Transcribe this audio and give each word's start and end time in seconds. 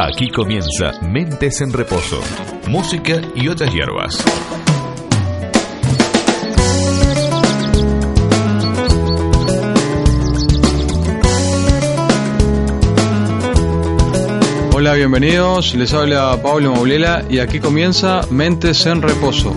Aquí 0.00 0.28
comienza 0.28 0.92
Mentes 1.02 1.60
en 1.60 1.72
Reposo, 1.72 2.20
música 2.68 3.20
y 3.34 3.48
otras 3.48 3.74
hierbas. 3.74 4.24
Hola, 14.72 14.94
bienvenidos. 14.94 15.74
Les 15.74 15.92
habla 15.92 16.38
Pablo 16.40 16.74
Maulela 16.74 17.24
y 17.28 17.40
aquí 17.40 17.58
comienza 17.58 18.20
Mentes 18.30 18.86
en 18.86 19.02
Reposo. 19.02 19.52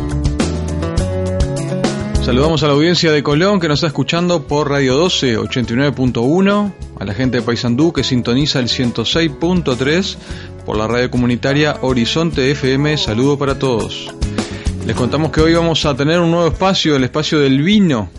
Saludamos 2.23 2.63
a 2.63 2.67
la 2.67 2.73
audiencia 2.73 3.11
de 3.11 3.21
Colón 3.21 3.59
que 3.59 3.67
nos 3.67 3.77
está 3.77 3.87
escuchando 3.87 4.47
por 4.47 4.71
Radio 4.71 4.95
12 4.95 5.37
89.1, 5.37 6.71
a 7.01 7.05
la 7.05 7.15
gente 7.15 7.37
de 7.37 7.43
Paysandú 7.43 7.91
que 7.91 8.03
sintoniza 8.03 8.59
el 8.59 8.67
106.3 8.67 10.17
por 10.67 10.77
la 10.77 10.87
radio 10.87 11.09
comunitaria 11.09 11.77
Horizonte 11.81 12.51
FM. 12.51 12.95
Saludo 12.95 13.39
para 13.39 13.57
todos. 13.57 14.13
Les 14.85 14.95
contamos 14.95 15.31
que 15.31 15.41
hoy 15.41 15.55
vamos 15.55 15.83
a 15.87 15.95
tener 15.95 16.19
un 16.19 16.29
nuevo 16.29 16.49
espacio, 16.49 16.95
el 16.95 17.03
espacio 17.03 17.39
del 17.39 17.63
vino. 17.63 18.11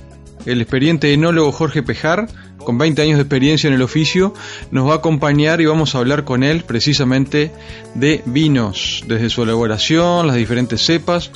El 0.47 0.61
experiente 0.61 1.13
enólogo 1.13 1.53
Jorge 1.53 1.85
Pejar, 1.85 2.27
con 2.59 2.77
20 2.77 3.03
años 3.03 3.19
de 3.19 3.23
experiencia 3.23 3.69
en 3.69 3.75
el 3.75 3.83
oficio, 3.83 4.35
nos 4.73 4.89
va 4.89 4.95
a 4.95 4.97
acompañar 4.97 5.61
y 5.61 5.67
vamos 5.67 5.95
a 5.95 5.99
hablar 5.99 6.25
con 6.25 6.43
él 6.43 6.65
precisamente 6.65 7.53
de 7.95 8.25
vinos, 8.27 9.05
desde 9.07 9.31
su 9.31 9.45
elaboración, 9.45 10.27
las 10.27 10.35
diferentes 10.35 10.85
cepas, 10.85 11.31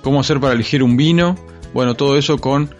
cómo 0.00 0.20
hacer 0.20 0.38
para 0.38 0.54
elegir 0.54 0.84
un 0.84 0.96
vino, 0.96 1.34
bueno, 1.72 1.96
todo 1.96 2.16
eso 2.16 2.38
con 2.38 2.72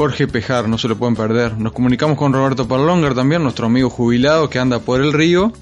Jorge 0.00 0.26
Pejar, 0.26 0.66
no 0.66 0.78
se 0.78 0.88
lo 0.88 0.96
pueden 0.96 1.14
perder. 1.14 1.58
Nos 1.58 1.72
comunicamos 1.74 2.16
con 2.16 2.32
Roberto 2.32 2.66
Perlonger 2.66 3.12
también, 3.12 3.42
nuestro 3.42 3.66
amigo 3.66 3.90
jubilado 3.90 4.48
que 4.48 4.58
anda 4.58 4.78
por 4.78 5.02
el 5.02 5.12
río, 5.12 5.52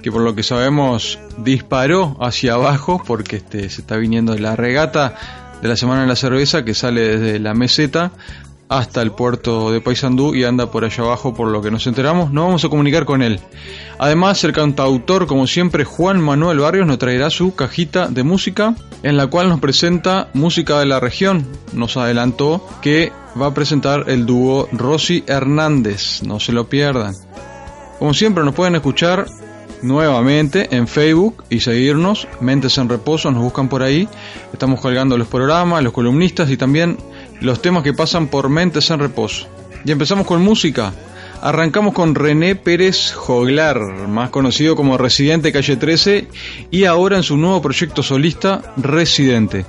que 0.00 0.12
por 0.12 0.22
lo 0.22 0.36
que 0.36 0.44
sabemos 0.44 1.18
disparó 1.38 2.16
hacia 2.20 2.54
abajo 2.54 3.02
porque 3.04 3.38
este, 3.38 3.68
se 3.68 3.80
está 3.80 3.96
viniendo 3.96 4.32
de 4.32 4.38
la 4.38 4.54
regata 4.54 5.16
de 5.60 5.66
la 5.66 5.74
Semana 5.74 6.02
de 6.02 6.06
la 6.06 6.14
Cerveza 6.14 6.64
que 6.64 6.72
sale 6.72 7.18
desde 7.18 7.40
la 7.40 7.52
meseta 7.52 8.12
hasta 8.68 9.02
el 9.02 9.10
puerto 9.10 9.72
de 9.72 9.80
Paysandú 9.80 10.36
y 10.36 10.44
anda 10.44 10.70
por 10.70 10.84
allá 10.84 11.02
abajo 11.02 11.34
por 11.34 11.48
lo 11.48 11.60
que 11.60 11.72
nos 11.72 11.84
enteramos. 11.88 12.30
No 12.30 12.44
vamos 12.44 12.64
a 12.64 12.68
comunicar 12.68 13.06
con 13.06 13.22
él. 13.22 13.40
Además, 13.98 14.44
el 14.44 14.52
cantautor, 14.52 15.26
como 15.26 15.48
siempre, 15.48 15.84
Juan 15.84 16.20
Manuel 16.20 16.60
Barrios 16.60 16.86
nos 16.86 16.98
traerá 16.98 17.28
su 17.30 17.56
cajita 17.56 18.06
de 18.06 18.22
música 18.22 18.76
en 19.02 19.16
la 19.16 19.26
cual 19.26 19.48
nos 19.48 19.58
presenta 19.58 20.28
música 20.34 20.78
de 20.78 20.86
la 20.86 21.00
región. 21.00 21.44
Nos 21.72 21.96
adelantó 21.96 22.64
que 22.82 23.10
va 23.40 23.46
a 23.46 23.54
presentar 23.54 24.04
el 24.08 24.26
dúo 24.26 24.68
Rosy 24.72 25.24
Hernández. 25.26 26.22
No 26.22 26.40
se 26.40 26.52
lo 26.52 26.68
pierdan. 26.68 27.14
Como 27.98 28.14
siempre, 28.14 28.44
nos 28.44 28.54
pueden 28.54 28.74
escuchar 28.74 29.26
nuevamente 29.82 30.74
en 30.76 30.88
Facebook 30.88 31.44
y 31.50 31.60
seguirnos. 31.60 32.28
Mentes 32.40 32.78
en 32.78 32.88
Reposo, 32.88 33.30
nos 33.30 33.42
buscan 33.42 33.68
por 33.68 33.82
ahí. 33.82 34.08
Estamos 34.52 34.80
colgando 34.80 35.16
los 35.16 35.28
programas, 35.28 35.82
los 35.82 35.92
columnistas 35.92 36.50
y 36.50 36.56
también 36.56 36.98
los 37.40 37.62
temas 37.62 37.82
que 37.82 37.94
pasan 37.94 38.28
por 38.28 38.48
Mentes 38.48 38.90
en 38.90 39.00
Reposo. 39.00 39.46
Y 39.84 39.92
empezamos 39.92 40.26
con 40.26 40.42
música. 40.42 40.92
Arrancamos 41.40 41.94
con 41.94 42.16
René 42.16 42.56
Pérez 42.56 43.12
Joglar, 43.12 43.78
más 44.08 44.30
conocido 44.30 44.74
como 44.74 44.98
Residente 44.98 45.52
Calle 45.52 45.76
13, 45.76 46.26
y 46.72 46.84
ahora 46.84 47.16
en 47.16 47.22
su 47.22 47.36
nuevo 47.36 47.62
proyecto 47.62 48.02
solista, 48.02 48.74
Residente. 48.76 49.64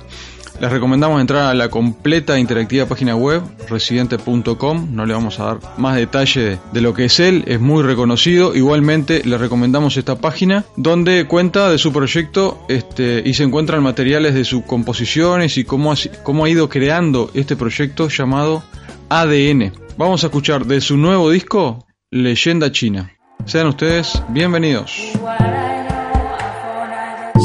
Les 0.60 0.70
recomendamos 0.70 1.22
entrar 1.22 1.44
a 1.44 1.54
la 1.54 1.70
completa 1.70 2.38
interactiva 2.38 2.84
página 2.84 3.16
web, 3.16 3.42
residente.com. 3.70 4.88
No 4.94 5.06
le 5.06 5.14
vamos 5.14 5.40
a 5.40 5.44
dar 5.44 5.58
más 5.78 5.96
detalle 5.96 6.58
de 6.70 6.80
lo 6.82 6.92
que 6.92 7.06
es 7.06 7.18
él, 7.18 7.44
es 7.46 7.58
muy 7.58 7.82
reconocido. 7.82 8.54
Igualmente 8.54 9.22
les 9.24 9.40
recomendamos 9.40 9.96
esta 9.96 10.16
página 10.16 10.66
donde 10.76 11.26
cuenta 11.26 11.70
de 11.70 11.78
su 11.78 11.94
proyecto 11.94 12.62
este, 12.68 13.22
y 13.24 13.32
se 13.32 13.44
encuentran 13.44 13.82
materiales 13.82 14.34
de 14.34 14.44
sus 14.44 14.62
composiciones 14.64 15.56
y 15.56 15.64
cómo 15.64 15.94
cómo 16.22 16.44
ha 16.44 16.50
ido 16.50 16.68
creando 16.68 17.30
este 17.32 17.56
proyecto 17.56 18.08
llamado 18.08 18.62
ADN. 19.08 19.72
Vamos 19.96 20.24
a 20.24 20.26
escuchar 20.26 20.66
de 20.66 20.82
su 20.82 20.98
nuevo 20.98 21.30
disco, 21.30 21.86
Leyenda 22.10 22.70
China. 22.70 23.10
Sean 23.46 23.68
ustedes 23.68 24.22
bienvenidos. 24.28 24.92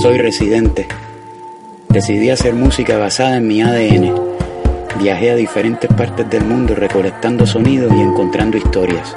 Soy 0.02 0.18
residente. 0.18 0.86
Decidí 1.96 2.30
hacer 2.30 2.54
música 2.54 2.98
basada 2.98 3.38
en 3.38 3.48
mi 3.48 3.62
ADN. 3.62 4.14
Viajé 5.00 5.32
a 5.32 5.36
diferentes 5.36 5.90
partes 5.94 6.30
del 6.30 6.44
mundo 6.44 6.76
recolectando 6.76 7.46
sonidos 7.46 7.90
y 7.94 8.02
encontrando 8.02 8.58
historias. 8.58 9.16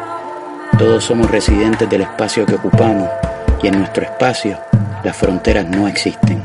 Todos 0.79 1.03
somos 1.03 1.29
residentes 1.29 1.91
del 1.91 2.03
espacio 2.03 2.47
que 2.47 2.55
ocupamos 2.55 3.09
y 3.65 3.67
en 3.67 3.81
nuestro 3.81 4.05
espacio 4.05 4.61
las 5.03 5.17
fronteras 5.17 5.67
no 5.67 5.89
existen. 5.89 6.41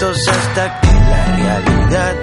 Hasta 0.00 0.80
que 0.80 0.92
la 0.92 1.36
realidad 1.36 2.14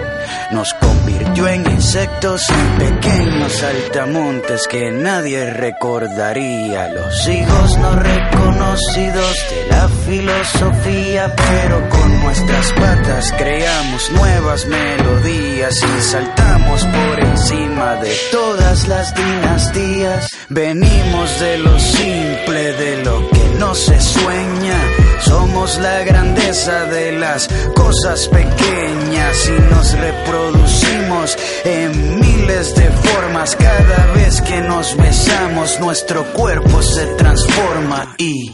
nos 0.52 0.74
convirtió 0.76 1.48
en 1.48 1.70
insectos, 1.70 2.42
en 2.50 2.78
pequeños 2.78 3.52
saltamontes 3.52 4.68
que 4.68 4.92
nadie 4.92 5.52
recordaría. 5.52 6.88
Los 6.90 7.28
hijos 7.28 7.78
no 7.78 7.96
reconocidos 7.98 9.36
de 9.50 9.68
la 9.70 9.90
filosofía, 10.06 11.34
pero 11.36 11.90
con 11.90 12.20
nuestras 12.22 12.72
patas 12.74 13.34
creamos 13.38 14.12
nuevas 14.12 14.68
melodías 14.68 15.82
y 15.84 16.02
saltamos 16.02 16.86
por 16.86 17.20
encima 17.20 17.96
de 17.96 18.16
todas 18.32 18.88
las 18.88 19.14
dinastías. 19.16 20.28
Venimos 20.50 21.40
de 21.40 21.58
lo 21.58 21.80
simple, 21.80 22.74
de 22.74 23.04
lo 23.04 23.30
que 23.30 23.50
no 23.60 23.74
se 23.74 24.00
sueña. 24.00 24.80
Somos 25.22 25.78
la 25.80 26.04
grandeza 26.04 26.86
de 26.86 27.14
las 27.14 27.48
cosas 27.76 28.28
pequeñas 28.28 29.50
y 29.50 29.74
nos 29.74 29.98
reproducimos 29.98 31.38
en 31.64 32.20
miles 32.20 32.76
de 32.76 32.90
formas. 32.92 33.56
Cada 33.56 34.14
vez 34.14 34.42
que 34.42 34.62
nos 34.62 34.96
besamos, 34.98 35.80
nuestro 35.80 36.26
cuerpo 36.34 36.82
se 36.82 37.06
transforma 37.16 38.14
y... 38.18 38.54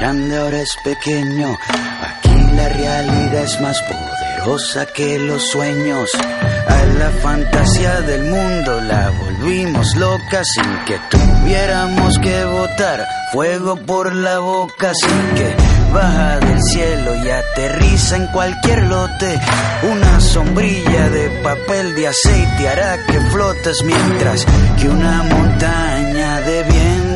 grande 0.00 0.38
ahora 0.38 0.62
es 0.62 0.76
pequeño. 0.82 1.58
Aquí 2.02 2.34
la 2.54 2.68
realidad 2.70 3.44
es 3.44 3.60
más 3.60 3.76
poderosa 3.82 4.86
que 4.86 5.18
los 5.18 5.42
sueños. 5.50 6.10
A 6.68 6.84
la 6.98 7.10
fantasía 7.22 8.00
del 8.00 8.22
mundo 8.22 8.80
la 8.80 9.10
volvimos 9.10 9.94
loca 9.96 10.42
sin 10.42 10.84
que 10.86 10.98
tuviéramos 11.10 12.18
que 12.18 12.44
botar 12.46 13.06
fuego 13.32 13.76
por 13.76 14.14
la 14.14 14.38
boca 14.38 14.92
sin 14.94 15.34
que 15.36 15.54
baja 15.92 16.38
del 16.38 16.62
cielo 16.62 17.16
y 17.22 17.30
aterriza 17.30 18.16
en 18.16 18.26
cualquier 18.28 18.86
lote. 18.86 19.38
Una 19.82 20.20
sombrilla 20.20 21.10
de 21.10 21.28
papel 21.42 21.94
de 21.94 22.08
aceite 22.08 22.68
hará 22.68 23.04
que 23.04 23.20
flotes 23.32 23.82
mientras 23.84 24.46
que 24.80 24.88
una 24.88 25.22
montaña 25.24 26.40
de 26.40 26.62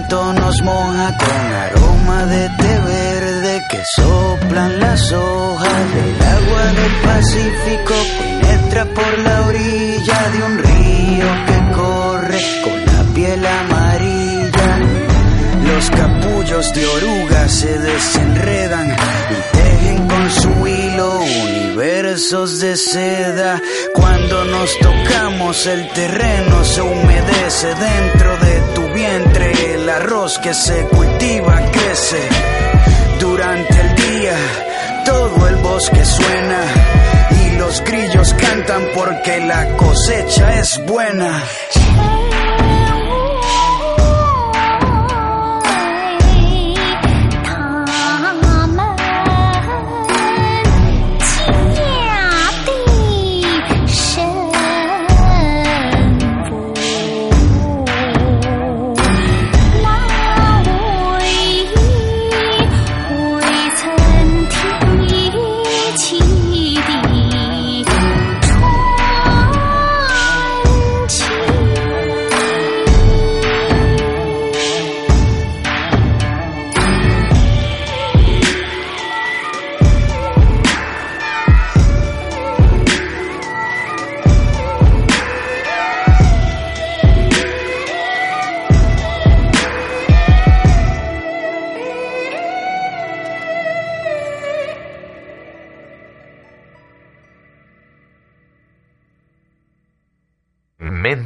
viento 0.05 0.33
nos 0.35 0.63
moja 0.63 1.17
con 1.17 1.53
aroma 1.53 2.27
de 2.27 2.49
té 2.49 2.79
verde 2.79 3.63
que 3.71 3.83
soplan 3.97 4.81
las 4.81 5.13
hojas 5.13 5.95
del 5.95 6.23
agua 6.23 6.65
del 6.73 6.93
Pacífico. 7.03 7.95
Penetra 8.19 8.85
por 8.87 9.19
la 9.19 9.47
orilla 9.47 10.31
de 10.33 10.43
un 10.43 10.59
río 10.59 11.27
que 11.47 11.73
corre 11.75 12.39
con 12.65 12.87
la 12.87 13.15
piel 13.15 13.47
amarilla. 13.47 14.79
Los 15.67 15.91
capullos 15.91 16.73
de 16.75 16.87
oruga 16.87 17.49
se 17.49 17.79
desenredan 17.79 18.97
y 19.31 19.57
tejen 19.57 20.09
con 20.09 20.31
su 20.31 20.67
hilo 20.67 21.21
universos 21.21 22.61
de 22.61 22.77
seda. 22.77 23.61
Cuando 23.95 24.45
nos 24.45 24.79
tocamos 24.79 25.67
el 25.67 25.89
terreno 25.91 26.65
se 26.65 26.83
humedece 26.83 27.69
dentro 27.75 28.37
de 28.39 28.61
tu 28.75 28.84
vientre. 28.95 29.75
El 29.75 29.89
arroz 29.89 30.39
que 30.39 30.55
se 30.55 30.87
cultiva 30.87 31.61
crece 31.73 32.21
durante 33.21 33.81
el 33.81 33.95
día. 33.95 34.37
Todo 35.05 35.49
el 35.49 35.57
bosque 35.57 36.05
suena 36.05 36.61
y 37.31 37.57
los 37.59 37.83
grillos 37.85 38.35
cantan 38.35 38.87
porque 38.95 39.41
la 39.41 39.77
cosecha 39.77 40.59
es 40.61 40.81
buena. 40.87 41.43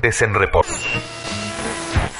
Mentes 0.08 0.22
en 0.22 0.32
reposo. 0.32 0.72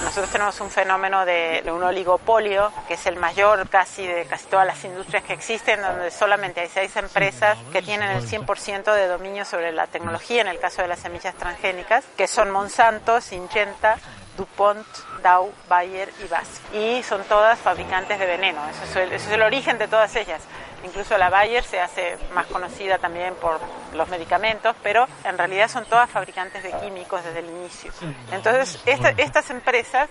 Nosotros 0.04 0.30
tenemos 0.30 0.60
un 0.60 0.70
fenómeno 0.70 1.24
de, 1.24 1.62
de, 1.64 1.72
un 1.72 1.82
oligopolio, 1.82 2.70
que 2.86 2.94
es 2.94 3.06
el 3.06 3.16
mayor 3.16 3.66
casi 3.70 4.06
de 4.06 4.26
casi 4.26 4.46
todas 4.46 4.66
las 4.66 4.84
industrias 4.84 5.22
que 5.24 5.32
existen, 5.32 5.80
donde 5.80 6.10
solamente 6.10 6.60
hay 6.60 6.68
seis 6.68 6.94
empresas 6.96 7.56
que 7.72 7.80
tienen 7.80 8.10
el 8.10 8.28
100% 8.28 8.92
de 8.92 9.06
dominio 9.06 9.46
sobre 9.46 9.72
la 9.72 9.86
tecnología, 9.86 10.42
en 10.42 10.48
el 10.48 10.58
caso 10.58 10.82
de 10.82 10.88
las 10.88 10.98
semillas 10.98 11.34
transgénicas, 11.36 12.04
que 12.14 12.26
son 12.26 12.50
Monsanto, 12.50 13.22
Syngenta, 13.22 13.96
DuPont, 14.36 14.86
Dow, 15.22 15.50
Bayer 15.66 16.10
y 16.22 16.28
BASF. 16.28 16.74
Y 16.74 17.02
son 17.02 17.24
todas 17.24 17.58
fabricantes 17.58 18.18
de 18.18 18.26
veneno, 18.26 18.60
eso 18.68 18.84
es, 18.84 18.96
el, 18.96 19.12
eso 19.14 19.28
es 19.28 19.32
el 19.34 19.42
origen 19.42 19.78
de 19.78 19.88
todas 19.88 20.14
ellas. 20.14 20.42
Incluso 20.84 21.18
la 21.18 21.28
Bayer 21.28 21.64
se 21.64 21.80
hace 21.80 22.16
más 22.34 22.46
conocida 22.46 22.98
también 22.98 23.34
por 23.34 23.58
los 23.94 24.08
medicamentos, 24.08 24.76
pero 24.82 25.06
en 25.24 25.36
realidad 25.36 25.68
son 25.68 25.84
todas 25.86 26.08
fabricantes 26.10 26.62
de 26.62 26.72
químicos 26.72 27.24
desde 27.24 27.40
el 27.40 27.46
inicio. 27.46 27.92
Entonces, 28.32 28.80
esta, 28.86 29.10
estas 29.10 29.50
empresas 29.50 30.08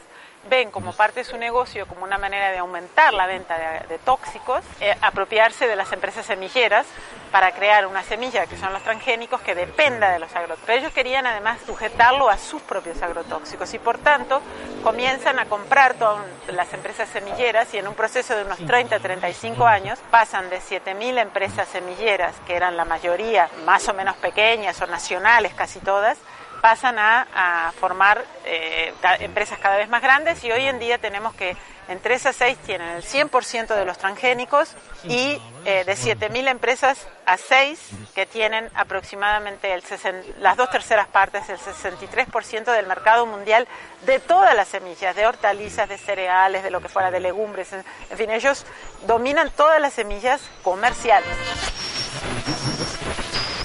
ven 0.50 0.72
como 0.72 0.94
parte 0.94 1.22
de 1.22 1.24
su 1.24 1.38
negocio, 1.38 1.88
como 1.88 2.04
una 2.04 2.18
manera 2.18 2.52
de 2.52 2.58
aumentar 2.58 3.14
la 3.14 3.26
venta 3.26 3.58
de, 3.88 3.98
tóxicos, 4.00 4.64
eh, 4.80 4.96
apropiarse 5.02 5.68
de 5.68 5.76
las 5.76 5.92
empresas 5.92 6.26
semilleras 6.26 6.86
para 7.32 7.52
crear 7.52 7.86
una 7.88 8.04
semilla, 8.04 8.46
que 8.46 8.58
son 8.58 8.72
los 8.72 8.82
transgénicos, 8.84 9.42
que 9.42 9.54
dependa 9.54 10.12
de 10.12 10.20
los 10.20 10.30
agrotóxicos. 10.32 10.66
Pero 10.66 10.80
ellos 10.80 10.94
querían 10.94 11.26
además 11.26 11.60
sujetarlo 11.66 12.30
a 12.30 12.38
sus 12.38 12.62
propios 12.62 13.02
agrotóxicos 13.02 13.74
y 13.74 13.80
por 13.80 13.98
tanto 13.98 14.42
comienzan 14.84 15.40
a 15.40 15.46
comprar 15.46 15.96
todas 15.96 16.24
las 16.48 16.74
empresas 16.74 17.10
semilleras 17.10 17.74
y 17.74 17.78
en 17.78 17.88
un 17.88 17.96
proceso 17.96 18.36
de 18.36 18.44
unos 18.44 18.60
30, 18.66 19.00
35 19.00 19.66
años 19.66 20.00
pasan 20.12 20.50
de 20.50 20.60
7.000 20.60 21.22
empresas 21.22 21.68
semilleras, 21.68 22.36
que 22.46 22.56
eran 22.56 22.78
la 22.78 22.86
mayoría 22.86 23.50
más 23.66 23.88
o 23.90 23.94
menos 23.94 24.16
pequeñas 24.18 24.82
o 24.82 24.88
nacionales 24.88 25.54
casi 25.54 25.80
todas, 25.80 26.18
pasan 26.62 27.00
a, 27.00 27.28
a 27.34 27.72
formar 27.74 28.24
eh, 28.46 28.94
empresas 29.20 29.60
cada 29.60 29.78
vez 29.78 29.90
más 29.90 30.02
grandes 30.02 30.44
y 30.44 30.52
hoy 30.52 30.66
en 30.66 30.80
día 30.80 30.98
tenemos 30.98 31.34
que 31.36 31.56
entre 31.88 32.16
esas 32.16 32.36
seis 32.36 32.58
tienen 32.66 32.90
el 32.90 33.04
100% 33.04 33.68
de 33.68 33.86
los 33.86 33.98
transgénicos 33.98 34.76
y 35.06 35.42
eh, 35.66 35.84
de 35.86 35.94
7.000 35.94 36.50
empresas 36.50 37.08
a 37.26 37.38
seis 37.38 37.90
que 38.14 38.26
tienen 38.26 38.70
aproximadamente 38.76 39.74
el 39.74 39.82
60, 39.84 40.40
las 40.40 40.58
dos 40.58 40.70
terceras 40.70 41.08
partes, 41.08 41.50
el 41.50 41.58
63% 41.58 42.74
del 42.74 42.88
mercado 42.88 43.26
mundial 43.26 43.68
de 44.06 44.20
todas 44.20 44.56
las 44.56 44.68
semillas, 44.68 45.16
de 45.16 45.28
hortalizas, 45.28 45.88
de 45.88 45.98
cereales, 45.98 46.64
de 46.64 46.72
lo 46.72 46.82
que 46.82 46.90
fuera, 46.90 47.10
de 47.10 47.20
legumbres, 47.20 47.72
en, 47.72 47.84
en 48.10 48.18
fin, 48.18 48.30
ellos 48.32 48.66
dominan 49.06 49.50
todas 49.52 49.80
las 49.80 49.94
semillas 49.94 50.42
comerciales. 50.64 51.30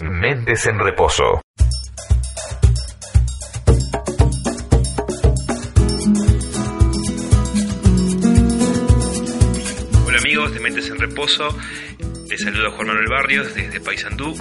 Mentes 0.01 0.67
en 0.67 0.79
reposo. 0.79 1.41
Amigos 10.33 10.55
de 10.55 10.61
Mentes 10.61 10.89
en 10.89 10.99
Reposo. 10.99 11.47
Les 12.31 12.41
saludo 12.41 12.69
a 12.69 12.71
Juan 12.71 12.87
Manuel 12.87 13.09
Barrios 13.11 13.55
desde 13.55 13.81
Paysandú 13.81 14.35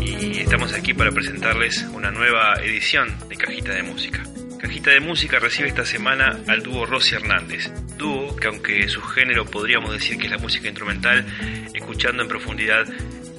y 0.00 0.40
estamos 0.40 0.72
aquí 0.72 0.94
para 0.94 1.12
presentarles 1.12 1.82
una 1.92 2.10
nueva 2.10 2.54
edición 2.62 3.14
de 3.28 3.36
Cajita 3.36 3.74
de 3.74 3.82
Música. 3.82 4.22
Cajita 4.58 4.90
de 4.90 5.00
Música 5.00 5.38
recibe 5.38 5.68
esta 5.68 5.84
semana 5.84 6.38
al 6.48 6.62
dúo 6.62 6.86
Rosy 6.86 7.16
Hernández, 7.16 7.70
dúo 7.98 8.34
que 8.36 8.46
aunque 8.46 8.88
su 8.88 9.02
género 9.02 9.44
podríamos 9.44 9.92
decir 9.92 10.16
que 10.16 10.28
es 10.28 10.30
la 10.30 10.38
música 10.38 10.68
instrumental, 10.68 11.26
escuchando 11.74 12.22
en 12.22 12.28
profundidad 12.30 12.86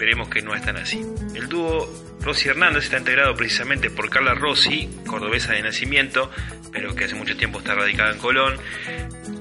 veremos 0.04 0.28
que 0.28 0.42
no 0.42 0.54
es 0.54 0.62
tan 0.62 0.76
así. 0.76 1.02
El 1.34 1.48
dúo 1.48 1.88
Rosy 2.20 2.50
Hernández 2.50 2.86
está 2.86 2.98
integrado 2.98 3.36
precisamente 3.36 3.90
por 3.90 4.10
Carla 4.10 4.34
Rossi, 4.34 4.90
cordobesa 5.08 5.54
de 5.54 5.62
nacimiento, 5.62 6.30
pero 6.74 6.94
que 6.94 7.06
hace 7.06 7.16
mucho 7.16 7.38
tiempo 7.38 7.60
está 7.60 7.74
radicada 7.74 8.12
en 8.12 8.18
Colón. 8.18 8.58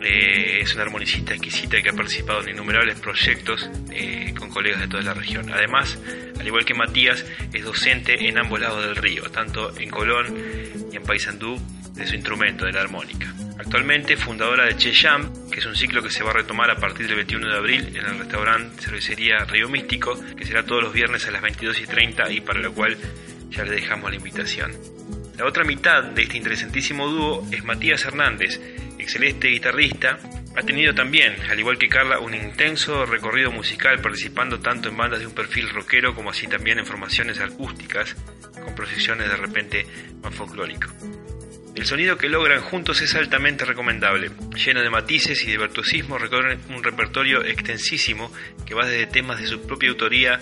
Eh, 0.01 0.61
es 0.61 0.75
una 0.75 0.85
armonicista 0.85 1.35
exquisita 1.35 1.83
que 1.83 1.89
ha 1.89 1.93
participado 1.93 2.43
en 2.43 2.51
innumerables 2.51 3.01
proyectos 3.01 3.69
eh, 3.91 4.35
con 4.39 4.51
colegas 4.51 4.81
de 4.81 4.89
toda 4.89 5.03
la 5.03 5.15
región. 5.15 5.53
Además, 5.53 5.99
al 6.39 6.47
igual 6.47 6.65
que 6.65 6.75
Matías, 6.75 7.25
es 7.53 7.65
docente 7.65 8.29
en 8.29 8.39
ambos 8.39 8.61
lados 8.61 8.85
del 8.85 8.95
río, 8.95 9.25
tanto 9.31 9.77
en 9.79 9.91
Colón 9.91 10.37
y 10.93 10.97
en 10.97 11.03
Paysandú, 11.03 11.61
de 11.95 12.07
su 12.07 12.15
instrumento, 12.15 12.65
de 12.65 12.73
la 12.73 12.81
armónica. 12.81 13.33
Actualmente 13.59 14.17
fundadora 14.17 14.65
de 14.65 14.77
Che 14.77 14.93
Jam, 14.93 15.51
que 15.51 15.61
es 15.61 15.67
un 15.67 15.77
ciclo 15.77 16.03
que 16.03 16.11
se 16.11 16.25
va 16.25 16.31
a 16.31 16.35
retomar 16.35 16.71
a 16.71 16.77
partir 16.77 17.07
del 17.07 17.17
21 17.17 17.49
de 17.49 17.57
abril 17.57 17.89
en 17.89 18.05
el 18.05 18.19
restaurante 18.19 18.83
cervecería 18.83 19.45
Río 19.45 19.69
Místico, 19.69 20.19
que 20.37 20.45
será 20.45 20.65
todos 20.65 20.83
los 20.83 20.93
viernes 20.93 21.27
a 21.27 21.31
las 21.31 21.43
22 21.43 21.81
y 21.81 21.87
30 21.87 22.33
y 22.33 22.41
para 22.41 22.61
lo 22.61 22.73
cual 22.73 22.97
ya 23.51 23.65
le 23.65 23.73
dejamos 23.73 24.11
la 24.11 24.17
invitación. 24.17 24.73
La 25.37 25.47
otra 25.47 25.65
mitad 25.65 26.05
de 26.05 26.23
este 26.23 26.37
interesantísimo 26.37 27.09
dúo 27.09 27.47
es 27.51 27.65
Matías 27.65 28.05
Hernández, 28.05 28.61
excelente 28.99 29.49
guitarrista. 29.49 30.19
Ha 30.57 30.63
tenido 30.63 30.95
también, 30.95 31.35
al 31.51 31.59
igual 31.59 31.79
que 31.79 31.89
Carla, 31.89 32.21
un 32.21 32.35
intenso 32.35 33.07
recorrido 33.07 33.51
musical 33.51 34.01
participando 34.01 34.61
tanto 34.61 34.89
en 34.89 34.97
bandas 34.97 35.21
de 35.21 35.27
un 35.27 35.35
perfil 35.35 35.71
rockero 35.71 36.15
como 36.15 36.31
así 36.31 36.47
también 36.47 36.79
en 36.79 36.87
formaciones 36.87 37.41
acústicas 37.41 38.15
con 38.63 38.75
proyecciones 38.75 39.29
de 39.29 39.37
repente 39.37 39.87
más 40.23 40.35
folclórico. 40.35 40.89
El 41.75 41.87
sonido 41.87 42.19
que 42.19 42.29
logran 42.29 42.61
juntos 42.61 43.01
es 43.01 43.15
altamente 43.15 43.65
recomendable, 43.65 44.31
lleno 44.55 44.83
de 44.83 44.91
matices 44.91 45.43
y 45.45 45.51
de 45.51 45.57
virtuosismo, 45.57 46.19
recorren 46.19 46.61
un 46.69 46.85
repertorio 46.85 47.43
extensísimo 47.43 48.31
que 48.67 48.75
va 48.75 48.87
desde 48.87 49.07
temas 49.07 49.41
de 49.41 49.47
su 49.47 49.67
propia 49.67 49.89
autoría 49.89 50.39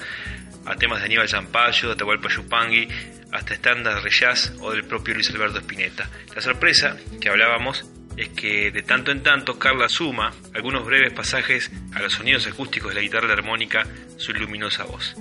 a 0.66 0.74
temas 0.74 0.98
de 0.98 1.06
Aníbal 1.06 1.28
Zampayo, 1.28 1.92
Atahualpa 1.92 2.28
Yupanqui, 2.28 2.88
hasta 3.32 3.54
estándares 3.54 4.02
de 4.02 4.10
jazz 4.10 4.52
o 4.60 4.72
del 4.72 4.84
propio 4.84 5.14
Luis 5.14 5.30
Alberto 5.30 5.60
Spinetta. 5.60 6.10
La 6.34 6.42
sorpresa 6.42 6.96
que 7.20 7.28
hablábamos 7.28 7.88
es 8.16 8.30
que 8.30 8.72
de 8.72 8.82
tanto 8.82 9.12
en 9.12 9.22
tanto 9.22 9.58
Carla 9.58 9.88
suma 9.88 10.32
algunos 10.54 10.84
breves 10.84 11.12
pasajes 11.12 11.70
a 11.94 12.02
los 12.02 12.12
sonidos 12.12 12.46
acústicos 12.48 12.90
de 12.90 12.96
la 12.96 13.02
guitarra 13.02 13.32
armónica 13.32 13.86
su 14.16 14.32
luminosa 14.32 14.84
voz. 14.84 15.16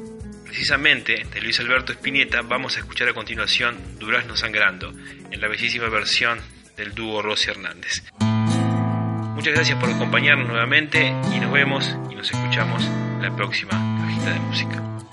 Precisamente 0.50 1.28
de 1.32 1.42
Luis 1.42 1.60
Alberto 1.60 1.94
Spinetta 1.94 2.42
vamos 2.42 2.76
a 2.76 2.80
escuchar 2.80 3.08
a 3.08 3.14
continuación 3.14 3.78
Durazno 4.00 4.36
Sangrando, 4.36 4.92
en 5.30 5.40
la 5.40 5.48
bellísima 5.48 5.90
versión 5.90 6.40
del 6.76 6.96
dúo 6.96 7.22
Rosy 7.22 7.52
Hernández. 7.52 8.04
Muchas 8.20 9.54
gracias 9.54 9.78
por 9.80 9.92
acompañarnos 9.92 10.48
nuevamente 10.48 11.14
y 11.32 11.40
nos 11.40 11.52
vemos 11.52 11.96
y 12.10 12.16
nos 12.16 12.32
escuchamos 12.32 12.84
en 12.84 13.22
la 13.22 13.36
próxima 13.36 13.74
cajita 14.02 14.34
de 14.34 14.40
música. 14.40 15.09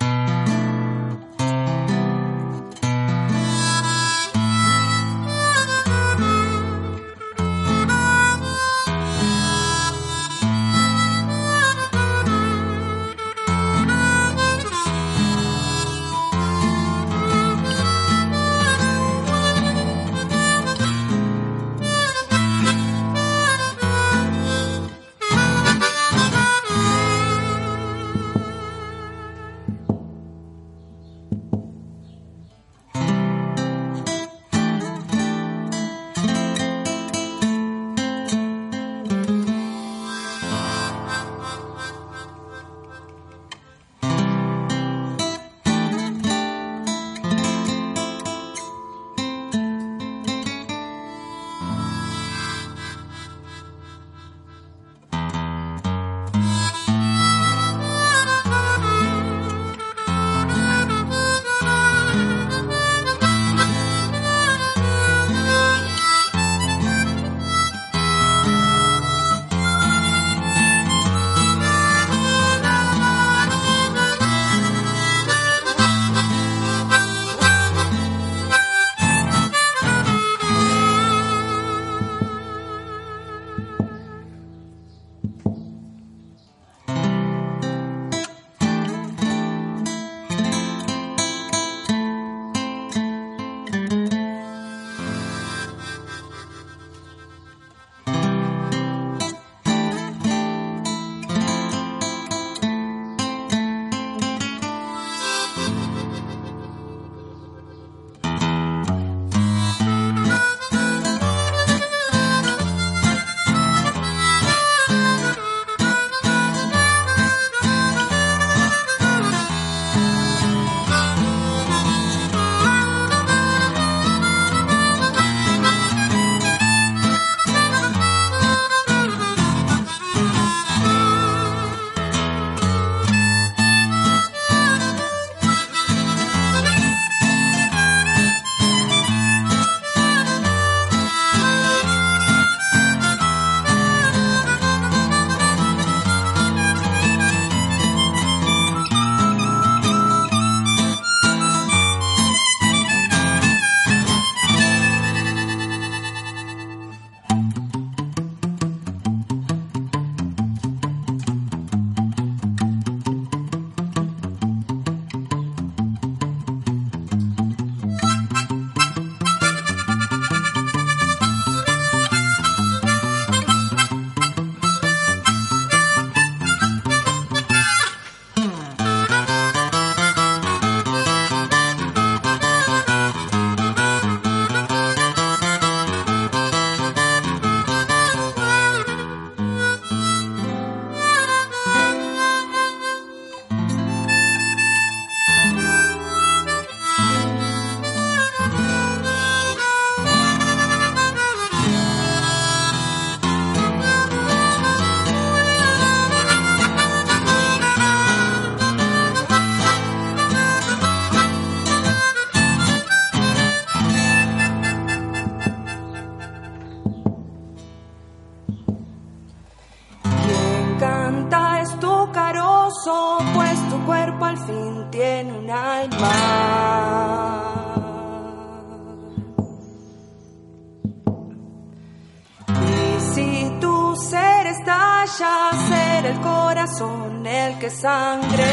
que 237.58 237.70
sangre. 237.70 238.44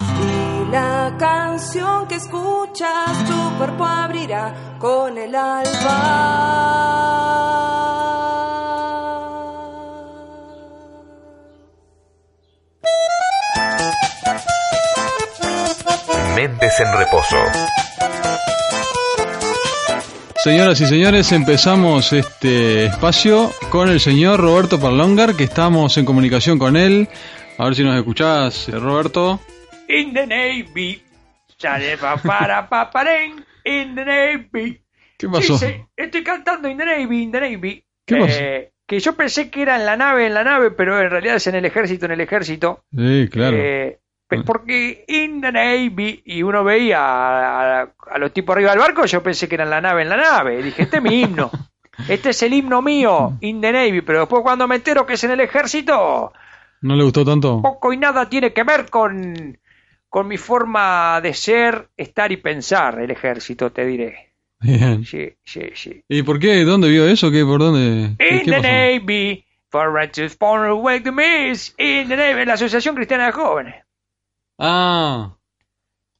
Y 0.00 0.70
la 0.70 1.14
canción 1.18 2.06
que 2.06 2.16
escuchas 2.16 3.24
tu 3.26 3.58
cuerpo 3.58 3.84
abrirá 3.84 4.76
con 4.78 5.18
el 5.18 5.34
alba. 5.34 6.41
Señoras 20.42 20.80
y 20.80 20.86
señores, 20.86 21.30
empezamos 21.30 22.12
este 22.12 22.86
espacio 22.86 23.52
con 23.70 23.88
el 23.88 24.00
señor 24.00 24.40
Roberto 24.40 24.80
Parlongar, 24.80 25.36
que 25.36 25.44
estamos 25.44 25.96
en 25.98 26.04
comunicación 26.04 26.58
con 26.58 26.76
él. 26.76 27.08
A 27.58 27.66
ver 27.66 27.76
si 27.76 27.84
nos 27.84 27.96
escuchás, 27.96 28.68
eh, 28.68 28.72
Roberto. 28.72 29.38
In 29.88 30.12
the 30.12 30.26
Navy. 30.26 31.00
Para 32.26 32.68
paparén. 32.68 33.44
In 33.64 33.94
the 33.94 34.04
Navy. 34.04 34.82
¿Qué 35.16 35.28
pasó? 35.28 35.56
Sí, 35.58 35.66
sí, 35.66 35.84
estoy 35.96 36.24
cantando 36.24 36.68
In 36.68 36.76
the 36.76 36.86
Navy, 36.86 37.22
In 37.22 37.30
the 37.30 37.40
Navy. 37.40 37.84
¿Qué 38.04 38.16
pasó? 38.16 38.40
Eh, 38.40 38.72
que 38.84 38.98
yo 38.98 39.14
pensé 39.14 39.48
que 39.48 39.62
era 39.62 39.76
en 39.76 39.86
la 39.86 39.96
nave, 39.96 40.26
en 40.26 40.34
la 40.34 40.42
nave, 40.42 40.72
pero 40.72 41.00
en 41.00 41.08
realidad 41.08 41.36
es 41.36 41.46
en 41.46 41.54
el 41.54 41.66
ejército, 41.66 42.06
en 42.06 42.12
el 42.12 42.20
ejército. 42.20 42.84
Sí, 42.90 43.28
claro. 43.30 43.56
Eh, 43.56 44.00
porque 44.40 45.04
in 45.08 45.40
the 45.40 45.52
Navy, 45.52 46.22
y 46.24 46.42
uno 46.42 46.64
veía 46.64 46.98
a, 47.00 47.80
a- 47.82 47.88
a 48.12 48.18
los 48.18 48.32
tipos 48.32 48.54
arriba 48.54 48.70
del 48.70 48.80
barco, 48.80 49.04
yo 49.06 49.22
pensé 49.22 49.48
que 49.48 49.54
era 49.56 49.64
en 49.64 49.70
la 49.70 49.80
nave, 49.80 50.02
en 50.02 50.08
la 50.08 50.16
nave. 50.16 50.60
Y 50.60 50.62
dije, 50.62 50.82
este 50.82 50.96
es 50.98 51.02
mi 51.02 51.20
himno. 51.22 51.50
Este 52.08 52.30
es 52.30 52.42
el 52.42 52.54
himno 52.54 52.80
mío, 52.80 53.34
in 53.42 53.60
the 53.60 53.70
Navy. 53.70 54.00
Pero 54.00 54.20
después 54.20 54.42
cuando 54.42 54.66
me 54.66 54.76
entero 54.76 55.04
que 55.04 55.12
es 55.12 55.24
en 55.24 55.30
el 55.32 55.40
ejército, 55.40 56.32
¿No 56.80 56.96
le 56.96 57.04
gustó 57.04 57.22
tanto? 57.24 57.60
poco 57.60 57.92
y 57.92 57.98
nada 57.98 58.28
tiene 58.30 58.52
que 58.54 58.64
ver 58.64 58.88
con, 58.88 59.58
con 60.08 60.26
mi 60.26 60.38
forma 60.38 61.20
de 61.20 61.34
ser, 61.34 61.88
estar 61.96 62.32
y 62.32 62.38
pensar, 62.38 62.98
el 62.98 63.10
ejército, 63.10 63.70
te 63.70 63.84
diré. 63.86 64.32
Bien. 64.60 65.04
Sí, 65.04 65.34
sí, 65.44 65.70
sí. 65.74 66.02
¿Y 66.08 66.22
por 66.22 66.38
qué? 66.38 66.64
¿Dónde 66.64 66.88
vio 66.88 67.06
eso? 67.06 67.30
¿Qué? 67.30 67.44
¿Por 67.44 67.60
dónde? 67.60 68.16
¿Qué, 68.18 68.36
In 68.36 68.38
qué 68.40 68.50
the 68.52 68.56
pasó? 68.56 68.68
Navy, 68.68 69.44
for 69.70 69.92
righteous 69.92 70.36
born 70.38 70.68
away 70.70 71.00
to 71.00 71.12
miss. 71.12 71.74
In 71.78 72.08
the 72.08 72.16
Navy, 72.16 72.46
la 72.46 72.54
Asociación 72.54 72.94
Cristiana 72.96 73.26
de 73.26 73.32
Jóvenes. 73.32 73.74
Ah, 74.64 75.34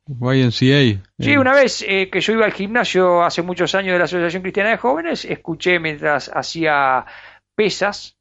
YMCA. 0.08 1.00
Sí, 1.20 1.36
una 1.36 1.54
vez 1.54 1.84
eh, 1.86 2.10
que 2.10 2.20
yo 2.20 2.32
iba 2.32 2.44
al 2.44 2.52
gimnasio 2.52 3.22
hace 3.22 3.40
muchos 3.42 3.74
años 3.76 3.92
de 3.92 3.98
la 3.98 4.04
Asociación 4.06 4.42
Cristiana 4.42 4.70
de 4.70 4.78
Jóvenes, 4.78 5.24
escuché 5.24 5.78
mientras 5.78 6.28
hacía 6.34 7.06
pesas, 7.54 8.16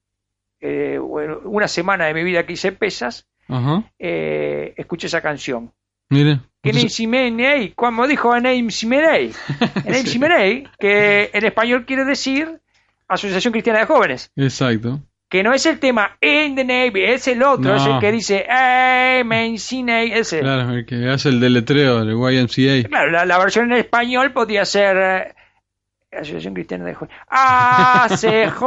eh, 0.59 0.99
una 0.99 1.67
semana 1.67 2.05
de 2.05 2.13
mi 2.13 2.23
vida 2.23 2.45
que 2.45 2.53
hice 2.53 2.71
pesas, 2.71 3.25
eh, 3.97 4.73
escuché 4.77 5.07
esa 5.07 5.21
canción. 5.21 5.71
mire. 6.09 6.39
Que 6.61 6.69
Entonces- 6.69 6.93
Simenei, 6.93 7.71
como 7.73 8.05
dijo 8.05 8.35
Eneim 8.35 8.69
Simenei, 8.69 9.33
Eneim 9.83 10.05
Simenei, 10.05 10.67
que 10.79 11.31
en 11.33 11.45
español 11.45 11.85
quiere 11.87 12.05
decir 12.05 12.61
Asociación 13.07 13.51
Cristiana 13.51 13.79
de 13.79 13.85
Jóvenes, 13.87 14.31
Exacto. 14.35 14.99
Que 15.31 15.43
no 15.43 15.53
es 15.53 15.65
el 15.65 15.79
tema 15.79 16.17
In 16.19 16.55
the 16.55 16.65
Navy, 16.65 17.03
es 17.05 17.25
el 17.29 17.41
otro, 17.41 17.71
No. 17.71 17.75
es 17.77 17.85
el 17.85 17.99
que 17.99 18.11
dice 18.11 18.45
Amen 18.51 19.57
Sinei, 19.57 20.11
ese. 20.11 20.41
Claro, 20.41 20.71
el 20.73 20.85
que 20.85 21.07
hace 21.09 21.29
el 21.29 21.39
deletreo 21.39 22.03
del 22.03 22.15
YMCA. 22.17 22.89
Claro, 22.89 23.11
la, 23.11 23.25
la 23.25 23.37
versión 23.39 23.71
en 23.71 23.77
español 23.79 24.33
podría 24.33 24.65
ser 24.65 24.97
eh, 24.97 25.33
Asociación 26.11 26.53
Cristiana 26.53 26.85
de 26.85 26.93
Jóvenes. 26.93 27.17
ACJ, 27.29 28.61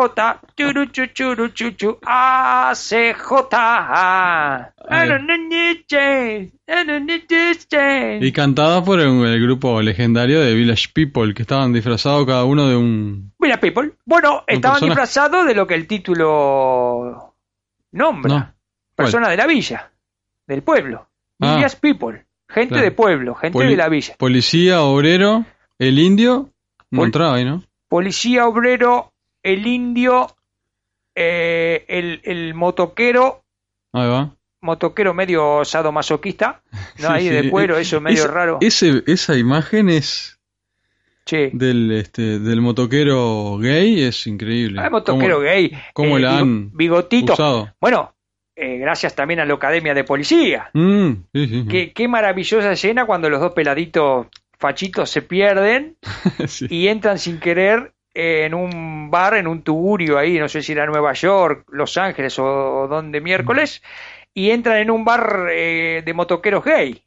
churu, 0.57 0.87
chu, 0.87 1.07
churu, 1.13 1.49
chu, 1.49 1.99
ACJ. 2.07 3.31
Change. 7.69 8.25
Y 8.25 8.33
cantada 8.33 8.83
por 8.85 9.01
el, 9.01 9.09
el 9.27 9.43
grupo 9.43 9.81
legendario 9.83 10.41
de 10.41 10.55
Village 10.55 10.89
People, 10.95 11.35
que 11.35 11.43
estaban 11.43 11.73
disfrazados 11.73 12.27
cada 12.27 12.45
uno 12.45 12.69
de 12.69 12.77
un... 12.77 13.33
Mira, 13.39 13.59
people. 13.61 13.93
Bueno, 14.05 14.45
estaban 14.47 14.77
persona- 14.81 14.91
disfrazados 14.95 15.47
de 15.47 15.55
lo 15.55 15.67
que 15.67 15.75
el 15.75 15.87
título 15.87 17.35
nombra. 17.93 18.35
No. 18.35 18.55
Persona 18.95 19.29
de 19.29 19.37
la 19.37 19.47
villa, 19.47 19.91
del 20.47 20.63
pueblo. 20.63 21.09
Ah. 21.41 21.57
Villas 21.57 21.77
people. 21.77 22.25
Gente 22.49 22.69
Claro. 22.69 22.85
de 22.85 22.91
pueblo, 22.93 23.35
gente 23.35 23.53
Poli- 23.59 23.71
de 23.71 23.77
la 23.77 23.89
villa. 23.89 24.15
Policía, 24.19 24.83
obrero, 24.83 25.45
el 25.79 25.99
indio, 25.99 26.51
ahí, 27.03 27.45
¿no? 27.45 27.63
Policía 27.89 28.47
obrero, 28.47 29.13
el 29.43 29.67
indio, 29.67 30.29
eh, 31.15 31.85
el, 31.89 32.21
el 32.25 32.55
motoquero, 32.55 33.43
Ahí 33.93 34.09
va. 34.09 34.35
motoquero 34.61 35.15
medio 35.15 35.65
sadomasoquista, 35.65 36.63
¿no? 37.01 37.09
Ahí 37.11 37.29
sí. 37.29 37.31
de 37.35 37.51
cuero, 37.51 37.77
eso 37.79 38.01
medio 38.01 38.25
Esa- 38.25 38.31
raro. 38.33 38.59
Ese, 38.61 39.03
esa 39.07 39.37
imagen 39.37 39.89
es 39.91 40.31
Sí. 41.27 41.49
del, 41.55 41.91
este, 41.93 42.39
del 42.39 42.61
motoquero 42.61 43.57
gay, 43.59 44.03
es 44.03 44.27
increíble. 44.27 44.81
Ah, 44.83 44.91
motoquero 44.91 45.37
¿Cómo- 45.37 45.45
gay. 45.47 45.73
cómo 45.95 46.19
eh, 46.19 46.21
la 46.21 46.39
han 46.39 46.71
Bigotito. 46.77 47.33
usado? 47.33 47.73
Bueno, 47.81 48.15
eh, 48.57 48.77
gracias 48.77 49.15
también 49.15 49.41
a 49.41 49.47
la 49.47 49.55
Academia 49.55 49.95
de 49.95 50.05
Policía. 50.05 50.69
Mm, 50.75 51.13
sí, 51.33 51.47
sí, 51.49 51.67
Qué, 51.69 51.93
qué 51.95 52.09
maravillosa 52.09 52.71
escena 52.73 53.07
cuando 53.07 53.31
los 53.31 53.41
dos 53.41 53.53
peladitos 53.53 54.27
fachitos 54.59 55.11
se 55.11 55.23
pierden 55.23 55.97
sí. 56.47 56.67
y 56.71 56.89
entran 56.89 57.19
sin 57.19 57.41
querer 57.41 57.95
en 58.15 58.55
un 58.55 59.11
bar, 59.11 59.35
en 59.35 59.49
un 59.49 59.63
tugurio 59.63 60.19
ahí, 60.19 60.39
no 60.39 60.49
sé 60.49 60.63
si 60.63 60.73
era 60.73 60.87
Nueva 60.87 61.13
York, 61.13 61.67
Los 61.73 61.99
Ángeles 61.99 62.39
o 62.39 62.87
donde 62.89 63.21
miércoles, 63.21 63.83
y 64.33 64.51
entran 64.51 64.79
en 64.79 64.91
un 64.91 65.05
bar 65.05 65.49
eh, 65.51 66.03
de 66.05 66.15
motoqueros 66.15 66.65
gay. 66.65 67.03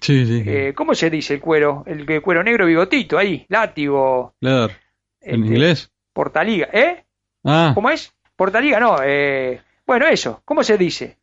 Sí, 0.00 0.26
sí. 0.26 0.42
Eh, 0.46 0.72
¿Cómo 0.74 0.94
se 0.94 1.10
dice 1.10 1.34
el 1.34 1.40
cuero? 1.40 1.82
El 1.86 2.22
cuero 2.22 2.44
negro 2.44 2.66
bigotito 2.66 3.18
ahí, 3.18 3.44
látigo, 3.48 4.34
Leather. 4.40 4.76
¿En 5.20 5.42
este, 5.42 5.54
inglés? 5.54 5.92
portaliga, 6.12 6.68
¿eh? 6.72 7.04
Ah, 7.44 7.72
¿Cómo 7.74 7.90
es? 7.90 8.12
Portaliga, 8.36 8.78
no, 8.78 8.98
eh, 9.02 9.60
bueno, 9.86 10.06
eso, 10.06 10.42
¿cómo 10.44 10.62
se 10.62 10.78
dice? 10.78 11.18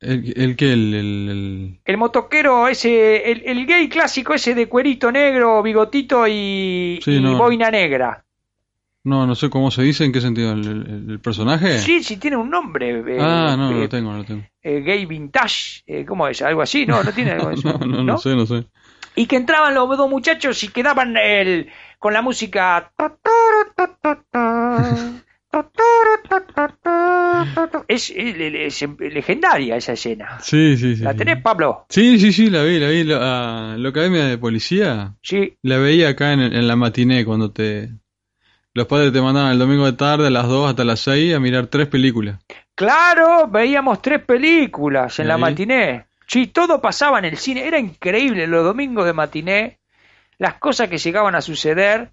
El, 0.00 0.34
el 0.36 0.56
que 0.56 0.72
el, 0.72 0.94
el- 0.94 1.28
el- 1.30 1.80
El 1.84 1.96
motoquero 1.96 2.68
ese, 2.68 3.30
el, 3.30 3.42
el 3.46 3.66
gay 3.66 3.88
clásico 3.88 4.34
ese 4.34 4.54
de 4.54 4.68
cuerito 4.68 5.10
negro, 5.10 5.62
bigotito 5.62 6.26
y, 6.28 7.00
Sí, 7.02 7.12
y 7.12 7.20
no. 7.20 7.36
boina 7.38 7.70
negra. 7.70 8.24
No, 9.04 9.26
no 9.26 9.34
sé 9.34 9.50
cómo 9.50 9.70
se 9.70 9.82
dice, 9.82 10.04
en 10.04 10.12
qué 10.12 10.20
sentido, 10.22 10.52
el, 10.52 11.20
personaje. 11.22 11.78
Sí, 11.78 12.02
sí, 12.02 12.16
tiene 12.16 12.38
un 12.38 12.48
nombre. 12.48 13.00
eh, 13.06 13.18
Ah, 13.20 13.54
no, 13.56 13.70
no 13.70 13.78
eh, 13.78 13.82
lo 13.82 13.88
tengo, 13.88 14.12
no 14.12 14.18
lo 14.18 14.24
tengo. 14.24 14.42
eh, 14.62 14.80
gay 14.80 15.04
vintage, 15.04 15.82
eh, 15.86 16.06
¿cómo 16.06 16.26
es? 16.26 16.40
Algo 16.40 16.62
así, 16.62 16.86
no, 16.86 17.02
no 17.04 17.12
tiene 17.12 17.32
algo 17.32 17.50
eso, 17.52 17.68
No, 17.78 17.86
no, 17.86 18.02
no 18.02 18.18
sé, 18.18 18.34
no 18.34 18.46
sé. 18.46 18.64
Y 19.14 19.26
que 19.26 19.36
entraban 19.36 19.74
los 19.74 19.88
dos 19.96 20.08
muchachos 20.08 20.62
y 20.64 20.68
quedaban 20.68 21.16
el, 21.18 21.68
con 21.98 22.14
la 22.14 22.22
música. 22.22 22.92
Es, 27.88 28.10
es- 28.14 28.82
es 28.82 28.88
legendaria 29.12 29.76
esa 29.76 29.92
escena. 29.92 30.38
Sí, 30.40 30.76
sí, 30.76 30.96
sí. 30.96 31.02
¿La 31.02 31.14
tenés, 31.14 31.42
Pablo? 31.42 31.86
Sí, 31.88 32.18
sí, 32.18 32.32
sí, 32.32 32.50
la 32.50 32.62
vi, 32.62 32.78
la 32.78 32.88
vi. 32.88 33.04
La, 33.04 33.74
la 33.78 33.88
Academia 33.88 34.24
de 34.26 34.38
Policía 34.38 35.14
Sí. 35.22 35.56
la 35.62 35.78
veía 35.78 36.10
acá 36.10 36.32
en, 36.32 36.40
en 36.40 36.66
la 36.68 36.76
matiné 36.76 37.24
cuando 37.24 37.50
te... 37.50 37.90
Los 38.72 38.86
padres 38.88 39.12
te 39.12 39.20
mandaban 39.20 39.52
el 39.52 39.58
domingo 39.58 39.86
de 39.86 39.92
tarde 39.92 40.26
a 40.26 40.30
las 40.30 40.48
2 40.48 40.68
hasta 40.68 40.82
las 40.84 40.98
6 41.00 41.32
a 41.34 41.38
mirar 41.38 41.68
tres 41.68 41.86
películas. 41.86 42.40
Claro, 42.74 43.46
veíamos 43.48 44.02
tres 44.02 44.20
películas 44.24 45.18
en 45.20 45.28
la 45.28 45.36
matiné. 45.38 46.06
Sí, 46.26 46.48
todo 46.48 46.80
pasaba 46.80 47.20
en 47.20 47.26
el 47.26 47.36
cine. 47.36 47.66
Era 47.68 47.78
increíble 47.78 48.48
los 48.48 48.64
domingos 48.64 49.04
de 49.06 49.12
matiné, 49.12 49.78
las 50.38 50.54
cosas 50.54 50.88
que 50.88 50.98
llegaban 50.98 51.36
a 51.36 51.40
suceder. 51.40 52.10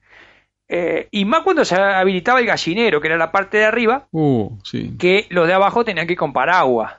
Eh, 0.73 1.07
y 1.11 1.25
más 1.25 1.41
cuando 1.41 1.65
se 1.65 1.75
habilitaba 1.75 2.39
el 2.39 2.45
gallinero, 2.45 3.01
que 3.01 3.07
era 3.07 3.17
la 3.17 3.31
parte 3.31 3.57
de 3.57 3.65
arriba, 3.65 4.07
Uh, 4.11 4.57
sí. 4.63 4.95
que 4.97 5.27
los 5.29 5.45
de 5.47 5.53
abajo 5.53 5.83
tenían 5.83 6.07
que 6.07 6.13
ir 6.13 6.19
con 6.19 6.31
paraguas. 6.33 6.93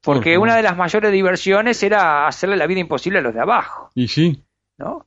Porque 0.00 0.34
Por 0.34 0.44
una 0.44 0.56
de 0.56 0.62
las 0.62 0.76
mayores 0.76 1.12
diversiones 1.12 1.82
era 1.82 2.26
hacerle 2.26 2.56
la 2.56 2.66
vida 2.66 2.80
imposible 2.80 3.18
a 3.18 3.22
los 3.22 3.34
de 3.34 3.40
abajo, 3.40 3.90
Y 3.94 4.08
sí. 4.08 4.42
¿no? 4.78 5.06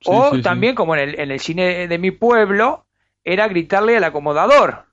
Sí, 0.00 0.10
o 0.12 0.34
sí, 0.36 0.42
también, 0.42 0.74
como 0.76 0.94
en 0.96 1.08
el, 1.10 1.20
en 1.20 1.30
el 1.32 1.40
cine 1.40 1.88
de 1.88 1.98
mi 1.98 2.10
pueblo, 2.12 2.86
era 3.24 3.48
gritarle 3.48 3.96
al 3.96 4.04
acomodador. 4.04 4.84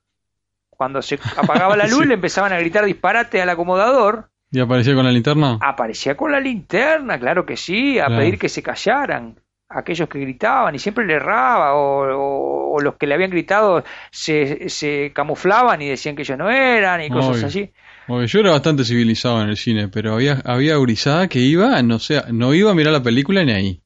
Cuando 0.72 1.02
se 1.02 1.20
apagaba 1.38 1.78
la 1.78 1.88
luz, 1.88 2.06
le 2.06 2.16
empezaban 2.16 2.52
a 2.52 2.60
gritar 2.60 2.84
disparate 2.86 3.42
al 3.42 3.50
acomodador. 3.50 4.30
¿Y 4.52 4.60
aparecía 4.60 4.96
con 4.96 5.06
la 5.06 5.12
linterna? 5.12 5.60
Aparecía 5.62 6.18
con 6.18 6.32
la 6.32 6.40
linterna, 6.40 7.20
claro 7.20 7.46
que 7.46 7.56
sí, 7.56 8.00
a 8.00 8.08
Claro. 8.08 8.22
pedir 8.22 8.40
que 8.40 8.50
se 8.50 8.64
callaran. 8.64 9.40
Aquellos 9.76 10.08
que 10.10 10.20
gritaban 10.20 10.74
y 10.76 10.80
siempre 10.80 11.06
le 11.06 11.16
erraba, 11.16 11.76
o, 11.76 12.04
o- 12.18 12.76
o 12.76 12.80
los 12.82 12.96
que 12.96 13.08
le 13.08 13.14
habían 13.16 13.32
gritado 13.32 13.84
se, 14.12 14.70
se 14.70 15.12
camuflaban 15.14 15.82
y 15.82 15.90
decían 15.90 16.16
que 16.16 16.24
ellos 16.24 16.38
no 16.38 16.50
eran 16.50 17.02
y 17.02 17.10
cosas 17.12 17.38
Obvio. 17.38 17.46
así. 17.46 17.72
Oye, 18.08 18.28
yo 18.28 18.40
era 18.40 18.52
bastante 18.52 18.84
civilizado 18.86 19.42
en 19.42 19.50
el 19.50 19.58
cine, 19.58 19.88
pero 19.88 20.14
había, 20.14 20.42
había 20.46 20.76
gurizada 20.78 21.28
que 21.28 21.40
iba, 21.40 21.82
no 21.82 22.00
sé, 22.00 22.22
no 22.32 22.54
iba 22.54 22.72
a 22.72 22.76
mirar 22.76 22.94
la 22.94 23.02
película 23.04 23.44
ni 23.44 23.52
ahí. 23.52 23.82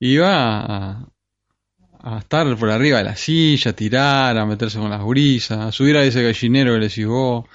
Iba 0.00 0.30
a, 0.60 1.08
a 2.00 2.18
estar 2.18 2.56
por 2.56 2.70
arriba 2.70 2.98
de 2.98 3.04
la 3.04 3.16
silla, 3.16 3.70
a 3.72 3.74
tirar, 3.74 4.36
a 4.38 4.46
meterse 4.46 4.78
con 4.78 4.90
las 4.90 5.02
gurisas, 5.02 5.58
a 5.58 5.72
subir 5.72 5.96
a 5.96 6.04
ese 6.04 6.22
gallinero 6.22 6.72
que 6.74 6.78
le 6.80 6.88
decís 6.88 7.06
vos. 7.06 7.46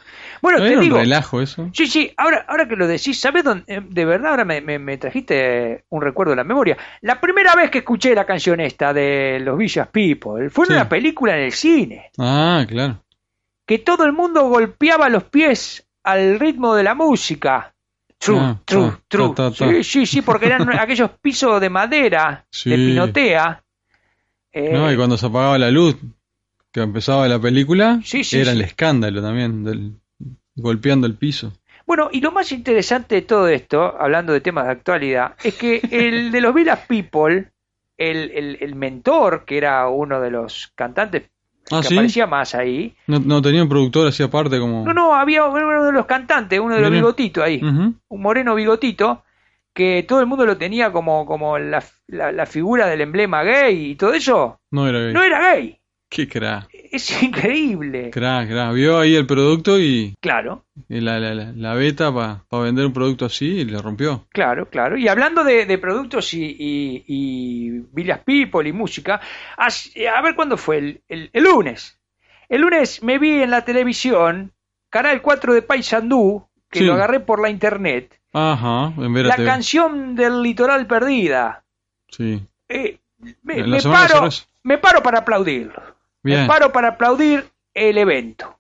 Bueno, 0.42 0.58
¿No 0.60 0.64
te 0.66 0.70
era 0.72 0.78
un 0.80 0.84
digo, 0.84 0.98
relajo 0.98 1.42
eso? 1.42 1.70
Sí, 1.74 1.88
sí, 1.88 2.12
ahora, 2.18 2.46
ahora 2.48 2.68
que 2.68 2.76
lo 2.76 2.88
decís, 2.88 3.20
¿sabes 3.20 3.44
dónde? 3.44 3.64
eh, 3.68 3.82
De 3.88 4.06
verdad, 4.06 4.32
ahora 4.32 4.46
me, 4.46 4.60
me- 4.62 4.80
me 4.80 4.98
trajiste 4.98 5.86
un 5.90 6.02
recuerdo 6.02 6.32
de 6.32 6.38
la 6.38 6.44
memoria. 6.44 6.78
La 7.02 7.22
primera 7.22 7.54
vez 7.56 7.70
que 7.70 7.80
escuché 7.80 8.16
la 8.16 8.26
canción 8.26 8.60
esta 8.60 8.94
de 8.94 9.40
los 9.42 9.58
Villas 9.58 9.88
People 9.90 10.50
fue 10.50 10.66
en 10.66 10.68
Sí. 10.70 10.74
una 10.74 10.90
película 10.90 11.38
en 11.38 11.44
el 11.46 11.52
cine, 11.52 12.10
Ah, 12.18 12.66
claro. 12.68 13.04
que 13.66 13.80
todo 13.80 14.06
el 14.06 14.14
mundo 14.14 14.50
golpeaba 14.50 15.10
los 15.10 15.24
pies 15.26 15.88
al 16.04 16.40
ritmo 16.40 16.74
de 16.76 16.84
la 16.84 16.96
música. 16.96 17.74
True, 18.18 18.40
Ah, 18.40 18.60
true, 18.66 18.90
ah, 18.94 19.00
true. 19.08 19.30
ta, 19.36 19.50
ta, 19.52 19.56
ta. 19.58 19.70
Sí, 19.72 19.84
sí, 19.84 20.06
sí, 20.06 20.22
porque 20.22 20.46
eran 20.48 20.68
aquellos 20.80 21.12
pisos 21.22 21.60
de 21.62 21.70
madera, 21.70 22.46
Sí. 22.52 22.70
de 22.70 22.76
pinotea. 22.78 23.64
Eh, 24.54 24.74
No, 24.74 24.92
y 24.92 24.96
cuando 24.96 25.18
se 25.18 25.26
apagaba 25.26 25.58
la 25.58 25.72
luz, 25.72 25.96
que 26.72 26.82
empezaba 26.82 27.28
la 27.28 27.40
película, 27.40 28.00
Sí, 28.04 28.24
sí, 28.24 28.40
era 28.40 28.52
el 28.52 28.62
escándalo 28.62 29.22
también, 29.22 29.64
del, 29.64 29.94
golpeando 30.56 31.08
el 31.08 31.16
piso. 31.16 31.54
Bueno, 31.86 32.10
y 32.12 32.22
lo 32.22 32.32
más 32.32 32.52
interesante 32.52 33.16
de 33.16 33.22
todo 33.24 33.48
esto, 33.48 33.96
hablando 34.00 34.34
de 34.34 34.42
temas 34.42 34.66
de 34.66 34.72
actualidad, 34.72 35.36
es 35.44 35.56
que 35.56 35.82
el 35.92 36.32
de 36.32 36.42
los 36.42 36.54
Village 36.54 36.86
People, 36.88 37.52
el, 37.98 38.32
el, 38.32 38.58
el 38.62 38.76
mentor, 38.76 39.46
que 39.46 39.58
era 39.58 39.88
uno 39.90 40.22
de 40.22 40.32
los 40.32 40.72
cantantes 40.76 41.24
Ah, 41.72 41.80
que 41.82 41.90
¿sí? 41.90 41.94
aparecía 41.94 42.28
más 42.28 42.54
ahí, 42.56 42.96
No, 43.08 43.20
no 43.20 43.42
tenía 43.42 43.64
un 43.64 43.70
productor 43.70 44.08
así 44.08 44.24
aparte 44.24 44.60
como... 44.60 44.84
no, 44.84 44.94
no, 44.94 45.14
había 45.14 45.46
uno 45.46 45.86
de 45.86 45.92
los 45.92 46.06
cantantes, 46.06 46.60
uno 46.60 46.76
de 46.76 46.82
los 46.82 46.92
bigotitos 46.92 47.44
ahí, 47.44 47.62
un 47.64 48.22
moreno 48.22 48.56
bigotito, 48.56 49.24
que 49.74 50.04
todo 50.06 50.20
el 50.20 50.26
mundo 50.26 50.46
lo 50.46 50.58
tenía 50.58 50.92
como, 50.92 51.26
como 51.26 51.58
la, 51.60 51.82
la, 52.08 52.32
la 52.32 52.46
figura 52.46 52.88
del 52.88 53.02
emblema 53.02 53.44
gay 53.44 53.92
y 53.92 53.96
todo 53.96 54.14
eso. 54.14 54.60
No 54.72 54.88
era 54.88 55.00
gay. 55.00 55.14
No 55.14 55.24
era 55.24 55.54
gay. 55.54 55.80
Qué 56.14 56.28
crack, 56.28 56.68
Es 56.92 57.24
increíble. 57.24 58.10
crack, 58.12 58.50
crack. 58.50 58.74
Vio 58.74 59.00
ahí 59.00 59.16
el 59.16 59.26
producto 59.26 59.80
y, 59.80 60.14
Claro, 60.20 60.66
y 60.90 61.00
la, 61.00 61.18
la, 61.20 61.34
la, 61.34 61.74
beta 61.74 62.14
para 62.14 62.44
vender 62.64 62.86
un 62.86 62.92
producto 62.92 63.24
así 63.26 63.46
y 63.62 63.64
le 63.66 63.82
rompió. 63.82 64.28
claro, 64.30 64.68
claro. 64.70 64.98
Y 64.98 65.08
hablando 65.08 65.46
de, 65.46 65.66
de 65.66 65.78
productos 65.78 66.34
y, 66.34 66.44
y, 66.44 67.06
y 67.08 67.70
Village 67.94 68.24
People 68.26 68.68
y 68.68 68.74
música, 68.74 69.22
as- 69.56 69.90
a 70.14 70.22
ver 70.22 70.36
cuándo 70.36 70.58
fue, 70.58 70.80
el, 70.80 71.02
el- 71.08 71.30
el 71.32 71.44
lunes. 71.46 71.98
El 72.50 72.60
lunes 72.60 73.02
me 73.02 73.18
vi 73.18 73.42
en 73.42 73.50
la 73.52 73.64
televisión, 73.64 74.52
Canal 74.90 75.22
4 75.22 75.54
de 75.54 75.62
Paysandú, 75.62 76.46
que 76.70 76.80
Sí. 76.80 76.86
lo 76.86 76.94
agarré 76.96 77.22
por 77.22 77.42
la 77.42 77.50
internet, 77.50 78.20
Ajá, 78.34 78.94
la 78.98 79.36
canción 79.38 80.16
del 80.16 80.42
litoral 80.44 80.88
perdida. 80.88 81.64
Sí. 82.10 82.42
Eh, 82.68 82.98
me, 83.44 83.64
paro, 83.82 84.28
me 84.64 84.78
paro 84.78 85.02
para 85.02 85.20
aplaudirlo. 85.20 85.82
Bien. 86.24 86.42
Me 86.42 86.48
paro 86.48 86.72
para 86.72 86.90
aplaudir 86.90 87.46
el 87.74 87.98
evento. 87.98 88.58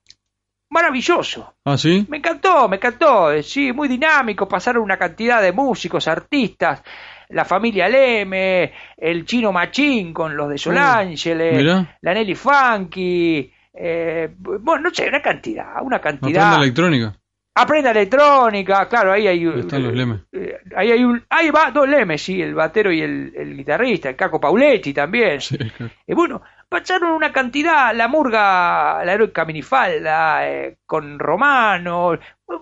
Maravilloso. 0.69 1.55
Ah, 1.65 1.77
sí. 1.77 2.05
Me 2.09 2.17
encantó, 2.17 2.69
me 2.69 2.77
encantó. 2.77 3.31
eh, 3.31 3.43
Sí, 3.43 3.73
muy 3.73 3.87
dinámico. 3.87 4.47
Pasaron 4.47 4.83
una 4.83 4.97
cantidad 4.97 5.41
de 5.41 5.51
músicos, 5.51 6.07
artistas. 6.07 6.81
La 7.29 7.45
familia 7.45 7.87
Leme, 7.89 8.73
el 8.97 9.25
chino 9.25 9.51
Machín 9.51 10.13
con 10.13 10.35
los 10.35 10.49
de 10.49 10.57
Solángeles, 10.57 11.57
Mirá. 11.57 11.97
la 12.01 12.13
Nelly 12.13 12.35
Funky. 12.35 13.51
eh, 13.73 14.29
bueno, 14.37 14.83
no 14.83 14.89
sé, 14.93 15.07
una 15.07 15.21
cantidad, 15.21 15.81
una 15.81 15.99
cantidad. 15.99 16.43
Aprende 16.47 16.65
electrónica. 16.65 17.17
Aprenda 17.55 17.91
electrónica, 17.91 18.87
claro, 18.89 19.11
ahí 19.13 19.27
hay 19.27 19.45
Ahí 19.45 19.59
están 19.59 19.83
los 19.83 19.93
lemes. 19.93 20.21
eh, 20.33 20.57
ahí 20.75 20.91
hay 20.91 21.03
un, 21.03 21.23
ahí 21.29 21.49
va 21.51 21.71
dos 21.71 21.87
lemes, 21.87 22.21
sí, 22.21 22.41
el 22.41 22.53
batero 22.53 22.91
y 22.93 23.01
el, 23.01 23.33
el 23.35 23.55
guitarrista, 23.57 24.09
el 24.09 24.15
Caco 24.15 24.39
Pauletti 24.39 24.93
también. 24.93 25.39
Sí, 25.41 25.57
claro. 25.57 25.91
Y 26.07 26.13
bueno, 26.13 26.41
pasaron 26.71 27.11
una 27.11 27.33
cantidad, 27.33 27.93
la 27.93 28.07
murga, 28.07 29.03
la 29.03 29.13
heroica 29.13 29.43
minifalda, 29.43 30.49
eh, 30.49 30.77
con 30.85 31.19
Romano, 31.19 32.17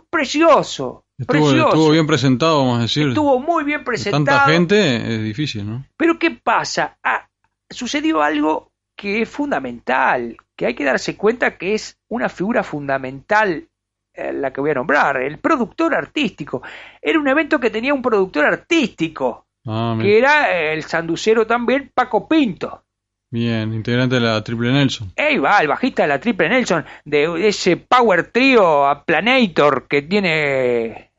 precioso, 0.09 1.05
Estuvo, 1.15 1.45
precioso. 1.45 1.67
estuvo 1.67 1.91
bien 1.91 2.07
presentado, 2.07 2.57
vamos 2.59 2.79
a 2.79 2.81
decir. 2.83 3.09
Estuvo 3.09 3.39
muy 3.39 3.63
bien 3.63 3.83
presentado. 3.83 4.25
Tanta 4.25 4.51
gente 4.51 4.95
es 4.95 5.23
difícil, 5.23 5.69
¿no? 5.69 5.85
Pero 5.95 6.17
¿qué 6.17 6.31
pasa? 6.31 6.97
Ah, 7.03 7.27
sucedió 7.69 8.23
algo 8.23 8.71
que 8.97 9.21
es 9.21 9.29
fundamental, 9.29 10.35
que 10.57 10.65
hay 10.65 10.73
que 10.73 10.85
darse 10.85 11.15
cuenta 11.15 11.57
que 11.57 11.75
es 11.75 11.99
una 12.09 12.29
figura 12.29 12.63
fundamental 12.63 13.67
eh, 14.15 14.33
la 14.33 14.51
que 14.51 14.59
voy 14.59 14.71
a 14.71 14.75
nombrar, 14.75 15.17
el 15.17 15.37
productor 15.37 15.93
artístico. 15.93 16.63
Era 16.99 17.19
un 17.19 17.27
evento 17.27 17.59
que 17.59 17.69
tenía 17.69 17.93
un 17.93 18.01
productor 18.01 18.45
artístico, 18.45 19.45
Ah, 19.67 19.95
que 20.01 20.17
era 20.17 20.51
el 20.71 20.83
sanducero 20.83 21.45
también, 21.45 21.91
Paco 21.93 22.27
Pinto. 22.27 22.85
Bien, 23.29 23.73
integrante 23.73 24.15
de 24.15 24.21
la 24.21 24.43
Triple 24.43 24.71
Nelson. 24.71 25.11
Ahí 25.17 25.37
va, 25.37 25.59
el 25.59 25.67
bajista 25.67 26.03
de 26.03 26.07
la 26.09 26.19
Triple 26.19 26.49
Nelson, 26.49 26.85
de 27.05 27.47
ese 27.47 27.77
power 27.77 28.31
trío 28.31 28.87
a 28.87 29.03
Planator 29.03 29.87
que 29.87 30.01
tiene 30.03 31.11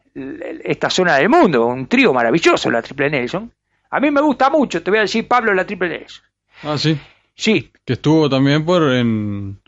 esta 0.65 0.91
zona 0.91 1.17
del 1.17 1.29
mundo, 1.29 1.67
un 1.67 1.87
trío 1.87 2.13
maravilloso 2.13 2.71
la 2.71 2.83
Triple 2.83 3.11
Nelson. 3.11 3.53
A 3.91 4.01
mí 4.01 4.11
me 4.11 4.21
gusta 4.21 4.51
mucho, 4.51 4.83
te 4.83 4.91
voy 4.91 4.99
a 4.99 5.03
decir 5.03 5.27
Pablo 5.27 5.55
la 5.55 5.65
Triple 5.67 5.89
Nelson. 5.89 6.25
Ah, 6.63 6.77
sí. 6.79 6.99
Sí, 7.35 7.73
Que 7.87 7.95
estuvo 7.95 8.29
también 8.29 8.67
por 8.67 8.83
en, 8.93 9.59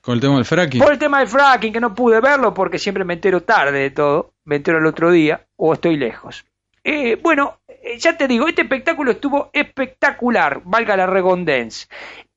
con 0.00 0.14
el 0.14 0.20
tema 0.20 0.36
del 0.36 0.46
fracking. 0.46 0.80
por 0.80 0.92
el 0.92 0.98
tema 0.98 1.18
del 1.18 1.28
fracking, 1.28 1.72
que 1.72 1.80
no 1.80 1.94
pude 1.94 2.20
verlo 2.20 2.54
porque 2.54 2.78
siempre 2.78 3.04
me 3.04 3.14
entero 3.14 3.42
tarde 3.42 3.78
de 3.80 3.90
todo, 3.90 4.32
me 4.44 4.56
entero 4.56 4.78
el 4.78 4.86
otro 4.86 5.10
día 5.10 5.44
o 5.56 5.74
estoy 5.74 5.96
lejos. 5.98 6.46
Eh, 6.82 7.18
bueno, 7.22 7.57
ya 7.98 8.16
te 8.16 8.28
digo, 8.28 8.48
este 8.48 8.62
espectáculo 8.62 9.12
estuvo 9.12 9.50
espectacular, 9.52 10.60
valga 10.64 10.96
la 10.96 11.06
redundancia. 11.06 11.88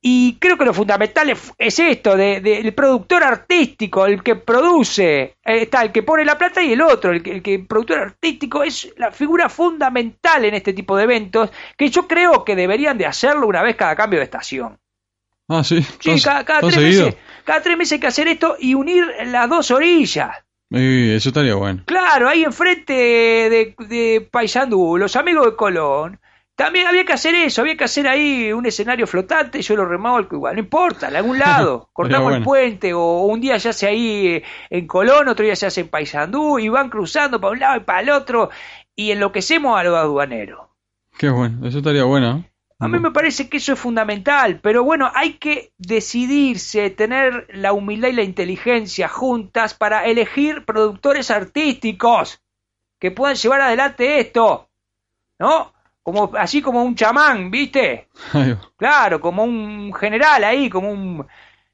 Y 0.04 0.38
creo 0.40 0.58
que 0.58 0.66
lo 0.66 0.74
fundamental 0.74 1.30
es, 1.30 1.54
es 1.60 1.78
esto, 1.78 2.18
de, 2.18 2.42
de- 2.42 2.58
el 2.58 2.74
productor 2.74 3.24
artístico, 3.24 4.08
el 4.08 4.24
que 4.24 4.36
produce, 4.36 5.22
eh, 5.22 5.36
está 5.44 5.84
el 5.84 5.92
que 5.92 6.02
pone 6.02 6.26
la 6.26 6.38
plata 6.40 6.64
y 6.64 6.74
el 6.74 6.82
otro, 6.82 7.12
el 7.12 7.22
que, 7.22 7.32
el 7.34 7.42
que 7.44 7.54
el 7.56 7.68
productor 7.68 8.00
artístico 8.00 8.64
es 8.64 8.92
la 8.98 9.12
figura 9.12 9.48
fundamental 9.48 10.44
en 10.46 10.56
este 10.56 10.74
tipo 10.74 10.98
de 10.98 11.04
eventos, 11.04 11.52
que 11.78 11.90
yo 11.90 12.08
creo 12.08 12.44
que 12.44 12.56
deberían 12.56 12.98
de 12.98 13.06
hacerlo 13.06 13.46
una 13.46 13.62
vez 13.62 13.76
cada 13.76 13.96
cambio 13.96 14.18
de 14.20 14.26
estación. 14.26 14.80
Ah, 15.48 15.64
sí. 15.64 15.82
Sí, 16.00 16.20
cada, 16.24 16.44
tres 16.62 16.74
seguido. 16.74 17.06
meses, 17.06 17.20
cada 17.44 17.62
tres 17.62 17.78
meses 17.78 17.92
hay 17.94 18.00
que 18.00 18.08
hacer 18.08 18.28
esto 18.28 18.56
y 18.58 18.74
unir 18.74 19.06
las 19.26 19.50
dos 19.50 19.70
orillas. 19.70 20.36
Eh, 20.72 21.16
eso 21.16 21.30
estaría 21.30 21.56
bueno. 21.56 21.84
Claro, 21.86 22.30
ahí 22.30 22.44
enfrente 22.44 22.94
de, 22.94 23.76
de 23.88 24.28
Paysandú, 24.32 24.98
los 24.98 25.16
amigos 25.16 25.46
de 25.46 25.56
Colón, 25.56 26.20
también 26.56 26.88
había 26.88 27.06
que 27.06 27.14
hacer 27.14 27.34
eso, 27.36 27.62
había 27.62 27.76
que 27.76 27.86
hacer 27.86 28.08
ahí 28.08 28.54
un 28.54 28.66
escenario 28.66 29.08
flotante, 29.08 29.60
y 29.60 29.62
yo 29.64 29.76
lo 29.76 29.86
remolco 29.86 30.36
igual, 30.36 30.56
no 30.56 30.60
importa, 30.60 31.10
en 31.10 31.16
algún 31.16 31.40
lado, 31.40 31.90
cortamos 31.94 32.36
el 32.36 32.44
puente, 32.44 32.94
o 32.94 33.24
un 33.24 33.42
día 33.42 33.60
se 33.60 33.70
hace 33.70 33.88
ahí 33.88 34.28
eh, 34.28 34.44
en 34.70 34.88
Colón, 34.88 35.28
otro 35.28 35.44
día 35.44 35.56
se 35.56 35.66
hace 35.66 35.82
en 35.82 35.90
Paysandú, 35.90 36.60
y 36.60 36.70
van 36.70 36.90
cruzando 36.90 37.42
para 37.42 37.54
un 37.54 37.60
lado 37.60 37.78
y 37.78 37.84
para 37.84 38.02
el 38.02 38.10
otro, 38.12 38.50
y 38.96 39.12
enloquecemos 39.12 39.78
a 39.80 39.84
los 39.84 39.96
aduaneros. 39.98 40.62
Qué 41.18 41.30
bueno. 41.30 41.68
Eso 41.68 41.80
estaría 41.80 42.04
bueno. 42.04 42.46
A 42.82 42.88
mí 42.88 42.98
me 42.98 43.12
parece 43.12 43.48
que 43.48 43.58
eso 43.58 43.74
es 43.74 43.80
fundamental, 43.80 44.60
pero 44.60 44.84
bueno, 44.84 45.12
hay 45.14 45.34
que 45.34 45.72
decidirse, 45.78 46.90
tener 46.90 47.48
la 47.54 47.74
humildad 47.74 48.10
y 48.10 48.14
la 48.14 48.24
inteligencia 48.24 49.08
juntas 49.08 49.76
para 49.76 50.06
elegir 50.06 50.66
productores 50.66 51.30
artísticos 51.30 52.42
que 52.98 53.12
puedan 53.12 53.36
llevar 53.36 53.62
adelante 53.62 54.20
esto, 54.20 54.68
¿no? 55.38 55.72
Como, 56.02 56.32
así 56.36 56.64
como 56.64 56.84
un 56.84 56.96
chamán, 56.96 57.52
¿viste? 57.52 58.08
Claro, 58.78 59.22
como 59.22 59.44
un 59.44 59.94
general 59.94 60.44
ahí, 60.44 60.68
como 60.68 60.92
un, 60.92 61.28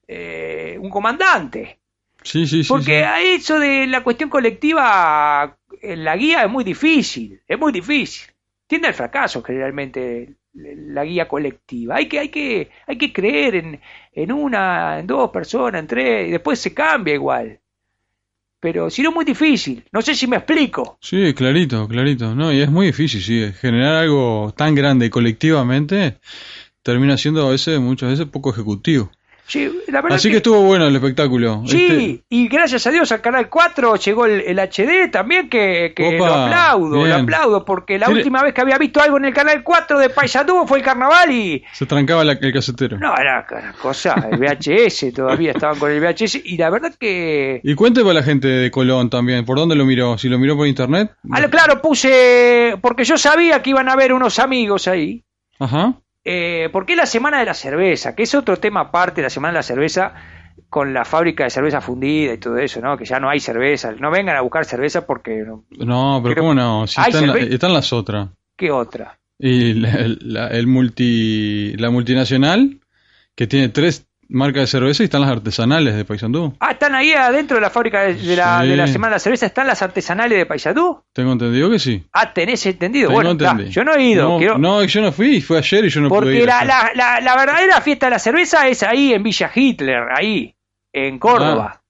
eh, 0.09 0.77
un 0.77 0.89
comandante. 0.89 1.79
Sí, 2.21 2.45
sí, 2.45 2.63
sí. 2.63 2.67
Porque 2.67 2.99
sí. 2.99 3.03
a 3.03 3.21
eso 3.21 3.57
de 3.59 3.87
la 3.87 4.03
cuestión 4.03 4.29
colectiva 4.29 5.57
en 5.81 6.03
la 6.03 6.17
guía 6.17 6.43
es 6.43 6.49
muy 6.49 6.65
difícil, 6.65 7.41
es 7.47 7.57
muy 7.57 7.71
difícil. 7.71 8.27
Tiende 8.67 8.89
al 8.89 8.93
fracaso 8.93 9.41
generalmente 9.41 10.35
la 10.57 11.03
guía 11.03 11.27
colectiva. 11.27 11.95
Hay 11.95 12.07
que, 12.07 12.19
hay 12.19 12.29
que, 12.29 12.69
hay 12.85 12.97
que 12.97 13.13
creer 13.13 13.55
en, 13.55 13.81
en 14.13 14.31
una, 14.31 14.99
en 14.99 15.07
dos 15.07 15.29
personas, 15.29 15.81
en 15.81 15.87
tres, 15.87 16.27
y 16.27 16.31
después 16.31 16.59
se 16.59 16.73
cambia 16.73 17.13
igual. 17.13 17.59
Pero 18.59 18.89
si 18.89 19.03
no 19.03 19.09
es 19.09 19.15
muy 19.15 19.25
difícil, 19.25 19.83
no 19.91 20.01
sé 20.01 20.15
si 20.15 20.25
me 20.25 20.37
explico. 20.37 20.97
Sí, 20.99 21.33
clarito, 21.35 21.87
clarito. 21.87 22.33
No, 22.33 22.51
y 22.51 22.61
es 22.61 22.71
muy 22.71 22.87
difícil, 22.87 23.21
sí. 23.21 23.53
Generar 23.61 23.95
algo 23.95 24.53
tan 24.57 24.73
grande 24.73 25.11
colectivamente 25.11 26.17
termina 26.81 27.17
siendo 27.17 27.47
a 27.47 27.51
veces, 27.51 27.79
muchas 27.79 28.09
veces, 28.09 28.25
poco 28.25 28.49
ejecutivo. 28.51 29.11
Sí, 29.47 29.71
la 29.87 30.01
verdad 30.01 30.17
Así 30.17 30.29
que 30.29 30.37
estuvo 30.37 30.61
bueno 30.61 30.87
el 30.87 30.95
espectáculo. 30.95 31.63
Sí, 31.67 31.85
Este- 31.85 32.23
y 32.29 32.47
gracias 32.49 32.85
a 32.85 32.91
Dios 32.91 33.09
al 33.13 33.21
Canal 33.21 33.47
4 33.49 33.95
llegó 33.95 34.25
el, 34.25 34.41
el 34.41 34.59
HD 34.59 35.09
también, 35.09 35.49
que, 35.49 35.93
que 35.95 36.17
Opa, 36.17 36.27
lo 36.27 36.33
aplaudo, 36.33 37.05
lo 37.05 37.15
aplaudo, 37.15 37.63
porque 37.65 37.97
la 37.97 38.09
última 38.09 38.43
vez 38.43 38.53
que 38.53 38.59
había 38.61 38.77
visto 38.77 39.01
algo 39.01 39.17
en 39.17 39.25
el 39.25 39.33
Canal 39.33 39.63
4 39.63 39.99
de 39.99 40.09
Paysandú 40.09 40.65
fue 40.67 40.79
el 40.79 40.83
carnaval 40.83 41.31
y... 41.31 41.63
se 41.73 41.85
trancaba 41.85 42.25
la- 42.25 42.33
el 42.33 42.51
casetero. 42.53 42.97
No, 42.99 43.15
era 43.17 43.45
cosa, 43.81 44.27
el 44.31 44.37
VHS, 44.37 45.11
todavía 45.15 45.51
estaban 45.51 45.79
con 45.79 45.91
el 45.91 46.01
VHS, 46.01 46.41
y 46.43 46.57
la 46.57 46.69
verdad 46.69 46.93
que... 46.99 47.61
Y 47.63 47.73
cuente 47.75 48.01
para 48.01 48.15
la 48.15 48.23
gente 48.23 48.47
de 48.49 48.69
Colón 48.69 49.09
también, 49.09 49.45
¿por 49.45 49.57
dónde 49.57 49.75
lo 49.75 49.85
miró? 49.85 50.17
¿Si 50.17 50.27
lo 50.27 50.37
miró 50.39 50.57
por 50.57 50.67
internet? 50.67 51.11
Ah, 51.31 51.41
claro, 51.49 51.81
puse... 51.81 52.77
Porque 52.81 53.05
yo 53.05 53.17
sabía 53.17 53.61
que 53.61 53.69
iban 53.69 53.87
a 53.87 53.93
haber 53.93 54.11
unos 54.11 54.39
amigos 54.39 54.87
ahí, 54.89 55.23
Ajá. 55.59 55.99
Eh, 56.29 56.69
porque 56.71 56.93
es 56.93 56.97
la 56.97 57.05
Semana 57.05 57.39
de 57.39 57.45
la 57.45 57.53
Cerveza, 57.53 58.13
que 58.15 58.23
es 58.23 58.35
otro 58.35 58.57
tema 58.57 58.81
aparte, 58.81 59.21
la 59.21 59.29
Semana 59.29 59.53
de 59.53 59.59
la 59.59 59.63
Cerveza, 59.63 60.13
con 60.69 60.93
la 60.93 61.05
fábrica 61.05 61.45
de 61.45 61.49
cerveza 61.49 61.79
fundida 61.79 62.33
y 62.33 62.37
todo 62.37 62.57
eso, 62.57 62.81
¿no? 62.81 62.97
Que 62.97 63.05
ya 63.05 63.19
no 63.19 63.29
hay 63.29 63.39
cerveza, 63.39 63.93
no 63.93 64.11
vengan 64.11 64.35
a 64.35 64.41
buscar 64.41 64.65
cerveza 64.65 65.05
porque... 65.05 65.43
no- 65.45 65.63
No, 65.71 66.19
pero 66.21 66.35
¿cómo 66.35 66.53
no? 66.53 66.85
Si 66.87 66.99
¿Hay 66.99 67.11
están, 67.11 67.27
la- 67.27 67.37
están 67.39 67.73
las 67.73 67.93
otras. 67.93 68.29
¿Qué 68.57 68.69
otra? 68.71 69.17
Y 69.39 69.73
la, 69.75 70.05
la- 70.19 70.47
el 70.49 70.67
multi, 70.67 71.73
la 71.77 71.89
multinacional, 71.91 72.79
que 73.35 73.47
tiene 73.47 73.69
tres, 73.69 74.07
marca 74.29 74.59
de 74.59 74.67
cerveza 74.67 75.03
y 75.03 75.05
están 75.05 75.21
las 75.21 75.29
artesanales 75.31 75.95
de 75.95 76.03
Paysandú. 76.05 76.55
Ah, 76.59 76.71
están 76.71 76.95
ahí 76.95 77.11
adentro 77.13 77.55
de 77.55 77.61
la 77.61 77.69
fábrica 77.69 78.01
de, 78.03 78.15
de 78.15 78.35
la, 78.35 78.61
Sí. 78.61 78.67
de 78.67 78.75
la 78.77 78.87
Semana 78.87 79.11
de 79.11 79.15
la 79.15 79.19
Cerveza, 79.19 79.45
están 79.45 79.67
las 79.67 79.81
artesanales 79.81 80.37
de 80.37 80.45
Paysandú. 80.45 81.01
Tengo 81.13 81.31
entendido 81.31 81.69
que 81.69 81.79
sí. 81.79 82.03
Ah, 82.13 82.33
tenés 82.33 82.65
entendido. 82.65 83.07
Tengo 83.09 83.21
bueno, 83.35 83.65
yo 83.69 83.83
no 83.83 83.93
he 83.95 84.03
ido. 84.03 84.29
No, 84.29 84.37
quiero- 84.37 84.57
no, 84.57 84.83
yo 84.83 85.01
no 85.01 85.11
fui, 85.11 85.41
fue 85.41 85.57
ayer 85.59 85.85
y 85.85 85.89
yo 85.89 86.01
no 86.01 86.09
pude 86.09 86.19
porque 86.19 86.37
ir. 86.39 86.45
la, 86.45 86.59
ayer. 86.59 86.67
la, 86.95 87.15
la, 87.15 87.21
la 87.21 87.35
verdadera 87.37 87.81
fiesta 87.81 88.07
de 88.07 88.11
la 88.11 88.19
cerveza 88.19 88.67
es 88.67 88.83
ahí 88.83 89.13
en 89.13 89.23
Villa 89.23 89.49
Hitler, 89.53 90.03
ahí, 90.15 90.53
en 90.93 91.19
Córdoba. 91.19 91.81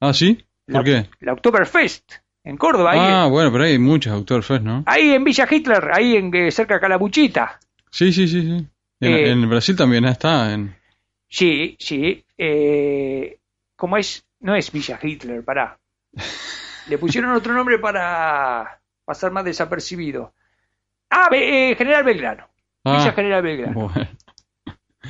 Ah, 0.00 0.12
¿sí? 0.12 0.44
¿Por 0.70 0.84
qué? 0.84 1.06
La 1.20 1.32
Oktoberfest, 1.32 2.12
en 2.44 2.56
Córdoba, 2.56 2.92
ahí, 2.92 2.98
Ah, 3.02 3.26
bueno, 3.26 3.50
pero 3.50 3.64
hay 3.64 3.78
muchas 3.78 4.14
Oktoberfest, 4.14 4.62
¿no? 4.62 4.82
ahí 4.86 5.10
en 5.10 5.24
Villa 5.24 5.46
Hitler, 5.50 5.90
ahí 5.92 6.16
en 6.16 6.34
eh, 6.34 6.50
cerca 6.50 6.74
de 6.74 6.80
Calabuchita. 6.80 7.58
Sí, 7.90 8.12
sí, 8.12 8.28
sí, 8.28 8.42
sí. 8.42 8.66
En, 9.00 9.12
Eh, 9.12 9.30
en 9.30 9.48
Brasil 9.48 9.76
también 9.76 10.04
está. 10.04 10.52
En... 10.52 10.74
Sí, 11.28 11.76
sí. 11.78 12.24
Eh, 12.36 13.38
¿Cómo 13.76 13.96
es? 13.96 14.26
No 14.40 14.54
es 14.54 14.72
Villa 14.72 14.98
Hitler, 15.02 15.44
pará. 15.44 15.78
Le 16.88 16.98
pusieron 16.98 17.32
otro 17.32 17.52
nombre 17.52 17.78
para 17.78 18.80
pasar 19.04 19.30
más 19.30 19.44
desapercibido. 19.44 20.32
Ah, 21.10 21.28
eh, 21.32 21.74
General 21.76 22.04
Belgrano. 22.04 22.48
Ah, 22.84 22.98
Villa 22.98 23.12
General 23.12 23.42
Belgrano. 23.42 23.88
bueno. 23.88 24.08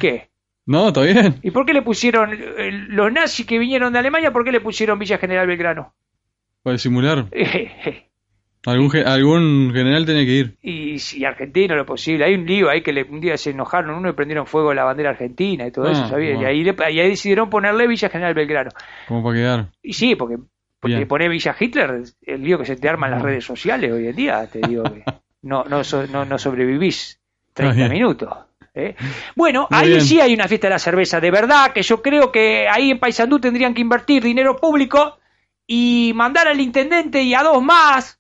¿Qué? 0.01 0.31
No, 0.67 0.89
está 0.89 1.01
bien. 1.03 1.39
¿Y 1.43 1.51
por 1.51 1.65
qué 1.65 1.73
le 1.73 1.83
pusieron 1.83 2.31
eh, 2.33 2.71
los 2.89 3.11
nazis 3.13 3.47
que 3.47 3.59
vinieron 3.59 3.93
de 3.93 4.01
Alemania? 4.01 4.33
¿Por 4.33 4.45
qué 4.45 4.53
le 4.53 4.61
pusieron 4.61 4.99
Villa 4.99 5.19
General 5.19 5.47
Belgrano? 5.47 5.95
Para 6.63 6.75
disimular. 6.75 7.27
Algún, 8.67 8.95
algún 9.07 9.71
general 9.73 10.05
tenía 10.05 10.25
que 10.25 10.33
ir. 10.33 10.57
y 10.63 10.99
si 10.99 11.25
argentino 11.25 11.75
lo 11.77 11.87
posible. 11.87 12.25
Hay 12.25 12.35
un 12.35 12.45
lío 12.45 12.69
ahí 12.69 12.83
que 12.83 12.93
le- 12.93 13.05
un 13.05 13.21
día 13.21 13.37
se 13.37 13.51
enojaron 13.51 13.95
uno 13.95 14.11
y 14.11 14.13
prendieron 14.13 14.47
fuego 14.47 14.71
a 14.71 14.75
la 14.75 14.85
bandera 14.85 15.11
argentina 15.11 15.67
y 15.67 15.71
todo 15.71 15.87
Ah, 15.87 15.93
eso, 15.93 16.09
¿sabía? 16.09 16.35
bueno. 16.35 16.43
Y, 16.51 16.67
ahí 16.67 16.75
y 16.95 17.01
ahí 17.01 17.09
decidieron 17.11 17.49
ponerle 17.51 17.87
Villa 17.87 18.09
General 18.09 18.35
Belgrano. 18.35 18.71
Como 19.07 19.23
para 19.23 19.37
quedar. 19.37 19.67
Y 19.83 19.93
sí, 19.93 20.17
porque, 20.17 20.39
porque 20.81 21.07
poner 21.07 21.31
Villa 21.31 21.55
Hitler, 21.59 22.03
el 22.23 22.43
lío 22.43 22.59
que 22.59 22.65
se 22.67 22.77
te 22.77 22.89
arma 22.89 23.07
en 23.07 23.13
las 23.13 23.23
redes 23.23 23.45
sociales 23.45 23.93
hoy 23.93 24.09
en 24.09 24.17
día, 24.17 24.47
te 24.47 24.59
digo 24.61 24.83
que 24.85 25.05
no, 25.43 25.65
no, 25.65 25.85
so- 25.85 26.07
no, 26.09 26.25
no 26.25 26.37
sobrevivís 26.39 27.21
30 27.55 27.75
bien. 27.77 27.93
minutos. 27.93 28.29
¿eh? 28.75 28.95
Bueno, 29.37 29.67
Muy 29.71 29.79
ahí 29.81 29.89
bien. 29.89 30.01
sí 30.03 30.21
hay 30.21 30.35
una 30.35 30.47
fiesta 30.49 30.67
de 30.67 30.75
la 30.75 30.79
cerveza, 30.79 31.21
de 31.21 31.31
verdad 31.31 31.73
que 31.73 31.83
yo 31.83 32.03
creo 32.03 32.31
que 32.33 32.67
ahí 32.69 32.91
en 32.91 32.99
Paysandú 32.99 33.39
tendrían 33.39 33.73
que 33.73 33.81
invertir 33.81 34.23
dinero 34.23 34.57
público 34.57 35.19
y 35.67 36.13
mandar 36.15 36.49
al 36.49 36.61
intendente 36.61 37.23
y 37.23 37.35
a 37.35 37.43
dos 37.43 37.63
más 37.63 38.18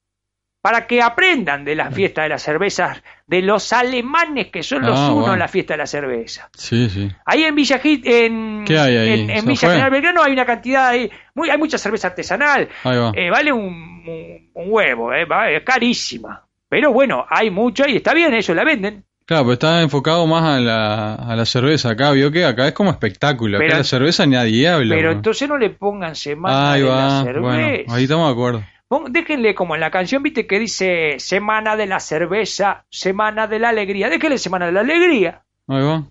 para 0.60 0.86
que 0.86 1.00
aprendan 1.00 1.64
de 1.64 1.74
las 1.76 1.94
fiestas 1.94 2.24
de 2.24 2.28
las 2.30 2.42
cervezas 2.42 3.02
de 3.26 3.42
los 3.42 3.72
alemanes 3.72 4.48
que 4.48 4.62
son 4.62 4.82
los 4.84 4.98
Ah, 4.98 5.12
unos 5.12 5.32
en 5.34 5.38
la 5.38 5.48
fiesta 5.48 5.74
de 5.74 5.78
la 5.78 5.86
cerveza. 5.86 6.48
Sí, 6.54 6.88
sí. 6.90 7.08
Ahí 7.24 7.44
en 7.44 7.54
Villa 7.54 7.80
en, 7.82 8.64
¿Qué 8.66 8.78
hay 8.78 8.96
ahí? 8.96 9.20
en, 9.20 9.30
en 9.30 9.40
¿Se 9.42 9.46
Villa? 9.48 9.68
General 9.70 9.90
Belgrano 9.90 10.22
hay 10.22 10.32
una 10.32 10.44
cantidad 10.44 10.88
ahí, 10.88 11.10
muy, 11.34 11.48
hay 11.50 11.58
mucha 11.58 11.78
cerveza 11.78 12.08
artesanal, 12.08 12.68
Ahí 12.84 12.98
va. 12.98 13.12
eh, 13.14 13.30
vale 13.30 13.52
un, 13.52 13.64
un- 13.64 14.50
un 14.54 14.64
huevo, 14.72 15.12
eh, 15.12 15.26
es 15.56 15.62
carísima. 15.62 16.44
Pero 16.68 16.92
bueno, 16.92 17.24
hay 17.30 17.50
mucha 17.50 17.88
y 17.88 17.96
está 17.96 18.12
bien, 18.12 18.34
ellos 18.34 18.54
la 18.56 18.64
venden. 18.64 19.04
Claro, 19.24 19.44
pero 19.44 19.52
está 19.52 19.82
enfocado 19.82 20.26
más 20.26 20.42
a 20.42 20.58
la, 20.58 21.14
a 21.14 21.36
la 21.36 21.44
cerveza 21.46 21.90
acá, 21.90 22.10
vio 22.12 22.32
que 22.32 22.44
acá 22.46 22.66
es 22.66 22.72
como 22.72 22.90
espectáculo. 22.90 23.58
Acá 23.58 23.66
Pero- 23.66 23.78
la 23.78 23.84
cerveza 23.84 24.26
nadie 24.26 24.68
habla. 24.68 24.94
Pero 24.94 25.08
bro. 25.10 25.16
entonces 25.18 25.48
no 25.48 25.56
le 25.58 25.70
pongan 25.70 26.14
semana 26.16 26.72
Ahí 26.72 26.80
de 26.82 26.88
la 26.88 27.22
cerveza. 27.24 27.40
bueno, 27.40 27.94
ahí 27.94 28.02
estamos 28.04 28.26
de 28.26 28.32
acuerdo. 28.32 28.64
Déjenle 29.10 29.54
como 29.54 29.74
en 29.74 29.80
la 29.82 29.90
canción, 29.90 30.22
viste, 30.22 30.46
que 30.46 30.58
dice 30.58 31.16
semana 31.18 31.76
de 31.76 31.86
la 31.86 32.00
cerveza, 32.00 32.86
semana 32.90 33.46
de 33.46 33.58
la 33.58 33.68
alegría. 33.68 34.08
Déjenle 34.08 34.38
semana 34.38 34.66
de 34.66 34.72
la 34.72 34.80
alegría 34.80 35.42
Ahí 35.66 35.82
va. 35.82 36.08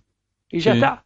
y 0.49 0.59
ya 0.59 0.73
Sí. 0.73 0.77
está. 0.77 1.03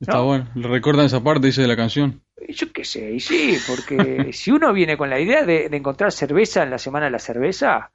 Está 0.00 0.14
No. 0.14 0.24
bueno. 0.24 0.48
Le 0.54 0.68
recordan 0.68 1.06
esa 1.06 1.22
parte, 1.22 1.46
dice 1.46 1.62
de 1.62 1.68
la 1.68 1.76
canción. 1.76 2.22
Yo 2.48 2.70
qué 2.72 2.84
sé, 2.84 3.12
y 3.12 3.20
sí, 3.20 3.56
porque 3.66 4.30
si 4.32 4.50
uno 4.50 4.72
viene 4.72 4.96
con 4.96 5.08
la 5.08 5.18
idea 5.20 5.44
de, 5.44 5.68
de 5.68 5.76
encontrar 5.76 6.12
cerveza 6.12 6.62
en 6.64 6.70
la 6.70 6.78
semana 6.78 7.06
de 7.06 7.12
la 7.12 7.18
cerveza, 7.18 7.90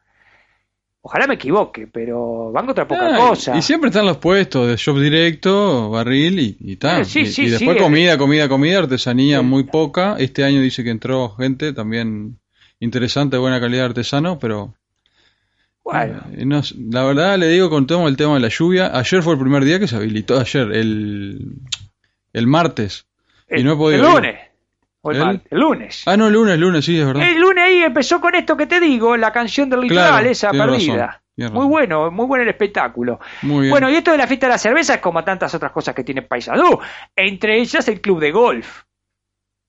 ojalá 1.02 1.28
me 1.28 1.36
equivoque, 1.36 1.88
pero 1.88 2.52
van 2.52 2.65
contra 2.65 2.88
poca 2.88 3.13
Ah, 3.15 3.17
cosa. 3.30 3.56
Y 3.58 3.62
siempre 3.62 3.89
están 3.89 4.06
los 4.06 4.17
puestos 4.17 4.67
de 4.67 4.78
shop 4.78 5.00
directo, 5.00 5.89
barril 5.91 6.39
y, 6.39 6.58
y 6.60 6.76
tal. 6.78 7.02
Eh, 7.02 7.06
sí, 7.06 7.19
y, 7.21 7.26
sí, 7.28 7.43
y 7.43 7.50
después 7.50 7.78
comida, 7.78 8.17
comida, 8.17 8.47
comida, 8.50 8.80
artesanía 8.80 9.41
muy 9.41 9.63
poca. 9.65 10.15
Este 10.17 10.43
año 10.43 10.62
dice 10.62 10.84
que 10.84 10.89
entró 10.91 11.30
gente 11.36 11.71
también 11.74 12.39
interesante, 12.82 13.38
de 13.38 13.39
buena 13.41 13.62
calidad 13.62 13.86
artesano, 13.86 14.38
pero 14.39 14.74
Bueno, 15.84 16.22
eh, 16.34 16.46
no 16.46 16.62
la 16.91 17.04
verdad 17.06 17.38
le 17.38 17.48
digo 17.48 17.70
con 17.70 17.88
todo 17.88 18.08
el 18.08 18.17
tema 18.17 18.34
de 18.36 18.41
la 18.41 18.50
lluvia. 18.50 18.91
Ayer 18.98 19.24
fue 19.24 19.34
el 19.34 19.39
primer 19.39 19.63
día 19.63 19.80
que 19.80 19.88
se 19.88 19.96
habilitó, 19.96 20.39
ayer, 20.39 20.72
el, 20.74 21.54
el 22.34 22.48
martes. 22.48 23.06
y 23.50 23.56
el, 23.62 23.65
no 23.65 23.74
he 23.74 23.78
podido 23.78 24.08
el 24.08 24.13
lunes. 24.13 24.39
O 25.04 25.10
el, 25.12 25.17
¿El? 25.17 25.24
martes, 25.26 25.48
el 25.52 25.60
lunes. 25.60 26.04
Ah, 26.06 26.17
no, 26.17 26.28
el 26.28 26.34
lunes, 26.34 26.60
lunes, 26.60 26.86
sí, 26.86 27.00
es 27.00 27.06
verdad. 27.08 27.28
El 27.28 27.39
lunes 27.39 27.63
ahí 27.63 27.78
empezó 27.84 28.20
con 28.22 28.36
esto 28.36 28.56
que 28.58 28.67
te 28.67 28.80
digo, 28.80 29.17
la 29.17 29.32
canción 29.32 29.70
del 29.70 29.82
litoral, 29.82 30.10
Claro, 30.10 30.30
esa 30.30 30.52
perdida. 30.52 31.22
razón, 31.38 31.54
muy 31.54 31.65
bueno, 31.65 32.12
muy 32.12 32.28
bueno 32.28 32.44
el 32.44 32.50
espectáculo. 32.50 33.20
Muy 33.41 33.62
bien. 33.62 33.72
Bueno, 33.72 33.89
y 33.89 33.96
esto 33.96 34.12
de 34.12 34.17
la 34.20 34.28
fiesta 34.28 34.46
de 34.46 34.52
la 34.52 34.58
cerveza 34.60 34.94
es 34.96 35.02
como 35.02 35.24
tantas 35.24 35.56
otras 35.56 35.72
cosas 35.72 35.96
que 35.96 36.04
tiene 36.04 36.22
Paisandú. 36.22 36.80
Entre 37.15 37.60
ellas 37.60 37.88
el 37.88 38.00
club 38.00 38.20
de 38.20 38.32
golf. 38.32 38.84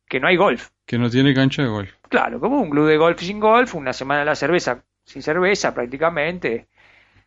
Que 0.06 0.20
no 0.20 0.28
hay 0.28 0.36
golf. 0.36 0.68
Que 0.84 0.98
no 0.98 1.08
tiene 1.08 1.32
cancha 1.34 1.62
de 1.62 1.68
golf. 1.68 1.90
Claro, 2.12 2.38
como 2.38 2.60
un 2.60 2.70
club 2.70 2.86
de 2.86 2.96
golf 2.98 3.20
sin 3.20 3.40
golf, 3.40 3.74
una 3.74 3.92
semana 3.92 4.20
de 4.20 4.26
la 4.26 4.34
cerveza 4.36 4.82
sin 5.04 5.22
cerveza 5.22 5.74
prácticamente, 5.74 6.68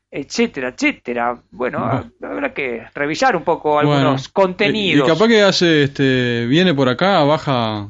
etcétera, 0.10 0.70
etcétera. 0.70 1.38
Bueno, 1.52 1.80
habrá 2.24 2.54
que 2.54 2.84
revisar 2.94 3.36
un 3.36 3.44
poco 3.44 3.80
algunos 3.80 4.04
Bueno, 4.04 4.18
contenidos. 4.32 5.08
Y, 5.08 5.12
capaz 5.12 5.28
que 5.28 5.42
hace, 5.42 5.84
este, 5.84 6.46
viene 6.46 6.74
por 6.74 6.88
acá, 6.88 7.24
baja, 7.24 7.90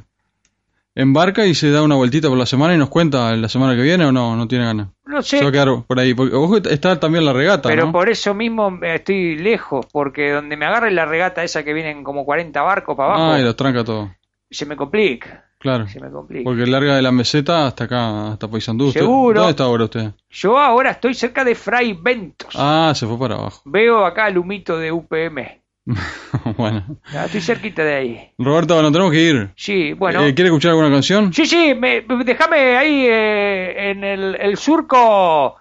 embarca 0.95 1.45
y 1.45 1.53
se 1.53 1.69
da 1.71 1.83
una 1.83 1.95
vueltita 1.95 2.29
por 2.29 2.37
la 2.37 2.45
semana 2.45 2.73
y 2.73 2.77
nos 2.77 2.89
cuenta 2.89 3.35
la 3.35 3.49
semana 3.49 3.75
que 3.75 3.81
viene 3.81 4.05
o 4.05 4.11
no, 4.11 4.35
no 4.35 4.47
tiene 4.47 4.65
ganas. 4.65 4.87
no 5.05 5.21
sé, 5.21 5.37
Se 5.39 5.43
va 5.43 5.49
a 5.49 5.51
quedar 5.51 5.83
por 5.85 5.99
ahí. 5.99 6.13
Porque 6.13 6.33
ojo, 6.35 6.57
está 6.57 6.99
también 6.99 7.25
la 7.25 7.33
regata, 7.33 7.69
pero 7.69 7.87
¿no? 7.87 7.91
por 7.91 8.09
eso 8.09 8.33
mismo 8.33 8.79
estoy 8.81 9.37
lejos, 9.37 9.85
porque 9.91 10.31
donde 10.31 10.55
me 10.57 10.65
agarre 10.65 10.91
la 10.91 11.05
regata 11.05 11.43
esa 11.43 11.63
que 11.63 11.73
vienen 11.73 12.03
como 12.03 12.25
40 12.25 12.61
barcos 12.61 12.95
para 12.95 13.09
abajo, 13.15 13.33
Ah, 13.33 13.39
y 13.39 13.43
los 13.43 13.55
tranca 13.55 13.83
todo. 13.83 14.15
se 14.49 14.65
me 14.65 14.75
complica, 14.77 15.44
Claro. 15.65 15.87
se 15.87 15.99
me 15.99 16.09
complica. 16.09 16.43
Porque 16.43 16.65
larga 16.65 16.95
de 16.95 17.01
la 17.01 17.11
meseta 17.11 17.67
hasta 17.67 17.83
acá, 17.85 18.31
hasta 18.33 18.47
Paysandú. 18.47 18.87
¿Usted- 18.87 19.01
Seguro. 19.01 19.39
¿Dónde 19.39 19.51
está 19.51 19.63
ahora 19.65 19.83
usted? 19.85 20.11
Yo 20.29 20.57
ahora 20.57 20.91
estoy 20.91 21.13
cerca 21.13 21.43
de 21.43 21.55
Fray 21.55 21.93
Ventos. 21.93 22.53
Ah, 22.55 22.93
se 22.95 23.05
fue 23.05 23.17
para 23.19 23.35
abajo. 23.35 23.61
Veo 23.65 24.05
acá 24.05 24.27
el 24.27 24.37
humito 24.37 24.77
de 24.77 24.91
UPM. 24.91 25.61
bueno. 26.57 26.83
Ah, 27.13 27.25
Estoy 27.25 27.41
cerquita 27.41 27.83
de 27.83 27.93
ahí. 27.95 28.31
Roberto, 28.39 28.73
bueno, 28.73 28.91
tenemos 28.91 29.11
que 29.11 29.21
ir. 29.21 29.49
Sí, 29.55 29.93
bueno. 29.93 30.23
Eh, 30.23 30.33
¿Quiere 30.33 30.47
escuchar 30.49 30.71
alguna 30.71 30.89
canción? 30.89 31.31
Sí, 31.31 31.45
sí, 31.45 31.75
me, 31.75 32.01
déjame 32.23 32.75
ahí 32.77 33.05
eh, 33.07 33.91
en 33.91 34.03
el, 34.03 34.35
el 34.35 34.57
surco 34.57 35.55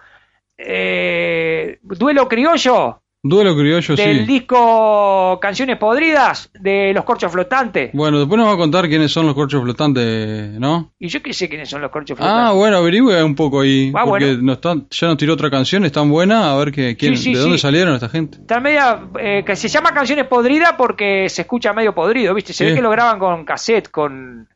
eh, 0.57 1.79
Duelo 1.83 2.29
Criollo 2.29 3.03
Duelo 3.27 3.57
criollo, 3.57 3.97
del 3.97 4.19
sí. 4.19 4.25
disco 4.27 5.39
Canciones 5.41 5.79
Podridas 5.79 6.51
de 6.61 6.93
Los 6.95 7.05
Corchos 7.05 7.33
Flotantes. 7.33 7.91
Bueno, 7.95 8.19
después 8.19 8.39
nos 8.39 8.49
va 8.49 8.53
a 8.53 8.57
contar 8.59 8.87
quiénes 8.87 9.11
son 9.11 9.25
los 9.25 9.35
corchos 9.35 9.63
flotantes, 9.63 10.51
¿no? 10.61 10.93
Y 10.99 11.09
yo 11.09 11.23
qué 11.23 11.33
sé 11.33 11.49
quiénes 11.49 11.71
son 11.71 11.81
los 11.81 11.91
Corchos 11.91 12.19
Ah, 12.21 12.23
Flotantes. 12.23 12.57
bueno, 12.59 12.77
averigüe 12.77 13.25
un 13.25 13.35
poco 13.35 13.63
ahí. 13.63 13.91
Ah, 13.95 14.03
porque 14.05 14.27
bueno. 14.27 14.43
nos 14.43 14.57
están- 14.57 14.87
ya 14.91 15.07
nos 15.09 15.17
tiró 15.17 15.33
otra 15.33 15.49
canción, 15.51 15.87
es 15.87 15.93
tan 15.93 16.11
buena, 16.11 16.53
a 16.53 16.57
ver 16.59 16.71
que, 16.71 16.97
quién, 16.99 17.17
Sí, 17.17 17.23
sí, 17.25 17.35
de 17.35 17.41
dónde 17.41 17.57
salieron 17.57 17.95
esta 17.95 18.11
gente. 18.11 18.37
Está 18.37 18.61
media, 18.61 19.01
eh, 19.19 19.43
que 19.47 19.57
se 19.57 19.69
llama 19.69 19.95
Canciones 19.95 20.27
Podridas 20.27 20.75
porque 20.77 21.29
se 21.31 21.43
escucha 21.43 21.73
medio 21.73 21.95
podrido, 21.95 22.35
¿viste? 22.35 22.53
Se 22.53 22.67
ve 22.67 22.75
que 22.75 22.83
lo 22.83 22.91
graban 22.91 23.19
con 23.19 23.45
cassette, 23.47 23.89
con, 23.91 24.49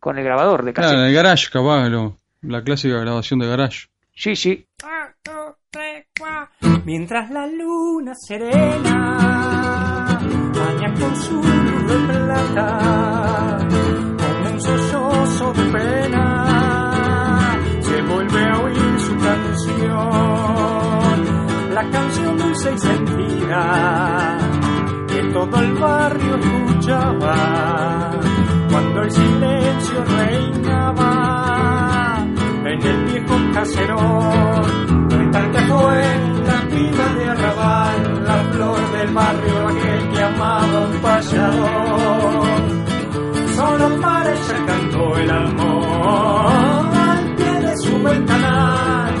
con 0.00 0.18
el 0.18 0.24
grabador 0.24 0.64
de 0.64 0.72
cassette. 0.72 0.90
Claro, 0.94 1.02
en 1.04 1.08
el 1.10 1.14
garage, 1.14 1.46
capaz, 1.52 1.88
lo- 1.88 2.16
la 2.42 2.64
clásica 2.64 2.98
grabación 2.98 3.38
de 3.38 3.46
garage. 3.46 3.86
Sí, 4.16 4.34
sí. 4.34 4.66
Mientras 6.92 7.30
la 7.30 7.46
luna 7.46 8.16
serena 8.16 10.08
baña 10.52 10.92
con 10.98 11.14
su 11.14 11.34
luz 11.34 11.86
de 11.86 11.94
plata, 12.08 13.58
como 14.18 14.50
un 14.50 14.60
sollozo 14.60 15.52
de 15.52 15.62
pena, 15.70 17.56
se 17.80 18.02
vuelve 18.02 18.44
a 18.44 18.58
oír 18.58 18.98
su 18.98 19.16
canción, 19.18 19.94
la 21.74 21.88
canción 21.90 22.36
dulce 22.36 22.74
y 22.74 22.78
sentida, 22.78 24.38
que 25.06 25.22
todo 25.32 25.60
el 25.60 25.72
barrio 25.74 26.38
escuchaba, 26.38 28.10
cuando 28.68 29.02
el 29.02 29.12
silencio 29.12 30.04
reinaba 30.06 32.19
un 33.50 33.54
caserón, 33.54 35.08
de 35.08 35.26
tal 35.32 35.50
que 35.50 35.58
fue 35.58 36.02
la 36.46 36.68
pila 36.68 37.14
de 37.14 37.28
arrabal, 37.28 38.24
la 38.24 38.36
flor 38.52 38.92
del 38.92 39.14
barrio, 39.14 39.68
aquel 39.68 40.08
que 40.10 40.22
amaba 40.22 40.80
un 40.80 41.00
paseador. 41.00 42.44
Solo 43.56 44.00
para 44.00 44.30
ella 44.30 44.66
cantó 44.66 45.16
el 45.16 45.30
amor 45.30 46.92
al 46.94 47.34
pie 47.34 47.60
de 47.60 47.76
su 47.78 48.02
ventanal, 48.02 49.14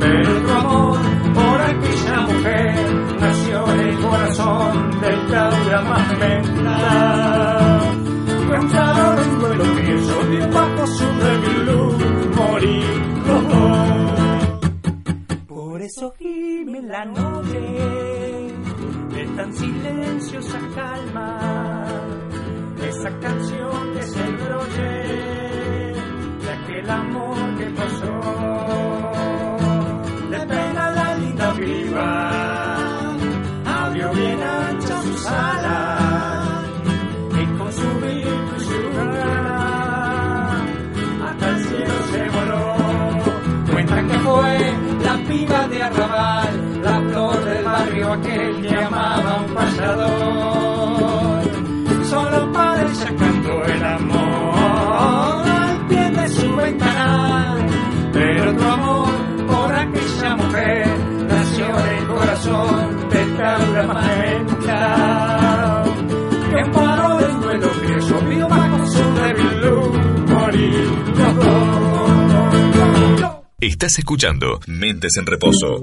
pero 0.00 0.42
tu 0.42 0.52
amor 0.52 0.98
por 1.34 1.60
aquella 1.60 2.20
mujer 2.26 3.16
nació 3.20 3.72
en 3.72 3.80
el 3.80 3.98
corazón 4.00 5.00
del 5.00 5.30
Laura 5.30 5.82
más 5.82 6.18
mental. 6.18 7.80
Cuentaron 8.48 9.18
un 9.18 9.38
duelo 9.40 9.64
que 9.76 9.96
llovió 9.96 10.48
bajo 10.52 10.86
su 10.86 11.04
débil 11.04 11.66
morir 12.36 13.05
eso 15.86 16.12
gime 16.18 16.82
la 16.82 17.04
noche 17.04 17.60
de 19.14 19.26
tan 19.36 19.52
silenciosa 19.52 20.58
calma, 20.74 21.38
esa 22.82 23.10
canción 23.20 23.92
que 23.92 24.00
es 24.00 24.16
el 24.16 24.36
broche 24.36 24.90
de 26.42 26.50
aquel 26.58 26.90
amor 26.90 27.36
que 27.58 27.66
pasó. 27.80 28.20
Le 30.30 30.40
pena 30.46 30.90
la 30.90 31.14
linda 31.18 31.52
viva, 31.52 33.16
abrió 33.64 34.12
bien 34.12 34.42
ancha 34.42 35.02
sus 35.02 35.26
alas 35.26 35.95
que 43.86 44.18
fue 44.20 44.74
la 45.04 45.16
piba 45.28 45.68
de 45.68 45.82
arrabal, 45.82 46.82
la 46.82 47.00
flor 47.00 47.44
del 47.44 47.64
barrio 47.64 48.12
aquel 48.12 48.62
que 48.62 48.76
amaba 48.84 49.36
un 49.36 49.54
payador. 49.54 51.42
Solo 52.04 52.52
para 52.52 52.94
sacando 52.94 53.64
el 53.64 53.84
amor 53.84 55.48
al 55.48 55.86
pie 55.88 56.10
de 56.10 56.28
su 56.28 56.56
ventana. 56.56 57.56
Pero 58.12 58.54
tu 58.54 58.64
amor 58.64 59.08
por 59.46 59.74
aquella 59.74 60.36
mujer 60.36 60.88
nació 61.28 61.66
en 61.66 61.98
el 61.98 62.06
corazón 62.06 63.08
de 63.10 63.24
Taura 63.36 63.82
Magenta. 63.86 65.35
Estás 73.76 73.98
escuchando 73.98 74.58
Mentes 74.66 75.18
en 75.18 75.26
Reposo. 75.26 75.82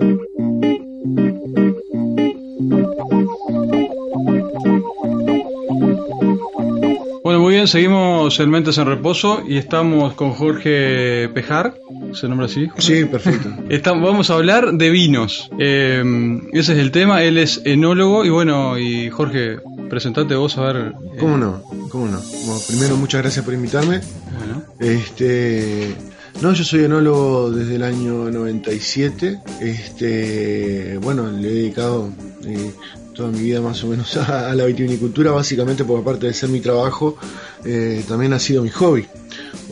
Bueno, 7.23 7.39
muy 7.39 7.53
bien, 7.53 7.67
seguimos 7.67 8.37
en 8.41 8.49
Mentes 8.49 8.77
en 8.77 8.85
Reposo 8.85 9.43
y 9.47 9.57
estamos 9.57 10.13
con 10.13 10.31
Jorge 10.31 11.29
Pejar, 11.33 11.75
¿se 12.13 12.27
nombra 12.27 12.47
así? 12.47 12.67
Jorge? 12.67 12.81
Sí, 12.81 13.05
perfecto. 13.05 13.49
Estamos, 13.69 14.03
vamos 14.03 14.29
a 14.29 14.33
hablar 14.33 14.73
de 14.73 14.89
vinos. 14.89 15.49
Eh, 15.57 16.03
ese 16.51 16.73
es 16.73 16.79
el 16.79 16.91
tema, 16.91 17.23
él 17.23 17.37
es 17.37 17.61
enólogo 17.63 18.25
y 18.25 18.29
bueno, 18.29 18.77
y 18.77 19.09
Jorge, 19.09 19.57
presentate 19.89 20.35
vos 20.35 20.57
a 20.57 20.73
ver. 20.73 20.75
eh, 20.87 21.17
¿Cómo 21.19 21.37
no? 21.37 21.63
¿Cómo 21.89 22.07
no? 22.07 22.19
Bueno, 22.19 22.59
primero, 22.67 22.97
muchas 22.97 23.21
gracias 23.21 23.45
por 23.45 23.53
invitarme. 23.53 24.01
Bueno, 24.37 24.63
Este, 24.79 25.95
no, 26.41 26.53
yo 26.53 26.63
soy 26.63 26.83
enólogo 26.85 27.51
desde 27.51 27.75
el 27.75 27.83
año 27.83 28.29
97. 28.29 29.39
Este, 29.61 30.97
bueno, 31.01 31.31
le 31.31 31.47
he 31.47 31.53
dedicado 31.53 32.09
eh, 32.45 32.71
toda 33.13 33.29
mi 33.29 33.39
vida 33.39 33.61
más 33.61 33.83
o 33.83 33.87
menos 33.87 34.15
a, 34.17 34.51
a 34.51 34.55
la 34.55 34.65
vitivinicultura, 34.65 35.31
básicamente 35.31 35.83
porque 35.83 36.01
aparte 36.01 36.27
de 36.27 36.33
ser 36.33 36.49
mi 36.49 36.59
trabajo, 36.59 37.17
eh, 37.63 38.03
también 38.07 38.33
ha 38.33 38.39
sido 38.39 38.63
mi 38.63 38.69
hobby. 38.69 39.05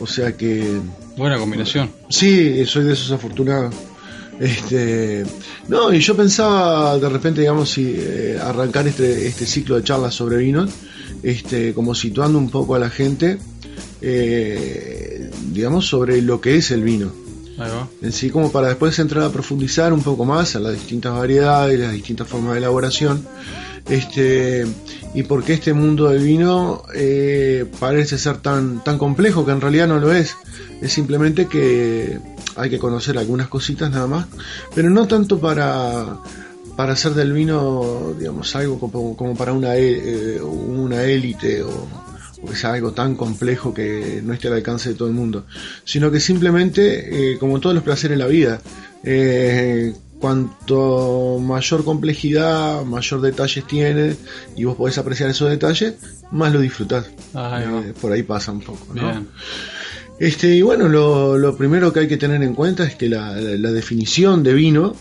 O 0.00 0.06
sea 0.06 0.36
que 0.36 0.80
buena 1.16 1.38
combinación. 1.38 1.90
Sí, 2.08 2.64
soy 2.66 2.84
de 2.84 2.92
esos 2.94 3.10
afortunados. 3.10 3.74
Este, 4.40 5.24
no, 5.68 5.92
y 5.92 6.00
yo 6.00 6.16
pensaba 6.16 6.98
de 6.98 7.08
repente, 7.08 7.42
digamos, 7.42 7.70
si 7.70 7.94
eh, 7.96 8.38
arrancar 8.42 8.88
este, 8.88 9.26
este 9.26 9.46
ciclo 9.46 9.76
de 9.76 9.84
charlas 9.84 10.14
sobre 10.14 10.38
vinos, 10.38 10.70
este, 11.22 11.72
como 11.74 11.94
situando 11.94 12.38
un 12.38 12.50
poco 12.50 12.74
a 12.74 12.78
la 12.78 12.90
gente, 12.90 13.38
eh, 14.00 15.11
digamos, 15.52 15.86
sobre 15.86 16.20
lo 16.22 16.40
que 16.40 16.56
es 16.56 16.70
el 16.70 16.82
vino. 16.82 17.10
Ahí 17.58 17.70
va. 17.70 17.88
En 18.00 18.12
sí, 18.12 18.30
como 18.30 18.50
para 18.50 18.68
después 18.68 18.98
entrar 18.98 19.24
a 19.24 19.30
profundizar 19.30 19.92
un 19.92 20.02
poco 20.02 20.24
más 20.24 20.54
en 20.54 20.64
las 20.64 20.72
distintas 20.72 21.14
variedades, 21.14 21.78
las 21.78 21.92
distintas 21.92 22.26
formas 22.26 22.52
de 22.52 22.58
elaboración, 22.58 23.26
este, 23.88 24.66
y 25.14 25.22
por 25.24 25.44
qué 25.44 25.54
este 25.54 25.72
mundo 25.72 26.08
del 26.08 26.22
vino 26.22 26.82
eh, 26.94 27.66
parece 27.80 28.16
ser 28.18 28.38
tan, 28.38 28.82
tan 28.84 28.96
complejo, 28.98 29.44
que 29.44 29.52
en 29.52 29.60
realidad 29.60 29.88
no 29.88 29.98
lo 29.98 30.12
es. 30.12 30.36
Es 30.80 30.92
simplemente 30.92 31.46
que 31.46 32.18
hay 32.56 32.70
que 32.70 32.78
conocer 32.78 33.18
algunas 33.18 33.48
cositas 33.48 33.90
nada 33.90 34.06
más, 34.06 34.26
pero 34.74 34.88
no 34.90 35.06
tanto 35.06 35.38
para, 35.38 36.18
para 36.76 36.92
hacer 36.94 37.12
del 37.14 37.32
vino, 37.32 38.14
digamos, 38.18 38.54
algo 38.56 38.78
como, 38.78 39.16
como 39.16 39.36
para 39.36 39.52
una, 39.52 39.76
e- 39.76 40.36
eh, 40.36 40.40
una 40.40 41.02
élite 41.04 41.62
o, 41.62 41.68
sea 42.54 42.72
algo 42.74 42.92
tan 42.92 43.14
complejo 43.16 43.72
que 43.72 44.20
no 44.24 44.32
esté 44.32 44.48
al 44.48 44.54
alcance 44.54 44.90
de 44.90 44.94
todo 44.94 45.08
el 45.08 45.14
mundo, 45.14 45.46
sino 45.84 46.10
que 46.10 46.20
simplemente, 46.20 47.32
eh, 47.32 47.38
como 47.38 47.60
todos 47.60 47.74
los 47.74 47.84
placeres 47.84 48.14
en 48.14 48.18
la 48.18 48.26
vida, 48.26 48.60
eh, 49.04 49.94
cuanto 50.20 51.38
mayor 51.40 51.84
complejidad, 51.84 52.84
mayor 52.84 53.20
detalles 53.20 53.66
tiene 53.66 54.16
y 54.56 54.64
vos 54.64 54.76
podés 54.76 54.96
apreciar 54.98 55.30
esos 55.30 55.50
detalles, 55.50 55.94
más 56.30 56.52
lo 56.52 56.60
disfrutás. 56.60 57.06
Eh, 57.84 57.92
por 58.00 58.12
ahí 58.12 58.22
pasa 58.22 58.52
un 58.52 58.60
poco, 58.60 58.86
¿no? 58.94 59.02
Bien. 59.02 59.28
Este, 60.20 60.48
y 60.54 60.62
bueno, 60.62 60.88
lo, 60.88 61.36
lo 61.38 61.56
primero 61.56 61.92
que 61.92 62.00
hay 62.00 62.08
que 62.08 62.16
tener 62.16 62.42
en 62.42 62.54
cuenta 62.54 62.84
es 62.84 62.94
que 62.94 63.08
la, 63.08 63.34
la- 63.34 63.56
la 63.56 63.72
definición 63.72 64.42
de 64.42 64.52
vino. 64.54 64.94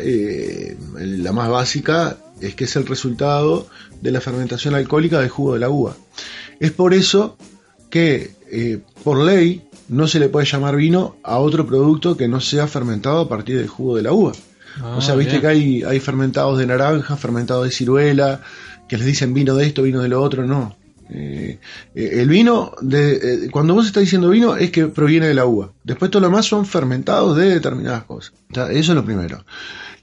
Eh, 0.00 0.76
la 0.98 1.32
más 1.32 1.48
básica, 1.50 2.16
es 2.40 2.54
que 2.54 2.64
es 2.64 2.76
el 2.76 2.86
resultado 2.86 3.66
de 4.00 4.10
la 4.10 4.20
fermentación 4.20 4.74
alcohólica 4.74 5.20
del 5.20 5.28
jugo 5.28 5.54
de 5.54 5.60
la 5.60 5.70
uva. 5.70 5.96
Es 6.60 6.72
por 6.72 6.94
eso 6.94 7.36
que, 7.90 8.34
eh, 8.50 8.80
por 9.04 9.18
ley, 9.18 9.68
no 9.88 10.06
se 10.06 10.18
le 10.18 10.28
puede 10.28 10.46
llamar 10.46 10.76
vino 10.76 11.16
a 11.22 11.38
otro 11.38 11.66
producto 11.66 12.16
que 12.16 12.28
no 12.28 12.40
sea 12.40 12.66
fermentado 12.66 13.20
a 13.20 13.28
partir 13.28 13.56
del 13.56 13.68
jugo 13.68 13.96
de 13.96 14.02
la 14.02 14.12
uva. 14.12 14.32
Ah, 14.80 14.96
o 14.98 15.00
sea, 15.00 15.14
viste 15.14 15.38
bien. 15.38 15.40
que 15.40 15.48
hay, 15.48 15.82
hay 15.84 16.00
fermentados 16.00 16.58
de 16.58 16.66
naranja, 16.66 17.16
fermentados 17.16 17.64
de 17.64 17.70
ciruela, 17.70 18.42
que 18.88 18.98
les 18.98 19.06
dicen 19.06 19.34
vino 19.34 19.54
de 19.54 19.66
esto, 19.66 19.82
vino 19.82 20.02
de 20.02 20.08
lo 20.08 20.22
otro, 20.22 20.44
no. 20.44 20.76
Eh, 21.08 21.58
eh, 21.94 22.10
el 22.14 22.28
vino, 22.28 22.72
de, 22.80 23.44
eh, 23.46 23.50
cuando 23.50 23.74
vos 23.74 23.86
estás 23.86 24.02
diciendo 24.02 24.28
vino, 24.28 24.56
es 24.56 24.70
que 24.70 24.86
proviene 24.86 25.28
de 25.28 25.34
la 25.34 25.46
uva. 25.46 25.72
Después 25.84 26.10
todo 26.10 26.20
lo 26.20 26.28
demás 26.28 26.46
son 26.46 26.66
fermentados 26.66 27.36
de 27.36 27.50
determinadas 27.50 28.04
cosas. 28.04 28.34
O 28.50 28.54
sea, 28.54 28.70
eso 28.70 28.92
es 28.92 28.96
lo 28.96 29.04
primero. 29.04 29.44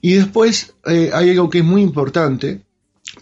Y 0.04 0.16
después 0.16 0.76
eh, 0.86 1.12
hay 1.14 1.30
algo 1.30 1.50
que 1.50 1.60
es 1.60 1.64
muy 1.64 1.82
importante, 1.82 2.66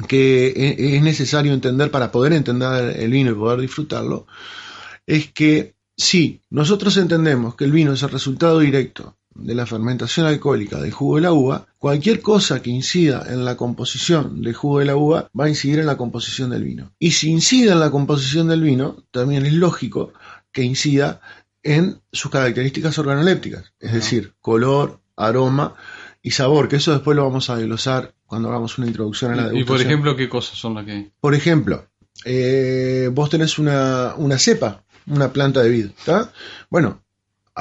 que 0.08 0.48
e- 0.48 0.96
es 0.96 1.04
necesario 1.04 1.54
entender 1.54 1.92
para 1.92 2.12
poder 2.12 2.34
entender 2.34 3.00
el 3.00 3.12
vino 3.12 3.30
y 3.30 3.36
poder 3.36 3.62
disfrutarlo, 3.62 4.26
es 5.06 5.32
que 5.32 5.76
si 5.96 6.42
nosotros 6.50 6.98
entendemos 6.98 7.54
que 7.56 7.66
el 7.66 7.72
vino 7.72 7.94
es 7.94 8.02
el 8.02 8.10
resultado 8.10 8.58
directo 8.58 9.16
de 9.36 9.54
la 9.54 9.68
fermentación 9.68 10.26
alcohólica 10.26 10.82
del 10.82 10.92
jugo 10.92 11.18
de 11.18 11.22
la 11.22 11.34
uva, 11.34 11.68
cualquier 11.78 12.20
cosa 12.20 12.64
que 12.64 12.72
incida 12.72 13.28
en 13.30 13.46
la 13.46 13.56
composición 13.58 14.42
del 14.42 14.56
jugo 14.56 14.80
de 14.80 14.86
la 14.86 14.96
uva 14.96 15.30
va 15.40 15.46
a 15.46 15.50
incidir 15.50 15.78
en 15.78 15.86
la 15.86 15.98
composición 15.98 16.50
del 16.50 16.64
vino. 16.64 16.94
Y 16.98 17.12
si 17.12 17.30
incide 17.30 17.74
en 17.74 17.80
la 17.80 17.92
composición 17.92 18.48
del 18.48 18.62
vino, 18.62 19.06
también 19.12 19.46
es 19.46 19.54
lógico 19.54 20.14
que 20.52 20.64
incida 20.64 21.22
en 21.62 22.02
sus 22.12 22.32
características 22.32 22.98
organolépticas, 22.98 23.72
es 23.80 23.94
decir, 23.94 24.34
color, 24.42 25.00
aroma 25.16 25.76
y 26.22 26.32
sabor, 26.32 26.68
que 26.68 26.76
eso 26.78 26.92
después 26.92 27.16
lo 27.16 27.24
vamos 27.24 27.50
a 27.50 27.58
desglosar 27.58 28.14
cuando 28.26 28.50
hagamos 28.50 28.78
una 28.78 28.88
introducción 28.88 29.32
a 29.32 29.36
la 29.36 29.42
Y 29.42 29.46
por 29.46 29.54
degustación. 29.54 29.88
ejemplo, 29.88 30.16
¿qué 30.16 30.30
cosas 30.30 30.58
son 30.58 30.76
las 30.76 30.86
que 30.86 31.12
Por 31.20 31.34
ejemplo, 31.36 31.88
eh, 32.26 33.10
vos 33.12 33.30
tenés 33.30 33.58
una, 33.60 34.14
una 34.18 34.38
cepa, 34.38 34.84
una 35.08 35.34
planta 35.34 35.62
de 35.62 35.70
vid, 35.70 35.86
¿está? 35.98 36.32
Bueno, 36.70 37.04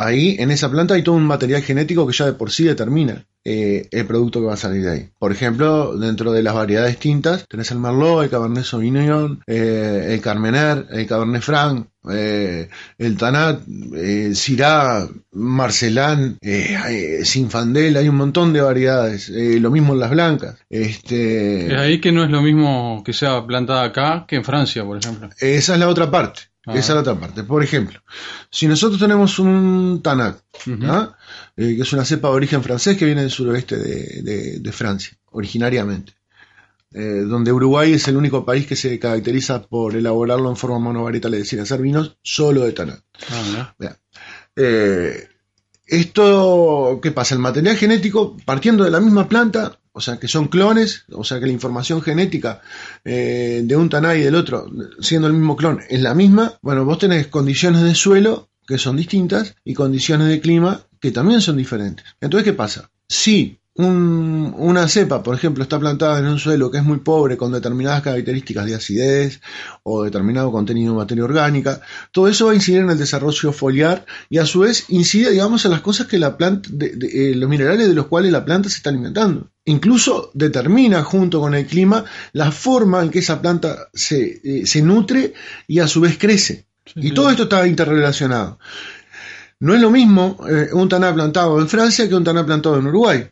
ahí 0.01 0.37
en 0.39 0.51
esa 0.51 0.71
planta 0.71 0.95
hay 0.95 1.03
todo 1.03 1.15
un 1.15 1.27
material 1.27 1.63
genético 1.63 2.07
que 2.07 2.13
ya 2.13 2.27
de 2.27 2.33
por 2.33 2.51
sí 2.51 2.65
determina 2.65 3.27
eh, 3.43 3.89
el 3.91 4.07
producto 4.07 4.41
que 4.41 4.47
va 4.47 4.55
a 4.55 4.59
salir 4.59 4.83
de 4.83 4.91
ahí. 4.91 5.09
Por 5.19 5.33
ejemplo, 5.33 5.97
dentro 5.97 6.33
de 6.33 6.43
las 6.43 6.55
variedades 6.55 6.99
tintas 6.99 7.47
tenés 7.49 7.71
el 7.71 7.79
Merlot, 7.79 8.25
el 8.25 8.31
Cabernet 8.31 8.65
Sauvignon, 8.65 9.43
eh, 9.47 10.09
el 10.11 10.21
Carmener, 10.21 10.87
el 10.91 11.07
Cabernet 11.07 11.43
Franc, 11.43 11.87
eh, 12.11 12.69
el 12.99 13.17
Tanat, 13.17 13.63
el 13.95 14.37
Syrah, 14.37 15.09
Marcelán, 15.33 16.39
Sinfandel, 17.23 17.97
hay 17.97 18.09
un 18.09 18.17
montón 18.17 18.53
de 18.53 18.61
variedades. 18.61 19.31
Lo 19.31 19.71
mismo 19.71 19.95
en 19.95 20.01
las 20.01 20.11
blancas. 20.11 20.57
Este, 20.69 21.67
Es 21.67 21.79
ahí 21.81 22.01
que 22.01 22.13
no 22.13 22.25
es 22.25 22.31
lo 22.31 22.43
mismo 22.43 23.03
que 23.05 23.15
sea 23.15 23.47
plantada 23.47 23.85
acá 23.85 24.27
que 24.29 24.37
en 24.37 24.45
Francia, 24.45 24.85
por 24.85 24.99
ejemplo. 24.99 25.31
Esa 25.39 25.75
es 25.75 25.81
la 25.81 25.89
otra 25.89 26.11
parte. 26.11 26.50
Ah. 26.67 26.73
Esa 26.77 26.93
es 26.93 26.95
la 26.97 27.01
otra 27.01 27.19
parte. 27.19 27.43
Por 27.43 27.63
ejemplo, 27.65 28.01
si 28.51 28.67
nosotros 28.67 29.01
tenemos 29.01 29.39
un 29.39 30.01
Tanat. 30.03 30.39
¿ah? 30.85 31.17
Eh, 31.57 31.75
que 31.77 31.83
es 31.83 31.93
una 31.95 32.05
cepa 32.05 32.29
de 32.29 32.35
origen 32.35 32.63
francés 32.63 32.97
que 32.99 33.07
viene 33.07 33.23
del 33.23 33.31
suroeste 33.31 33.77
de, 33.79 34.23
de- 34.23 34.59
de 34.61 34.73
Francia, 34.73 35.17
originariamente, 35.33 36.13
eh, 36.93 37.25
donde 37.27 37.53
Uruguay 37.53 37.95
es 37.95 38.07
el 38.09 38.17
único 38.17 38.45
país 38.45 38.67
que 38.67 38.77
se 38.77 38.99
caracteriza 38.99 39.63
por 39.63 39.97
elaborarlo 39.97 40.51
en 40.51 40.57
forma 40.57 40.79
monovarietal, 40.79 41.33
es 41.35 41.41
decir, 41.41 41.61
hacer 41.61 41.81
vinos 41.81 42.19
solo 42.23 42.63
de 42.65 42.73
Tanat. 42.73 43.01
Ah. 43.31 43.75
Eh, 44.57 45.29
esto, 45.87 47.01
¿qué 47.03 47.11
pasa? 47.11 47.35
El 47.35 47.41
material 47.41 47.77
genético, 47.77 48.37
partiendo 48.45 48.85
de 48.85 48.91
la 48.91 49.01
misma 49.01 49.29
planta, 49.29 49.80
o 49.93 50.01
sea, 50.01 50.19
que 50.19 50.29
son 50.29 50.49
clones, 50.49 51.05
o 51.13 51.25
sea, 51.25 51.41
que 51.41 51.47
la 51.47 51.53
información 51.53 52.01
genética 52.03 52.61
eh, 53.05 53.63
de 53.65 53.77
un 53.77 53.89
taná 53.89 54.15
y 54.15 54.23
del 54.23 54.35
otro, 54.35 54.71
siendo 55.01 55.27
el 55.29 55.35
mismo 55.35 55.57
clon, 55.57 55.81
es 55.89 56.01
la 56.01 56.15
misma, 56.15 56.59
bueno, 56.63 56.85
vos 56.85 56.99
tenés 56.99 57.27
condiciones 57.27 57.83
de 57.83 57.95
suelo 57.95 58.49
que 58.67 58.79
son 58.79 58.97
distintas 58.97 59.57
y 59.65 59.75
condiciones 59.75 60.29
de 60.29 60.41
clima 60.41 60.83
que 61.01 61.11
también 61.11 61.41
son 61.41 61.57
diferentes. 61.57 62.05
Entonces, 62.21 62.45
¿qué 62.45 62.53
pasa? 62.53 62.91
Si 63.09 63.60
un- 63.87 64.55
una 64.57 64.87
cepa, 64.89 65.23
por 65.23 65.35
ejemplo, 65.35 65.63
está 65.63 65.79
plantada 65.79 66.19
en 66.19 66.27
un 66.27 66.39
suelo 66.39 66.71
que 66.71 66.79
es 66.79 66.85
muy 66.85 66.99
pobre 66.99 67.37
con 67.37 67.53
determinadas 67.53 68.03
características 68.03 68.67
de 68.67 68.75
acidez 68.75 69.41
o 69.83 70.05
determinado 70.05 70.51
contenido 70.53 70.93
de 70.93 70.99
materia 70.99 71.25
orgánica, 71.25 71.81
todo 72.13 72.29
eso 72.29 72.47
va 72.47 72.53
a 72.53 72.55
incidir 72.55 72.81
en 72.81 72.91
el 72.91 72.99
desarrollo 72.99 73.53
foliar 73.53 74.05
y 74.29 74.39
a 74.39 74.47
su 74.47 74.61
vez 74.61 74.85
incide, 74.89 75.31
digamos, 75.31 75.65
en 75.65 75.71
las 75.73 75.81
cosas 75.81 76.07
que 76.07 76.19
la 76.19 76.37
planta, 76.37 76.69
de- 76.73 76.97
de- 76.97 77.31
eh, 77.33 77.35
los 77.35 77.49
minerales 77.49 77.89
de 77.89 77.95
los 77.95 78.07
cuales 78.07 78.33
la 78.33 78.45
planta 78.45 78.69
se 78.69 78.77
está 78.77 78.91
alimentando. 78.91 79.51
Incluso 79.65 80.31
determina 80.35 81.03
junto 81.03 81.41
con 81.41 81.55
el 81.55 81.67
clima 81.67 82.05
la 82.33 82.51
forma 82.53 83.03
en 83.03 83.11
que 83.11 83.21
esa 83.21 83.41
planta 83.41 83.89
se, 83.95 84.41
eh, 84.45 84.67
se 84.67 84.83
nutre 84.83 85.35
y 85.69 85.79
a 85.81 85.87
su 85.87 86.01
vez 86.01 86.19
crece. 86.19 86.67
y 86.97 87.13
todo 87.15 87.31
esto 87.31 87.43
está 87.45 87.67
interrelacionado. 87.69 88.59
No 89.61 89.75
es 89.75 89.81
lo 89.81 89.91
mismo 89.91 90.39
eh, 90.49 90.71
un 90.73 90.89
taná 90.89 91.13
plantado 91.15 91.61
en 91.61 91.69
Francia 91.69 92.09
que 92.09 92.15
un 92.15 92.25
taná 92.25 92.45
plantado 92.45 92.79
en 92.79 92.87
Uruguay. 92.87 93.29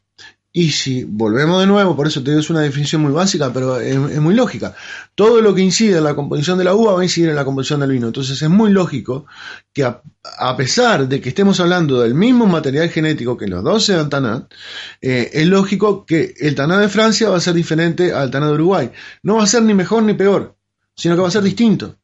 Y 0.52 0.70
si 0.70 1.04
volvemos 1.04 1.60
de 1.60 1.66
nuevo, 1.66 1.94
por 1.94 2.06
eso 2.06 2.22
te 2.22 2.30
digo, 2.30 2.40
es 2.40 2.48
una 2.48 2.62
definición 2.62 3.02
muy 3.02 3.12
básica, 3.12 3.52
pero 3.52 3.78
es, 3.78 3.98
muy 4.18 4.34
lógica. 4.34 4.74
Todo 5.14 5.42
lo 5.42 5.54
que 5.54 5.60
incide 5.60 5.98
en 5.98 6.04
la 6.04 6.14
composición 6.14 6.56
de 6.56 6.64
la 6.64 6.74
uva 6.74 6.94
va 6.94 7.00
a 7.02 7.04
incidir 7.04 7.28
en 7.28 7.36
la 7.36 7.44
composición 7.44 7.80
del 7.80 7.90
vino. 7.90 8.06
Entonces 8.06 8.40
es 8.40 8.48
muy 8.48 8.70
lógico 8.70 9.26
que 9.74 9.84
a, 9.84 10.56
pesar 10.56 11.06
de 11.06 11.20
que 11.20 11.28
estemos 11.28 11.60
hablando 11.60 12.00
del 12.00 12.14
mismo 12.14 12.46
material 12.46 12.88
genético, 12.88 13.36
que 13.36 13.46
los 13.46 13.62
dos 13.62 13.84
sean 13.84 14.08
taná, 14.08 14.48
eh, 15.02 15.30
es 15.34 15.46
lógico 15.46 16.06
que 16.06 16.34
el 16.38 16.54
taná 16.54 16.78
de 16.80 16.88
Francia 16.88 17.28
va 17.28 17.36
a 17.36 17.40
ser 17.40 17.54
diferente 17.54 18.12
al 18.12 18.30
taná 18.30 18.46
de 18.46 18.54
Uruguay. 18.54 18.90
No 19.22 19.36
va 19.36 19.44
a 19.44 19.46
ser 19.46 19.62
ni 19.62 19.74
mejor 19.74 20.02
ni 20.02 20.14
peor, 20.14 20.56
sino 20.96 21.14
que 21.14 21.22
va 21.22 21.28
a 21.28 21.32
ser 21.32 21.42
distinto 21.42 21.97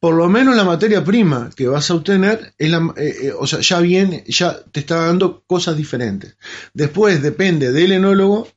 por 0.00 0.14
lo 0.14 0.28
menos 0.28 0.56
la 0.56 0.64
materia 0.64 1.04
prima 1.04 1.50
que 1.54 1.68
vas 1.68 1.90
a 1.90 1.94
obtener, 1.94 2.54
es 2.56 2.70
la, 2.70 2.92
eh, 2.96 3.14
eh, 3.24 3.32
o 3.38 3.46
sea, 3.46 3.60
ya 3.60 3.80
viene, 3.80 4.24
ya 4.26 4.58
te 4.72 4.80
está 4.80 5.06
dando 5.06 5.44
cosas 5.46 5.76
diferentes. 5.76 6.36
Después 6.72 7.22
depende 7.22 7.70
del 7.70 7.92
enólogo 7.92 8.48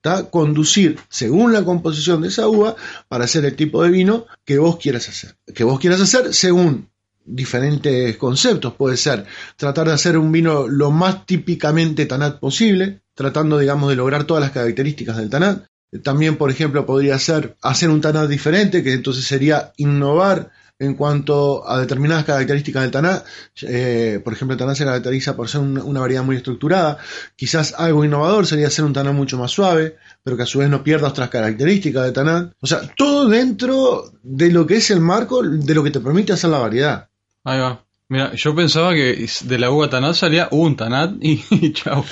¿tá? 0.00 0.30
conducir 0.30 1.00
según 1.08 1.52
la 1.52 1.64
composición 1.64 2.22
de 2.22 2.28
esa 2.28 2.46
uva 2.46 2.76
para 3.08 3.24
hacer 3.24 3.44
el 3.44 3.56
tipo 3.56 3.82
de 3.82 3.90
vino 3.90 4.26
que 4.44 4.58
vos 4.58 4.76
quieras 4.76 5.08
hacer. 5.08 5.36
Que 5.52 5.64
vos 5.64 5.80
quieras 5.80 6.00
hacer 6.00 6.32
según 6.32 6.88
diferentes 7.24 8.16
conceptos. 8.16 8.74
Puede 8.74 8.96
ser 8.96 9.26
tratar 9.56 9.88
de 9.88 9.94
hacer 9.94 10.16
un 10.16 10.30
vino 10.30 10.68
lo 10.68 10.92
más 10.92 11.26
típicamente 11.26 12.06
tanat 12.06 12.38
posible, 12.38 13.00
tratando, 13.14 13.58
digamos, 13.58 13.90
de 13.90 13.96
lograr 13.96 14.22
todas 14.22 14.40
las 14.40 14.52
características 14.52 15.16
del 15.16 15.30
tanat. 15.30 15.64
También, 16.04 16.36
por 16.36 16.52
ejemplo, 16.52 16.86
podría 16.86 17.18
ser 17.18 17.56
hacer 17.60 17.90
un 17.90 18.00
tanat 18.00 18.28
diferente, 18.28 18.84
que 18.84 18.92
entonces 18.92 19.24
sería 19.24 19.72
innovar 19.76 20.52
en 20.78 20.94
cuanto 20.94 21.68
a 21.68 21.78
determinadas 21.80 22.24
características 22.24 22.82
del 22.82 22.90
taná. 22.90 23.22
Eh, 23.62 24.20
por 24.22 24.32
ejemplo, 24.32 24.54
el 24.54 24.58
taná 24.58 24.74
se 24.74 24.84
caracteriza 24.84 25.36
por 25.36 25.48
ser 25.48 25.60
un, 25.60 25.78
una 25.78 26.00
variedad 26.00 26.22
muy 26.22 26.36
estructurada. 26.36 26.98
Quizás 27.34 27.74
algo 27.78 28.04
innovador 28.04 28.46
sería 28.46 28.66
hacer 28.66 28.84
un 28.84 28.92
taná 28.92 29.12
mucho 29.12 29.38
más 29.38 29.50
suave, 29.50 29.96
pero 30.22 30.36
que 30.36 30.42
a 30.42 30.46
su 30.46 30.58
vez 30.58 30.68
no 30.68 30.82
pierda 30.82 31.08
otras 31.08 31.30
características 31.30 32.04
del 32.04 32.12
taná. 32.12 32.52
O 32.60 32.66
sea, 32.66 32.80
todo 32.96 33.28
dentro 33.28 34.12
de 34.22 34.50
lo 34.50 34.66
que 34.66 34.76
es 34.76 34.90
el 34.90 35.00
marco 35.00 35.42
de 35.42 35.74
lo 35.74 35.82
que 35.82 35.90
te 35.90 36.00
permite 36.00 36.32
hacer 36.32 36.50
la 36.50 36.58
variedad. 36.58 37.08
Ahí 37.44 37.58
va. 37.58 37.82
Mira, 38.08 38.32
yo 38.34 38.54
pensaba 38.54 38.94
que 38.94 39.26
de 39.44 39.58
la 39.58 39.70
uva 39.70 39.90
tanat 39.90 40.14
salía 40.14 40.48
un 40.50 40.76
tanat 40.76 41.14
y, 41.20 41.44
y 41.50 41.72
chao. 41.72 42.04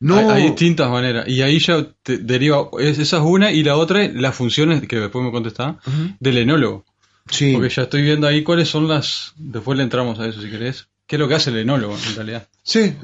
No. 0.00 0.16
Hay, 0.16 0.26
hay, 0.26 0.42
distintas 0.42 0.90
maneras. 0.90 1.28
Y 1.28 1.42
ahí 1.42 1.60
ya 1.60 1.86
te 2.02 2.18
deriva, 2.18 2.68
es, 2.80 2.98
esa 2.98 3.18
es 3.18 3.22
una, 3.22 3.52
y 3.52 3.62
la 3.62 3.76
otra 3.76 4.02
es 4.02 4.14
las 4.14 4.34
funciones, 4.34 4.86
que 4.86 4.96
después 4.96 5.24
me 5.24 5.30
contestaba, 5.30 5.78
uh 5.86 5.90
-huh. 5.90 6.16
del 6.18 6.38
enólogo. 6.38 6.84
Sí. 7.30 7.52
Porque 7.52 7.68
ya 7.68 7.82
estoy 7.82 8.02
viendo 8.02 8.26
ahí 8.26 8.42
cuáles 8.42 8.68
son 8.68 8.88
las. 8.88 9.32
Después 9.36 9.76
le 9.76 9.84
entramos 9.84 10.18
a 10.20 10.26
eso 10.26 10.40
si 10.40 10.50
querés. 10.50 10.88
¿Qué 11.06 11.16
es 11.16 11.20
lo 11.20 11.28
que 11.28 11.34
hace 11.34 11.50
el 11.50 11.58
enólogo 11.58 11.94
en 11.94 12.16
realidad? 12.16 12.48
Sí. 12.62 12.94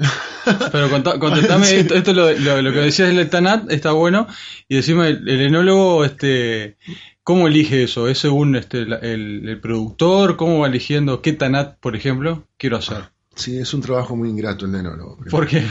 Pero 0.72 0.88
contestame, 1.18 1.66
sí. 1.66 1.76
esto, 1.76 1.94
esto 1.94 2.12
lo, 2.12 2.30
lo, 2.32 2.62
lo, 2.62 2.72
que 2.72 2.78
decías 2.78 3.14
del 3.14 3.28
tanat 3.28 3.70
está 3.70 3.92
bueno. 3.92 4.26
Y 4.68 4.76
decime, 4.76 5.08
el, 5.08 5.28
el, 5.28 5.40
enólogo, 5.42 6.04
este, 6.04 6.78
¿cómo 7.22 7.48
elige 7.48 7.82
eso? 7.82 8.08
¿Es 8.08 8.18
según 8.18 8.56
este, 8.56 8.82
el, 8.82 9.46
el, 9.46 9.60
productor? 9.60 10.36
¿Cómo 10.36 10.60
va 10.60 10.68
eligiendo 10.68 11.20
qué 11.20 11.32
tanat, 11.34 11.76
por 11.80 11.96
ejemplo, 11.96 12.44
quiero 12.56 12.78
hacer? 12.78 13.10
Sí, 13.34 13.56
es 13.56 13.72
un 13.72 13.82
trabajo 13.82 14.16
muy 14.16 14.30
ingrato 14.30 14.64
el 14.64 14.72
de 14.72 14.80
enólogo. 14.80 15.18
¿Por 15.30 15.46
qué? 15.46 15.64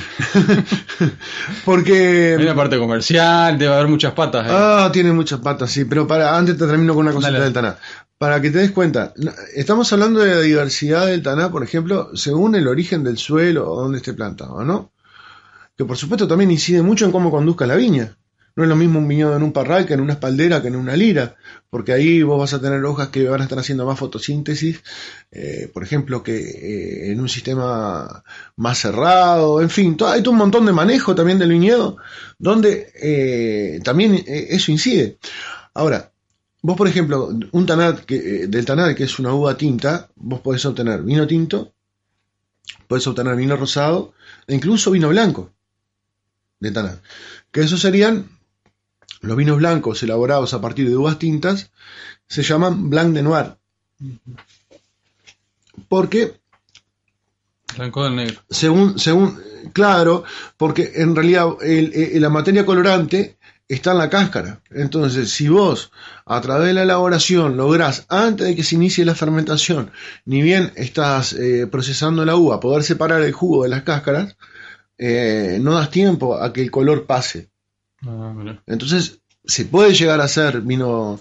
Porque... 1.66 2.36
Hay 2.38 2.46
una 2.46 2.56
parte 2.56 2.78
comercial, 2.78 3.58
debe 3.58 3.74
haber 3.74 3.88
muchas 3.88 4.14
patas. 4.14 4.48
¿eh? 4.48 4.52
Ah, 4.54 4.90
tiene 4.94 5.12
muchas 5.12 5.42
patas, 5.42 5.70
sí. 5.70 5.84
Pero 5.84 6.08
para 6.08 6.38
antes 6.38 6.58
te 6.58 6.66
termino 6.66 6.94
con 6.94 7.06
una 7.06 7.14
cosita 7.14 7.40
del 7.40 7.52
tanat. 7.52 7.78
Para 8.18 8.42
que 8.42 8.50
te 8.50 8.58
des 8.58 8.72
cuenta, 8.72 9.14
estamos 9.54 9.94
hablando 9.94 10.22
de 10.22 10.34
la 10.34 10.42
diversidad 10.42 11.06
del 11.06 11.22
taná, 11.22 11.52
por 11.52 11.64
ejemplo, 11.64 12.16
según 12.16 12.56
el 12.56 12.68
origen 12.68 13.04
del 13.04 13.18
suelo 13.20 13.72
o 13.72 13.82
donde 13.82 13.98
esté 13.98 14.14
plantado, 14.14 14.64
¿no? 14.64 14.92
Que 15.78 15.86
por 15.86 15.98
supuesto 15.98 16.28
también 16.28 16.50
incide 16.50 16.82
mucho 16.82 17.06
en 17.06 17.12
cómo 17.12 17.30
conduzca 17.30 17.68
la 17.68 17.76
viña. 17.76 18.18
No 18.56 18.64
es 18.64 18.70
lo 18.70 18.76
mismo 18.76 18.98
un 18.98 19.08
viñedo 19.08 19.36
en 19.36 19.44
un 19.44 19.54
parral 19.54 19.86
que 19.86 19.94
en 19.94 20.02
una 20.02 20.14
espaldera 20.14 20.64
que 20.64 20.70
en 20.70 20.78
una 20.78 20.96
lira, 20.96 21.36
porque 21.70 21.94
ahí 21.94 22.24
vos 22.24 22.40
vas 22.40 22.56
a 22.56 22.60
tener 22.60 22.84
hojas 22.86 23.10
que 23.10 23.28
van 23.30 23.42
a 23.42 23.44
estar 23.44 23.60
haciendo 23.60 23.86
más 23.86 24.00
fotosíntesis, 24.00 24.82
eh, 25.30 25.70
por 25.72 25.84
ejemplo, 25.84 26.24
que 26.24 26.38
eh, 26.38 27.12
en 27.12 27.22
un 27.22 27.30
sistema 27.30 28.24
más 28.56 28.80
cerrado, 28.80 29.62
en 29.62 29.70
fin, 29.70 29.96
hay 30.08 30.24
todo 30.24 30.32
un 30.32 30.40
montón 30.40 30.66
de 30.66 30.74
manejo 30.74 31.14
también 31.14 31.38
del 31.38 31.50
viñedo, 31.50 31.98
donde 32.40 32.92
eh, 33.00 33.80
también 33.84 34.24
eso 34.26 34.72
incide. 34.72 35.20
Ahora, 35.76 36.12
Vos, 36.62 36.76
por 36.76 36.88
ejemplo, 36.88 37.30
un 37.52 37.66
tanat 37.66 38.02
que, 38.06 38.48
del 38.48 38.66
tanat, 38.66 38.96
que 38.96 39.04
es 39.04 39.20
una 39.20 39.34
uva 39.34 39.58
tinta, 39.58 40.10
vos 40.16 40.42
podés 40.42 40.66
obtener 40.66 41.04
vino 41.04 41.28
tinto, 41.28 41.74
podés 42.88 43.06
obtener 43.08 43.36
vino 43.36 43.56
rosado 43.56 44.14
e 44.48 44.56
incluso 44.56 44.92
vino 44.92 45.10
blanco 45.10 45.52
de 46.60 46.72
tanat. 46.72 47.00
Que 47.52 47.62
esos 47.62 47.82
serían 47.82 48.30
los 49.22 49.38
vinos 49.38 49.58
blancos 49.58 50.02
elaborados 50.04 50.54
a 50.54 50.62
partir 50.62 50.90
de 50.90 50.98
uvas 50.98 51.20
tintas, 51.20 51.72
se 52.28 52.44
llaman 52.44 52.90
blanc 52.90 53.14
de 53.14 53.24
noir. 53.24 53.58
Porque. 55.88 56.40
Blanco 57.76 58.04
del 58.04 58.16
negro. 58.16 58.42
Según, 58.50 58.98
según, 59.00 59.40
claro, 59.74 60.24
porque 60.58 60.94
en 60.96 61.16
realidad 61.16 61.50
el, 61.62 61.94
el, 61.94 62.22
la 62.22 62.30
materia 62.30 62.66
colorante 62.66 63.38
está 63.70 63.92
en 63.92 63.98
la 63.98 64.10
cáscara. 64.10 64.62
Entonces, 64.72 65.30
si 65.32 65.50
vos 65.50 65.92
a 66.26 66.40
través 66.42 66.68
de 66.68 66.74
la 66.74 66.84
elaboración 66.84 67.58
lográs, 67.58 68.06
antes 68.10 68.48
de 68.48 68.56
que 68.56 68.64
se 68.64 68.76
inicie 68.76 69.04
la 69.06 69.16
fermentación, 69.16 69.92
ni 70.26 70.42
bien 70.42 70.72
estás 70.76 71.34
eh, 71.34 71.68
procesando 71.70 72.24
la 72.26 72.36
uva, 72.36 72.60
poder 72.60 72.84
separar 72.84 73.22
el 73.22 73.34
jugo 73.34 73.64
de 73.64 73.70
las 73.70 73.84
cáscaras, 73.84 74.38
eh, 74.98 75.60
no 75.62 75.74
das 75.74 75.92
tiempo 75.92 76.36
a 76.42 76.54
que 76.54 76.62
el 76.62 76.72
color 76.72 77.06
pase. 77.06 77.50
Ah, 78.04 78.32
bueno. 78.34 78.62
Entonces, 78.68 79.20
se 79.44 79.64
puede 79.66 79.94
llegar 79.94 80.20
a 80.20 80.26
hacer 80.26 80.60
vino, 80.62 81.20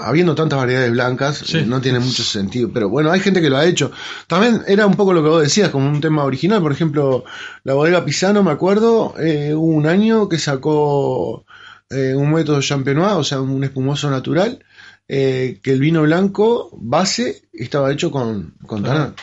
habiendo 0.00 0.34
tantas 0.34 0.58
variedades 0.58 0.90
blancas, 0.92 1.38
Sí. 1.44 1.62
no 1.66 1.80
tiene 1.82 1.98
mucho 1.98 2.22
sentido. 2.22 2.70
Pero 2.72 2.88
bueno, 2.88 3.10
hay 3.12 3.20
gente 3.20 3.42
que 3.42 3.50
lo 3.50 3.58
ha 3.58 3.66
hecho. 3.66 3.90
También 4.26 4.62
era 4.66 4.86
un 4.86 4.94
poco 4.94 5.12
lo 5.12 5.22
que 5.22 5.28
vos 5.28 5.42
decías, 5.42 5.68
como 5.70 5.86
un 5.88 6.00
tema 6.00 6.24
original. 6.24 6.62
Por 6.62 6.72
ejemplo, 6.72 7.24
la 7.64 7.74
bodega 7.74 8.04
Pisano, 8.04 8.42
me 8.42 8.50
acuerdo, 8.50 9.14
eh, 9.18 9.52
hubo 9.54 9.66
un 9.74 9.86
año 9.86 10.26
que 10.28 10.38
sacó 10.38 11.44
eh, 11.90 12.14
un 12.14 12.32
método 12.32 12.60
champenois, 12.60 13.14
o 13.14 13.24
sea, 13.24 13.40
un 13.40 13.64
espumoso 13.64 14.10
natural, 14.10 14.64
eh, 15.08 15.60
que 15.62 15.72
el 15.72 15.80
vino 15.80 16.02
blanco 16.02 16.70
base 16.72 17.42
estaba 17.52 17.92
hecho 17.92 18.10
con, 18.10 18.54
con 18.66 18.82
Claro. 18.82 19.14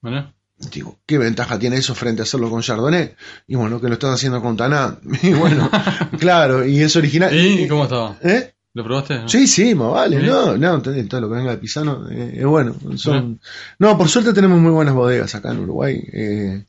Bueno, 0.00 0.32
Digo, 0.70 0.98
¿qué 1.06 1.16
ventaja 1.16 1.58
tiene 1.58 1.76
eso 1.76 1.94
frente 1.94 2.20
a 2.20 2.24
hacerlo 2.24 2.50
con 2.50 2.60
Chardonnay? 2.60 3.14
Y 3.46 3.54
bueno, 3.56 3.80
que 3.80 3.88
lo 3.88 3.94
estás 3.94 4.14
haciendo 4.14 4.42
con 4.42 4.56
Tanat. 4.56 4.98
Y 5.22 5.32
bueno, 5.32 5.70
claro, 6.18 6.66
y 6.66 6.80
es 6.82 6.94
original. 6.96 7.34
¿y 7.34 7.66
cómo 7.66 7.84
estaba? 7.84 8.18
¿Eh? 8.22 8.52
¿Lo 8.74 8.84
probaste? 8.84 9.22
Sí, 9.26 9.46
sí, 9.46 9.74
más 9.74 9.90
vale, 9.90 10.20
¿Sí? 10.20 10.26
no, 10.26 10.56
no, 10.56 10.82
todo 10.82 11.20
lo 11.20 11.28
que 11.28 11.34
venga 11.34 11.50
de 11.50 11.56
Pisano 11.56 12.08
eh, 12.10 12.34
es 12.36 12.46
bueno. 12.46 12.76
Son... 12.96 13.40
No, 13.78 13.96
por 13.96 14.08
suerte 14.08 14.32
tenemos 14.32 14.60
muy 14.60 14.70
buenas 14.70 14.94
bodegas 14.94 15.34
acá 15.34 15.50
en 15.50 15.60
Uruguay. 15.60 16.00
eh, 16.12 16.64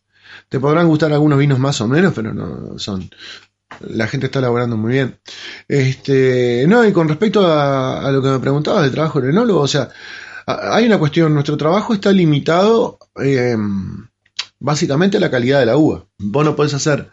te 0.49 0.59
podrán 0.59 0.87
gustar 0.87 1.11
algunos 1.13 1.37
vinos 1.37 1.59
más 1.59 1.79
o 1.81 1.87
menos, 1.87 2.13
pero 2.13 2.33
no 2.33 2.79
son. 2.79 3.09
La 3.79 4.07
gente 4.07 4.27
está 4.27 4.39
elaborando 4.39 4.77
muy 4.77 4.93
bien. 4.93 5.19
Este, 5.67 6.65
no, 6.67 6.85
y 6.85 6.91
con 6.91 7.07
respecto 7.07 7.45
a, 7.45 8.11
lo 8.11 8.21
que 8.21 8.29
me 8.29 8.39
preguntabas 8.39 8.83
del 8.83 8.91
trabajo 8.91 9.21
del 9.21 9.31
enólogo, 9.31 9.61
o 9.61 9.67
sea, 9.67 9.89
hay 10.45 10.85
una 10.85 10.99
cuestión, 10.99 11.33
nuestro 11.33 11.57
trabajo 11.57 11.93
está 11.93 12.11
limitado 12.11 12.99
eh, 13.23 13.55
básicamente 14.59 15.17
a 15.17 15.19
la 15.19 15.31
calidad 15.31 15.59
de 15.59 15.65
la 15.65 15.77
uva. 15.77 16.05
Vos 16.17 16.45
no 16.45 16.55
podés 16.55 16.73
hacer 16.73 17.09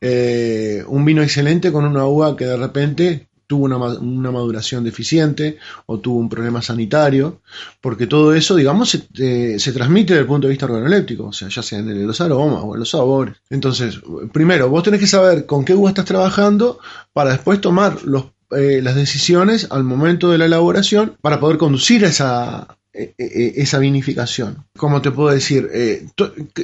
eh, 0.00 0.84
un 0.86 1.04
vino 1.04 1.22
excelente 1.22 1.72
con 1.72 1.84
una 1.84 2.06
uva 2.06 2.36
que 2.36 2.46
de 2.46 2.56
repente 2.56 3.28
tuvo 3.46 3.64
una, 3.64 3.76
una 3.76 4.30
maduración 4.30 4.84
deficiente 4.84 5.58
o 5.86 5.98
tuvo 5.98 6.18
un 6.18 6.28
problema 6.28 6.62
sanitario, 6.62 7.40
porque 7.80 8.06
todo 8.06 8.34
eso, 8.34 8.56
digamos, 8.56 8.90
se, 8.90 9.06
eh, 9.18 9.58
se 9.58 9.72
transmite 9.72 10.14
desde 10.14 10.22
el 10.22 10.26
punto 10.26 10.46
de 10.46 10.52
vista 10.52 10.66
organoléptico, 10.66 11.26
o 11.26 11.32
sea, 11.32 11.48
ya 11.48 11.62
sea 11.62 11.78
en 11.78 12.06
los 12.06 12.20
aromas 12.20 12.62
o 12.64 12.74
en 12.74 12.80
los 12.80 12.90
sabores. 12.90 13.36
Entonces, 13.50 14.00
primero, 14.32 14.68
vos 14.68 14.82
tenés 14.82 15.00
que 15.00 15.06
saber 15.06 15.46
con 15.46 15.64
qué 15.64 15.74
uva 15.74 15.90
estás 15.90 16.04
trabajando 16.04 16.78
para 17.12 17.30
después 17.30 17.60
tomar 17.60 18.02
los, 18.04 18.26
eh, 18.50 18.80
las 18.82 18.94
decisiones 18.94 19.68
al 19.70 19.84
momento 19.84 20.30
de 20.30 20.38
la 20.38 20.46
elaboración 20.46 21.16
para 21.20 21.40
poder 21.40 21.58
conducir 21.58 22.04
esa, 22.04 22.76
eh, 22.98 23.12
eh, 23.18 23.52
esa 23.56 23.78
vinificación. 23.78 24.64
¿Cómo 24.78 25.02
te 25.02 25.10
puedo 25.10 25.28
decir? 25.28 25.68
Eh, 25.70 26.06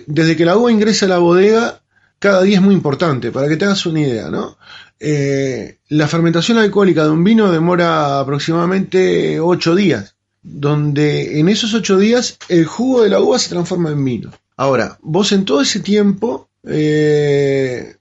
desde 0.07 0.35
que 0.35 0.47
la 0.47 0.57
uva 0.57 0.73
ingresa 0.73 1.05
a 1.05 1.11
la 1.11 1.19
bodega, 1.19 1.82
cada 2.23 2.43
día 2.43 2.59
es 2.59 2.63
muy 2.63 2.73
importante, 2.73 3.33
para 3.33 3.49
que 3.49 3.57
te 3.57 3.65
hagas 3.65 3.85
una 3.85 3.99
idea, 3.99 4.31
¿no? 4.31 4.57
Eh, 5.01 5.79
la 5.89 6.07
fermentación 6.07 6.57
alcohólica 6.57 7.03
de 7.03 7.11
un 7.11 7.25
vino 7.25 7.51
demora 7.51 8.21
aproximadamente 8.21 9.41
8 9.41 9.75
días, 9.75 10.15
donde 10.41 11.41
en 11.41 11.49
esos 11.49 11.75
8 11.75 11.99
días 11.99 12.39
el 12.49 12.65
jugo 12.65 13.03
de 13.03 13.11
la 13.11 13.19
uva 13.19 13.41
se 13.41 13.49
transforma 13.49 13.91
en 13.91 14.05
vino. 14.05 14.31
Ahora, 14.57 15.01
vos 15.03 15.33
en 15.33 15.45
todo 15.45 15.63
ese 15.63 15.81
tiempo 15.81 16.49
eh, 16.65 17.97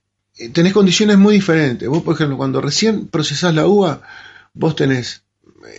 tenés 0.53 0.73
condiciones 0.73 1.17
muy 1.17 1.33
diferentes. 1.33 1.89
Vos, 1.89 2.03
por 2.03 2.13
ejemplo, 2.13 2.37
cuando 2.37 2.61
recién 2.61 3.07
procesás 3.07 3.55
la 3.55 3.65
uva, 3.65 4.03
vos 4.53 4.75
tenés 4.75 5.23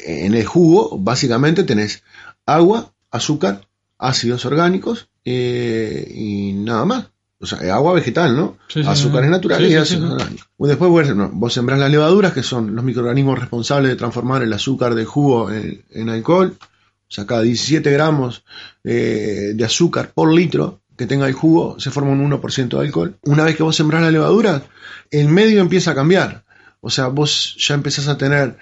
en 0.04 0.34
el 0.34 0.46
jugo, 0.46 0.98
básicamente 0.98 1.62
tenés 1.62 2.02
agua, 2.44 2.92
azúcar, 3.12 3.68
ácidos 3.98 4.44
orgánicos 4.46 5.10
eh, 5.24 6.12
y 6.12 6.54
nada 6.54 6.84
más. 6.84 7.12
O 7.42 7.46
sea, 7.46 7.74
agua 7.74 7.92
vegetal, 7.92 8.36
¿no? 8.36 8.56
Sí, 8.68 8.82
sí, 8.82 8.88
Azúcares 8.88 9.26
sí. 9.26 9.32
naturales 9.32 9.70
y 9.70 10.66
Después 10.68 10.90
bueno, 10.90 11.28
vos 11.32 11.52
sembrás 11.52 11.80
las 11.80 11.90
levaduras, 11.90 12.32
que 12.32 12.44
son 12.44 12.74
los 12.74 12.84
microorganismos 12.84 13.38
responsables 13.38 13.90
de 13.90 13.96
transformar 13.96 14.44
el 14.44 14.52
azúcar 14.52 14.94
del 14.94 15.06
jugo 15.06 15.50
en, 15.50 15.84
en 15.90 16.08
alcohol. 16.08 16.56
O 16.58 17.14
sea, 17.14 17.26
cada 17.26 17.42
17 17.42 17.90
gramos 17.90 18.44
eh, 18.84 19.52
de 19.54 19.64
azúcar 19.64 20.12
por 20.14 20.32
litro 20.32 20.82
que 20.96 21.06
tenga 21.06 21.26
el 21.26 21.32
jugo 21.32 21.80
se 21.80 21.90
forma 21.90 22.12
un 22.12 22.30
1% 22.30 22.68
de 22.68 22.78
alcohol. 22.78 23.18
Una 23.24 23.44
vez 23.44 23.56
que 23.56 23.64
vos 23.64 23.74
sembrás 23.74 24.02
la 24.02 24.10
levadura, 24.10 24.62
el 25.10 25.28
medio 25.28 25.60
empieza 25.60 25.90
a 25.90 25.94
cambiar. 25.96 26.44
O 26.80 26.90
sea, 26.90 27.08
vos 27.08 27.56
ya 27.58 27.74
empezás 27.74 28.08
a 28.08 28.16
tener 28.16 28.56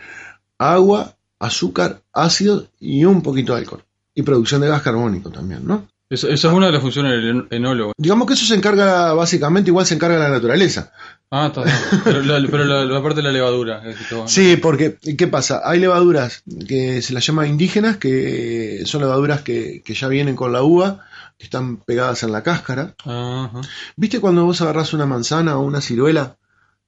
agua, 0.59 1.17
azúcar, 1.39 2.03
ácido 2.13 2.67
y 2.79 3.05
un 3.05 3.23
poquito 3.23 3.53
de 3.53 3.61
alcohol. 3.61 3.85
Y 4.15 4.23
producción 4.23 4.63
de 4.63 4.69
gas 4.69 4.83
carbónico 4.83 5.31
también, 5.31 5.67
¿no? 5.67 5.87
Esa, 6.11 6.29
esa 6.29 6.49
es 6.49 6.55
una 6.55 6.67
de 6.67 6.73
las 6.73 6.83
funciones 6.83 7.13
del 7.13 7.29
en- 7.29 7.47
enólogo. 7.51 7.93
Digamos 7.97 8.27
que 8.27 8.35
eso 8.35 8.45
se 8.45 8.55
encarga, 8.57 9.13
básicamente, 9.15 9.71
igual 9.71 9.87
se 9.87 9.95
encarga 9.95 10.19
la 10.19 10.29
naturaleza. 10.29 10.93
Ah, 11.31 11.47
está, 11.47 11.63
está. 11.63 12.01
Pero, 12.05 12.23
la, 12.23 12.45
pero 12.51 12.65
la, 12.65 12.85
la 12.85 13.01
parte 13.03 13.19
de 13.19 13.23
la 13.23 13.31
levadura. 13.33 13.81
es 13.89 13.97
que- 13.97 14.17
Sí, 14.27 14.57
porque, 14.57 14.99
¿qué 15.17 15.29
pasa? 15.29 15.63
Hay 15.65 15.79
levaduras 15.79 16.43
que 16.69 17.01
se 17.03 17.13
las 17.15 17.25
llama 17.25 17.47
indígenas, 17.47 17.99
que 17.99 18.83
son 18.87 19.01
levaduras 19.03 19.43
que, 19.43 19.83
que 19.85 19.95
ya 19.95 20.09
vienen 20.09 20.35
con 20.35 20.53
la 20.53 20.63
uva, 20.65 21.07
que 21.39 21.45
están 21.45 21.77
pegadas 21.77 22.25
en 22.25 22.33
la 22.33 22.43
cáscara. 22.43 22.95
Ajá. 23.05 23.61
¿Viste 23.97 24.19
cuando 24.19 24.45
vos 24.45 24.61
agarrás 24.61 24.93
una 24.93 25.07
manzana 25.07 25.57
o 25.57 25.63
una 25.63 25.81
ciruela 25.81 26.37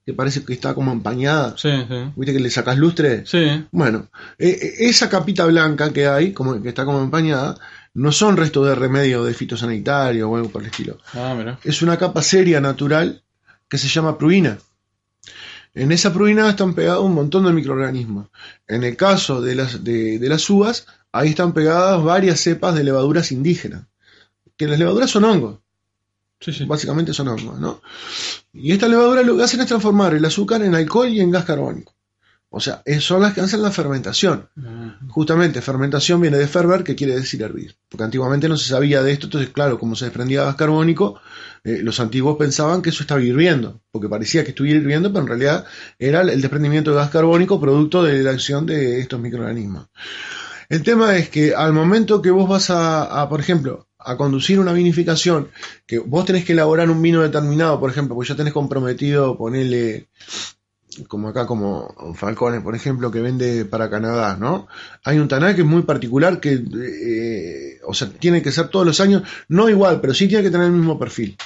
que 0.05 0.13
parece 0.15 0.45
que 0.45 0.53
está 0.55 0.75
como 0.75 0.91
empañada? 0.91 1.55
Sí, 1.57 1.71
sí. 1.89 2.13
¿Viste 2.17 2.33
que 2.33 2.41
le 2.41 2.51
sacás 2.51 2.77
lustre? 2.77 3.25
Sí. 3.25 3.65
Bueno, 3.71 4.09
eh, 4.39 4.59
eh, 4.61 4.75
esa 4.89 5.09
capita 5.09 5.47
blanca 5.47 5.93
que 5.93 6.09
hay, 6.09 6.33
como 6.33 6.61
que 6.61 6.69
está 6.71 6.85
como 6.85 7.01
empañada, 7.01 7.55
no 7.95 8.13
son 8.13 8.37
restos 8.37 8.67
de 8.67 8.75
remedio 8.75 9.25
de 9.25 9.35
fitosanitario 9.35 10.29
o 10.29 10.37
algo 10.37 10.49
por 10.49 10.63
el 10.63 10.69
estilo. 10.69 10.99
Ah, 11.15 11.35
mira. 11.37 11.59
Es 11.65 11.83
una 11.83 11.99
capa 11.99 12.23
seria 12.23 12.61
natural 12.61 13.23
que 13.69 13.79
se 13.79 13.89
llama 13.89 14.19
pruina. 14.19 14.59
En 15.75 15.93
esa 15.93 16.13
pruina 16.13 16.49
están 16.49 16.75
pegados 16.75 17.05
un 17.05 17.15
montón 17.15 17.45
de 17.45 17.53
microorganismos. 17.53 18.29
En 18.69 18.85
el 18.85 18.97
caso 18.97 19.41
de 19.41 19.55
las, 19.55 19.85
de, 19.85 20.19
de 20.19 20.29
las 20.29 20.49
uvas, 20.51 20.87
ahí 21.13 21.31
están 21.31 21.53
pegadas 21.53 22.03
varias 22.03 22.41
cepas 22.41 22.75
de 22.75 22.85
levaduras 22.85 23.33
indígenas. 23.33 23.85
Que 24.57 24.67
las 24.67 24.79
levaduras 24.79 25.11
son 25.11 25.25
hongos. 25.25 25.59
Sí, 26.41 26.53
sí. 26.53 26.65
Básicamente 26.65 27.15
son 27.15 27.29
hongos, 27.29 27.59
¿no? 27.59 27.81
Y 28.53 28.73
estas 28.73 28.91
levaduras 28.91 29.25
lo 29.25 29.37
que 29.37 29.45
hacen 29.45 29.61
es 29.61 29.67
transformar 29.67 30.15
el 30.15 30.25
azúcar 30.25 30.63
en 30.63 30.75
alcohol 30.75 31.09
y 31.09 31.21
en 31.21 31.31
gas 31.31 31.45
carbónico. 31.45 31.95
O 32.55 32.61
sea, 32.61 32.83
son 33.01 33.23
las 33.23 33.33
que 33.33 33.41
hacen 33.41 33.63
la 33.63 33.71
fermentación. 33.71 34.51
Justamente, 35.09 35.63
fermentación 35.63 36.21
viene 36.21 36.37
de 36.37 36.47
ferver, 36.47 36.85
que 36.85 36.95
quiere 36.95 37.15
decir 37.15 37.41
hervir. 37.41 37.77
Porque 37.89 38.05
antiguamente 38.05 38.47
no 38.47 38.59
se 38.59 38.69
sabía 38.69 39.03
de 39.03 39.11
esto, 39.11 39.27
entonces, 39.27 39.51
claro, 39.51 39.79
como 39.79 39.97
se 39.97 40.05
desprendía 40.05 40.45
gas 40.45 40.57
carbónico, 40.57 41.19
eh, 41.65 41.81
los 41.83 41.99
antiguos 41.99 42.37
pensaban 42.37 42.83
que 42.83 42.91
eso 42.91 43.05
estaba 43.05 43.23
hirviendo, 43.23 43.81
porque 43.91 44.07
parecía 44.07 44.45
que 44.45 44.51
estuviera 44.51 44.79
hirviendo, 44.79 45.11
pero 45.11 45.23
en 45.23 45.29
realidad 45.29 45.65
era 45.99 46.21
el 46.21 46.43
desprendimiento 46.43 46.91
de 46.91 46.99
gas 46.99 47.09
carbónico 47.09 47.59
producto 47.59 48.03
de 48.03 48.23
la 48.23 48.33
acción 48.33 48.67
de 48.67 49.01
estos 49.01 49.19
microorganismos. 49.19 49.87
El 50.69 50.83
tema 50.83 51.17
es 51.17 51.31
que 51.31 51.55
al 51.55 51.73
momento 51.73 52.21
que 52.21 52.31
vos 52.31 52.47
vas 52.47 52.69
a, 52.69 53.23
a, 53.23 53.31
por 53.31 53.41
ejemplo, 53.41 53.89
a 53.99 54.19
conducir 54.19 54.61
una 54.61 54.75
vinificación, 54.75 55.49
que 55.87 56.01
vos 56.01 56.27
tenés 56.27 56.45
que 56.45 56.53
elaborar 56.53 56.91
un 56.91 57.01
vino 57.01 57.23
determinado, 57.23 57.81
por 57.81 57.91
ejemplo, 57.91 58.15
pues 58.15 58.29
ya 58.29 58.37
tenés 58.37 58.53
comprometido 58.53 59.39
ponerle 59.39 60.11
como 61.09 61.29
acá, 61.29 61.47
como 61.47 62.15
Falcones, 62.15 62.63
por 62.63 62.75
ejemplo, 62.75 63.11
que 63.11 63.21
vende 63.21 63.65
para 63.65 63.91
Canadá, 63.91 64.37
¿no? 64.39 64.69
Hay 65.05 65.19
un 65.19 65.29
taná 65.29 65.55
que 65.55 65.63
es 65.63 65.67
muy 65.67 65.83
particular, 65.83 66.41
que, 66.41 66.53
eh, 66.55 67.81
o 67.87 67.95
sea, 67.95 68.09
tiene 68.09 68.43
que 68.43 68.53
ser 68.53 68.69
todos 68.69 68.87
los 68.87 69.01
años, 69.01 69.23
no 69.49 69.69
igual, 69.69 70.01
pero 70.01 70.15
sí 70.15 70.29
tiene 70.29 70.43
que 70.43 70.51
tener 70.51 70.67
el 70.67 70.73
mismo 70.73 70.99
perfil, 70.99 71.37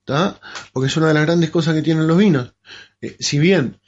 ¿está? 0.00 0.38
Porque 0.72 0.88
es 0.88 0.96
una 0.96 1.08
de 1.08 1.14
las 1.14 1.26
grandes 1.26 1.50
cosas 1.50 1.74
que 1.74 1.82
tienen 1.82 2.06
los 2.06 2.18
vinos. 2.18 2.54
Eh, 3.00 3.16
si 3.18 3.38
bien 3.38 3.78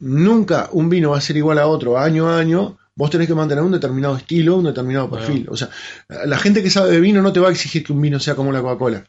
nunca 0.00 0.68
un 0.72 0.88
vino 0.88 1.10
va 1.10 1.18
a 1.18 1.22
ser 1.22 1.36
igual 1.36 1.58
a 1.58 1.66
otro 1.66 1.98
año 1.98 2.28
a 2.28 2.38
año, 2.38 2.78
vos 2.94 3.10
tenés 3.10 3.28
que 3.28 3.34
mantener 3.34 3.64
un 3.64 3.72
determinado 3.72 4.16
estilo, 4.16 4.56
un 4.56 4.64
determinado 4.64 5.10
perfil. 5.10 5.46
O 5.50 5.56
sea, 5.56 5.70
la 6.08 6.38
gente 6.38 6.62
que 6.62 6.70
sabe 6.70 6.90
de 6.90 7.00
vino 7.00 7.22
no 7.22 7.32
te 7.32 7.40
va 7.40 7.48
a 7.48 7.52
exigir 7.52 7.84
que 7.84 7.92
un 7.92 8.00
vino 8.00 8.18
sea 8.20 8.34
como 8.34 8.52
la 8.52 8.60
Coca-Cola. 8.60 9.04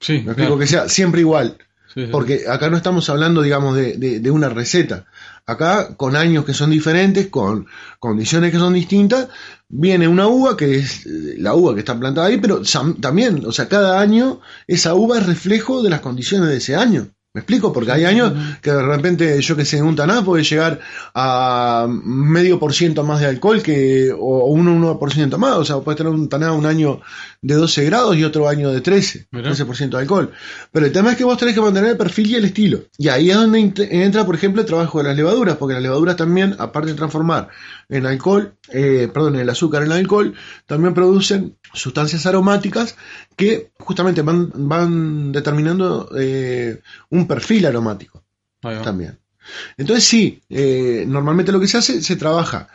Sí, 0.00 0.14
Me 0.14 0.18
explico 0.18 0.36
claro. 0.36 0.58
que 0.58 0.66
sea 0.66 0.88
siempre 0.88 1.20
igual. 1.20 1.58
Sí, 1.98 2.04
sí. 2.06 2.12
Porque 2.12 2.44
acá 2.48 2.70
no 2.70 2.76
estamos 2.76 3.08
hablando, 3.10 3.42
digamos, 3.42 3.74
de, 3.76 3.96
de- 3.96 4.20
de 4.20 4.30
una 4.30 4.48
receta. 4.48 5.04
Acá, 5.46 5.96
con 5.96 6.14
años 6.14 6.44
que 6.44 6.52
son 6.54 6.70
diferentes, 6.70 7.28
con 7.28 7.66
condiciones 7.98 8.52
que 8.52 8.58
son 8.58 8.74
distintas, 8.74 9.28
viene 9.68 10.06
una 10.06 10.26
uva 10.28 10.56
que 10.56 10.76
es 10.76 11.06
eh, 11.06 11.34
la 11.38 11.54
uva 11.54 11.72
que 11.74 11.80
está 11.80 11.98
plantada 11.98 12.26
ahí, 12.28 12.38
pero 12.38 12.60
también, 13.00 13.44
o 13.46 13.52
sea, 13.52 13.68
cada 13.68 14.00
año 14.00 14.40
esa 14.66 14.94
uva 14.94 15.18
es 15.18 15.26
reflejo 15.26 15.82
de 15.82 15.90
las 15.90 16.00
condiciones 16.00 16.48
de 16.50 16.56
ese 16.58 16.76
año. 16.76 17.08
¿Me 17.34 17.40
explico? 17.40 17.72
Porque 17.72 17.92
hay 17.92 18.04
años 18.04 18.32
que 18.62 18.72
de 18.72 18.82
repente, 18.82 19.40
yo 19.42 19.54
que 19.54 19.64
sé, 19.64 19.76
en 19.78 19.84
un 19.84 19.94
taná 19.94 20.24
puede 20.24 20.42
llegar 20.42 20.80
a 21.14 21.86
medio 21.88 22.58
por 22.58 22.72
ciento 22.72 23.04
más 23.04 23.20
de 23.20 23.26
alcohol 23.26 23.62
que, 23.62 24.10
o 24.18 24.46
un 24.46 24.66
1% 24.66 25.36
más. 25.36 25.56
O 25.58 25.64
sea, 25.64 25.76
puede 25.80 25.98
tener 25.98 26.12
un 26.12 26.28
taná 26.28 26.52
un 26.52 26.66
año 26.66 27.00
de 27.40 27.54
12 27.54 27.84
grados 27.84 28.16
y 28.16 28.24
otro 28.24 28.48
año 28.48 28.70
de 28.70 28.80
13, 28.80 29.28
Mirá. 29.30 29.52
13% 29.52 29.90
de 29.90 29.98
alcohol. 29.98 30.32
Pero 30.72 30.86
el 30.86 30.92
tema 30.92 31.12
es 31.12 31.16
que 31.16 31.24
vos 31.24 31.38
tenés 31.38 31.54
que 31.54 31.60
mantener 31.60 31.90
el 31.90 31.96
perfil 31.96 32.30
y 32.30 32.34
el 32.34 32.44
estilo. 32.44 32.80
Y 32.96 33.08
ahí 33.08 33.30
es 33.30 33.36
donde 33.36 33.72
entra, 33.90 34.26
por 34.26 34.34
ejemplo, 34.34 34.60
el 34.60 34.66
trabajo 34.66 34.98
de 34.98 35.04
las 35.04 35.16
levaduras, 35.16 35.56
porque 35.56 35.74
las 35.74 35.82
levaduras 35.82 36.16
también, 36.16 36.56
aparte 36.58 36.90
de 36.90 36.96
transformar 36.96 37.48
en 37.88 38.06
alcohol, 38.06 38.54
eh, 38.70 39.08
perdón, 39.12 39.36
el 39.36 39.48
azúcar 39.48 39.82
en 39.84 39.92
alcohol, 39.92 40.34
también 40.66 40.94
producen 40.94 41.56
sustancias 41.72 42.26
aromáticas 42.26 42.96
que 43.36 43.70
justamente 43.78 44.22
van, 44.22 44.50
van 44.54 45.32
determinando 45.32 46.10
eh, 46.18 46.80
un 47.10 47.26
perfil 47.26 47.66
aromático 47.66 48.24
también. 48.60 49.18
Entonces 49.76 50.04
sí, 50.04 50.42
eh, 50.48 51.04
normalmente 51.06 51.52
lo 51.52 51.60
que 51.60 51.68
se 51.68 51.78
hace, 51.78 52.02
se 52.02 52.16
trabaja, 52.16 52.68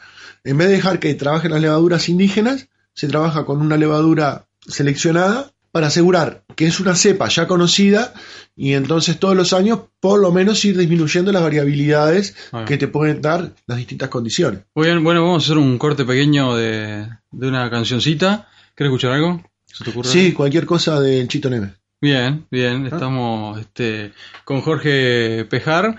en 0.43 0.57
vez 0.57 0.69
de 0.69 0.75
dejar 0.75 0.99
que 0.99 1.13
trabajen 1.13 1.51
las 1.51 1.61
levaduras 1.61 2.09
indígenas, 2.09 2.69
se 2.93 3.07
trabaja 3.07 3.45
con 3.45 3.61
una 3.61 3.77
levadura 3.77 4.47
seleccionada 4.67 5.51
para 5.71 5.87
asegurar 5.87 6.43
que 6.55 6.67
es 6.67 6.79
una 6.79 6.95
cepa 6.95 7.27
ya 7.29 7.47
conocida 7.47 8.13
y 8.55 8.73
entonces 8.73 9.17
todos 9.19 9.35
los 9.35 9.53
años 9.53 9.79
por 9.99 10.19
lo 10.19 10.31
menos 10.31 10.63
ir 10.65 10.77
disminuyendo 10.77 11.31
las 11.31 11.41
variabilidades 11.41 12.35
Ah. 12.51 12.65
que 12.67 12.77
te 12.77 12.87
pueden 12.87 13.21
dar 13.21 13.53
las 13.65 13.77
distintas 13.79 14.09
condiciones. 14.09 14.61
Muy 14.75 14.85
bien, 14.87 15.03
bueno, 15.03 15.23
vamos 15.23 15.43
a 15.43 15.45
hacer 15.47 15.57
un 15.57 15.77
corte 15.79 16.05
pequeño 16.05 16.55
de, 16.55 17.07
de 17.31 17.47
una 17.47 17.69
cancioncita. 17.71 18.47
¿Quieres 18.75 18.91
escuchar 18.91 19.13
algo? 19.13 19.41
¿Se 19.65 19.83
te 19.83 19.89
ocurre? 19.89 20.09
Sí, 20.09 20.31
cualquier 20.33 20.65
cosa 20.67 20.99
del 20.99 21.27
Chito 21.27 21.49
Neme. 21.49 21.73
Bien, 21.99 22.45
bien, 22.51 22.85
estamos 22.85 23.59
este, 23.59 24.11
con 24.45 24.61
Jorge 24.61 25.45
Pejar, 25.49 25.95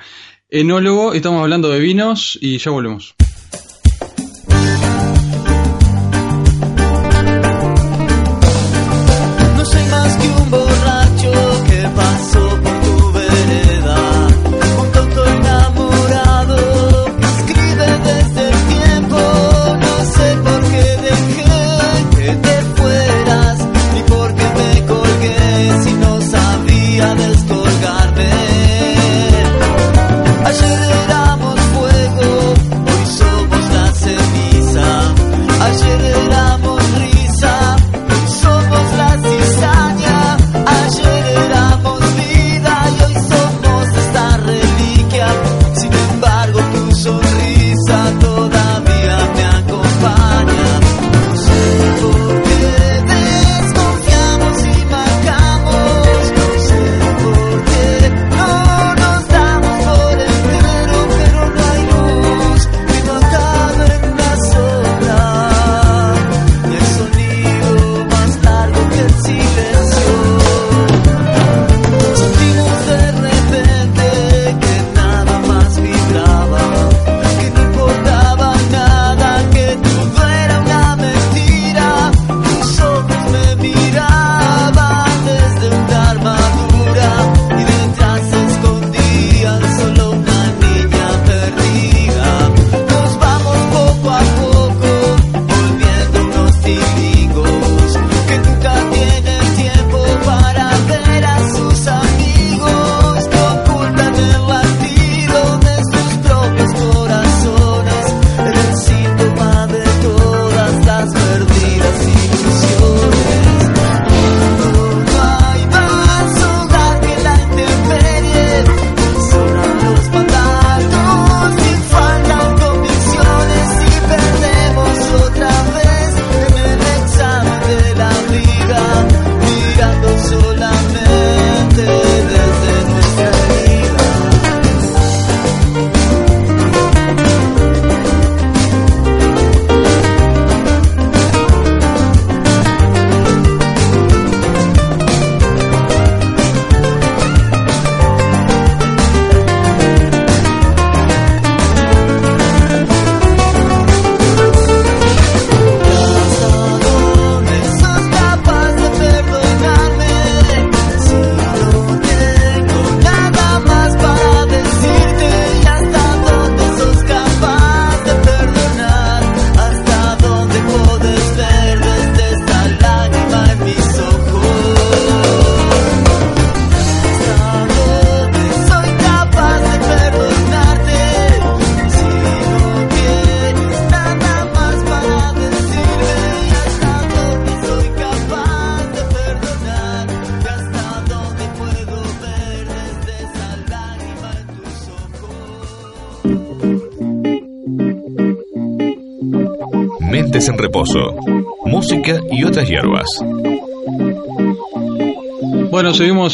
enólogo, 0.48 1.14
estamos 1.14 1.42
hablando 1.42 1.68
de 1.70 1.80
vinos 1.80 2.38
y 2.40 2.58
ya 2.58 2.70
volvemos. 2.70 3.14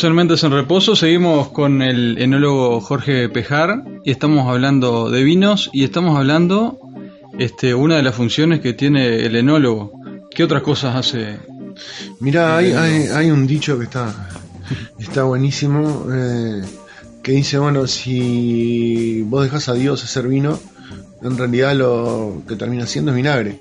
Seguimos 0.00 0.12
en 0.12 0.16
Mentes 0.16 0.44
en 0.44 0.52
Reposo, 0.52 0.96
seguimos 0.96 1.48
con 1.50 1.82
el 1.82 2.16
enólogo 2.16 2.80
Jorge 2.80 3.28
Pejar 3.28 3.84
y 4.02 4.10
estamos 4.10 4.48
hablando 4.48 5.10
de 5.10 5.22
vinos 5.22 5.68
y 5.74 5.84
estamos 5.84 6.16
hablando 6.16 6.78
este 7.38 7.74
una 7.74 7.96
de 7.96 8.02
las 8.02 8.14
funciones 8.14 8.60
que 8.60 8.72
tiene 8.72 9.26
el 9.26 9.36
enólogo. 9.36 9.92
¿Qué 10.30 10.42
otras 10.42 10.62
cosas 10.62 10.96
hace? 10.96 11.36
Mira, 12.18 12.56
hay, 12.56 12.72
hay, 12.72 13.08
hay 13.08 13.30
un 13.30 13.46
dicho 13.46 13.78
que 13.78 13.84
está, 13.84 14.30
está 14.98 15.24
buenísimo, 15.24 16.06
eh, 16.10 16.62
que 17.22 17.32
dice, 17.32 17.58
bueno, 17.58 17.86
si 17.86 19.20
vos 19.26 19.44
dejas 19.44 19.68
a 19.68 19.74
Dios 19.74 20.02
hacer 20.02 20.28
vino, 20.28 20.58
en 21.22 21.36
realidad 21.36 21.76
lo 21.76 22.42
que 22.48 22.56
termina 22.56 22.86
siendo 22.86 23.10
es 23.10 23.18
vinagre. 23.18 23.58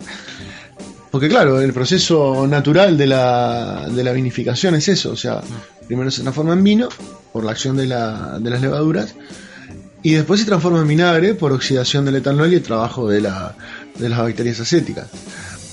Porque 1.12 1.28
claro, 1.28 1.60
el 1.60 1.74
proceso 1.74 2.46
natural 2.48 2.98
de 2.98 3.08
la, 3.08 3.88
de 3.90 4.04
la 4.04 4.12
vinificación 4.12 4.76
es 4.76 4.88
eso, 4.88 5.12
o 5.12 5.16
sea, 5.16 5.42
primero 5.88 6.12
se 6.12 6.22
transforma 6.22 6.54
en 6.54 6.64
vino 6.64 6.90
por 7.34 7.44
la 7.44 7.52
acción 7.52 7.76
de, 7.78 7.88
la, 7.88 8.38
de 8.40 8.50
las 8.50 8.62
levaduras 8.62 9.16
y 10.04 10.14
después 10.14 10.40
se 10.40 10.46
transforma 10.46 10.82
en 10.82 10.88
vinagre 10.88 11.34
por 11.34 11.52
oxidación 11.52 12.06
del 12.06 12.16
etanol 12.16 12.52
y 12.52 12.56
el 12.56 12.62
trabajo 12.62 13.10
de, 13.10 13.22
la, 13.22 13.56
de 13.98 14.10
las 14.10 14.20
bacterias 14.20 14.60
acéticas. 14.60 15.08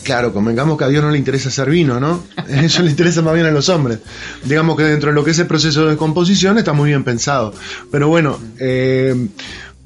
Claro, 0.02 0.32
convengamos 0.32 0.78
que 0.78 0.84
a 0.84 0.88
Dios 0.88 1.02
no 1.02 1.10
le 1.10 1.18
interesa 1.18 1.48
hacer 1.48 1.68
vino, 1.68 1.98
¿no? 1.98 2.22
Eso 2.48 2.82
le 2.82 2.90
interesa 2.90 3.22
más 3.22 3.34
bien 3.34 3.46
a 3.46 3.50
los 3.50 3.68
hombres. 3.68 3.98
Digamos 4.44 4.76
que 4.76 4.84
dentro 4.84 5.10
de 5.10 5.14
lo 5.14 5.24
que 5.24 5.32
es 5.32 5.38
el 5.40 5.48
proceso 5.48 5.86
de 5.86 5.96
composición 5.96 6.58
está 6.58 6.72
muy 6.72 6.90
bien 6.90 7.02
pensado. 7.02 7.52
Pero 7.90 8.08
bueno, 8.08 8.38
eh, 8.58 9.28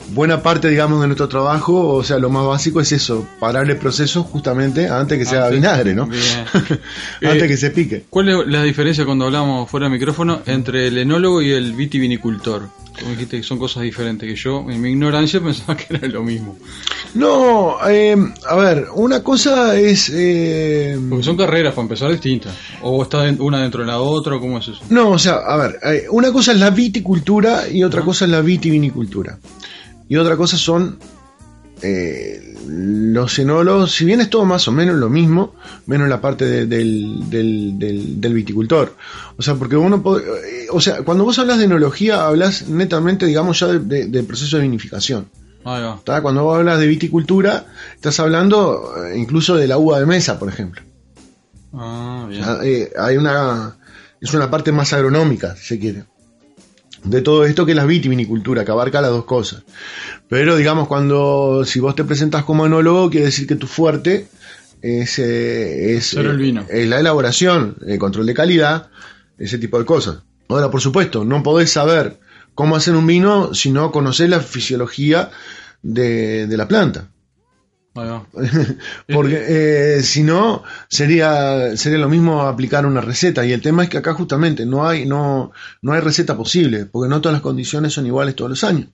buena 0.09 0.43
parte, 0.43 0.69
digamos, 0.69 1.01
de 1.01 1.07
nuestro 1.07 1.29
trabajo, 1.29 1.95
o 1.95 2.03
sea, 2.05 2.19
lo 2.19 2.31
más 2.31 2.47
básico 2.47 2.81
es 2.81 2.93
eso, 2.93 3.27
parar 3.39 3.69
el 3.71 3.77
proceso 3.77 4.23
justamente 4.23 4.89
antes 4.89 5.19
que 5.19 5.25
se 5.25 5.37
haga 5.37 5.51
vinagre, 5.51 5.95
¿no? 5.95 6.05
Antes 7.23 7.43
Eh, 7.43 7.49
que 7.49 7.57
se 7.57 7.71
pique. 7.71 8.05
¿Cuál 8.11 8.29
es 8.29 8.37
la 8.47 8.63
diferencia 8.63 9.05
cuando 9.05 9.27
hablamos 9.27 9.71
fuera 9.71 9.87
de 9.87 9.93
micrófono 9.93 10.43
entre 10.47 10.89
el 10.89 10.99
enólogo 10.99 11.43
y 11.43 11.51
el 11.53 11.73
vitivinicultor? 11.75 12.69
Como 12.99 13.13
dijiste 13.13 13.39
que 13.39 13.43
son 13.43 13.59
cosas 13.59 13.83
diferentes, 13.85 14.29
que 14.29 14.37
yo 14.37 14.67
en 14.69 14.81
mi 14.81 14.91
ignorancia 14.91 15.41
pensaba 15.45 15.77
que 15.77 15.95
era 15.95 16.07
lo 16.09 16.23
mismo. 16.23 16.57
No, 17.15 17.77
eh, 17.89 18.17
a 18.49 18.57
ver, 18.57 18.87
una 18.95 19.23
cosa 19.23 19.77
es... 19.79 20.11
eh, 20.15 20.99
Porque 21.09 21.25
son 21.25 21.37
carreras, 21.37 21.73
para 21.75 21.83
empezar, 21.83 22.11
distintas. 22.11 22.55
O 22.83 23.03
está 23.03 23.23
una 23.39 23.61
dentro 23.63 23.81
de 23.81 23.87
la 23.87 24.01
otra, 24.01 24.39
¿cómo 24.39 24.59
es 24.59 24.69
eso? 24.69 24.81
No, 24.91 25.11
o 25.11 25.19
sea, 25.19 25.37
a 25.47 25.57
ver, 25.57 25.79
eh, 25.83 26.07
una 26.11 26.31
cosa 26.33 26.53
es 26.53 26.59
la 26.59 26.71
viticultura 26.71 27.69
y 27.69 27.83
otra 27.83 28.03
cosa 28.03 28.27
es 28.27 28.31
la 28.31 28.41
vitivinicultura. 28.43 29.39
Y 30.11 30.17
otra 30.17 30.37
cosa 30.37 30.59
son 30.59 30.99
eh, 31.83 32.55
los 32.67 33.39
enólogos, 33.39 33.93
si 33.93 34.05
bien 34.05 34.21
es 34.21 34.29
todo 34.29 34.45
más 34.45 34.69
o 34.69 34.73
menos 34.73 34.97
lo 34.97 35.09
mismo, 35.09 35.55
menos 35.87 36.09
la 36.11 36.21
parte 36.21 36.45
de- 36.45 36.67
del, 36.67 37.31
del, 37.31 37.79
del- 37.79 38.21
del 38.21 38.35
viticultor. 38.35 38.95
O 39.39 39.43
sea, 39.43 39.55
porque 39.55 39.77
uno 39.77 40.03
po- 40.03 40.19
eh, 40.19 40.67
o 40.71 40.81
sea, 40.81 41.03
cuando 41.03 41.25
vos 41.25 41.39
hablas 41.39 41.57
de 41.59 41.65
enología, 41.65 42.27
hablas 42.27 42.69
netamente, 42.69 43.25
digamos, 43.25 43.61
ya 43.61 43.69
de- 43.69 43.79
de- 43.79 44.07
del 44.09 44.25
proceso 44.27 44.57
de 44.59 44.63
vinificación. 44.65 45.31
Cuando 46.23 46.45
vos 46.45 46.59
hablas 46.59 46.79
de 46.81 46.87
viticultura, 46.87 47.67
estás 47.95 48.19
hablando 48.21 48.93
eh, 49.07 49.17
incluso 49.19 49.57
de 49.57 49.67
la 49.67 49.79
uva 49.79 49.99
de 50.01 50.07
mesa, 50.07 50.39
por 50.39 50.49
ejemplo. 50.51 50.83
Ah, 51.73 52.27
bien. 52.29 52.45
Eh, 52.63 52.91
hay 52.99 53.17
una 53.17 53.77
es 54.21 54.35
una 54.35 54.51
parte 54.51 54.71
más 54.73 54.93
agronómica, 54.93 55.57
si 55.57 55.65
se 55.65 55.79
quiere, 55.79 56.05
de 57.05 57.23
todo 57.23 57.45
esto 57.45 57.65
que 57.65 57.73
es 57.73 57.77
la 57.77 57.87
vitivinicultura, 57.87 58.65
que 58.65 58.71
abarca 58.71 59.01
las 59.01 59.11
dos 59.11 59.25
cosas. 59.25 59.63
Pero 60.29 60.57
digamos, 60.57 60.89
cuando 60.89 61.65
si 61.65 61.81
vos 61.81 61.95
te 61.95 62.05
presentas 62.05 62.45
como 62.45 62.67
enólogo, 62.67 63.11
quiere 63.11 63.27
decir 63.27 63.47
que 63.47 63.57
tu 63.57 63.67
fuerte 63.67 64.29
es, 64.83 65.19
eh, 65.19 65.97
es, 65.97 66.07
Solo 66.07 66.31
el 66.31 66.39
vino. 66.39 66.65
es 66.69 66.89
la 66.89 67.01
elaboración, 67.01 67.77
el 67.87 67.99
control 67.99 68.27
de 68.27 68.35
calidad, 68.35 68.89
ese 69.39 69.59
tipo 69.59 69.79
de 69.79 69.85
cosas. 69.85 70.19
Ahora, 70.49 70.71
por 70.71 70.81
supuesto, 70.81 71.25
no 71.25 71.43
podés 71.43 71.71
saber 71.71 72.19
cómo 72.55 72.77
hacer 72.77 72.95
un 72.95 73.07
vino 73.07 73.55
si 73.55 73.71
no 73.71 73.93
conocés 73.93 74.29
la 74.29 74.41
fisiología 74.41 75.31
de, 75.83 76.47
de 76.47 76.57
la 76.57 76.69
planta. 76.69 77.09
Porque 79.13 79.97
eh, 79.99 80.03
si 80.03 80.23
no, 80.23 80.63
sería, 80.89 81.77
sería 81.77 81.99
lo 81.99 82.09
mismo 82.09 82.43
aplicar 82.43 82.87
una 82.87 83.01
receta. 83.01 83.45
Y 83.45 83.53
el 83.53 83.61
tema 83.61 83.83
es 83.83 83.89
que 83.89 83.99
acá 83.99 84.15
justamente 84.15 84.65
no 84.67 84.87
hay, 84.87 85.07
no, 85.07 85.53
no 85.83 85.93
hay 85.93 86.01
receta 86.01 86.37
posible, 86.37 86.87
porque 86.87 87.09
no 87.09 87.21
todas 87.21 87.35
las 87.35 87.43
condiciones 87.43 87.93
son 87.93 88.07
iguales 88.07 88.37
todos 88.37 88.51
los 88.51 88.65
años. 88.65 88.89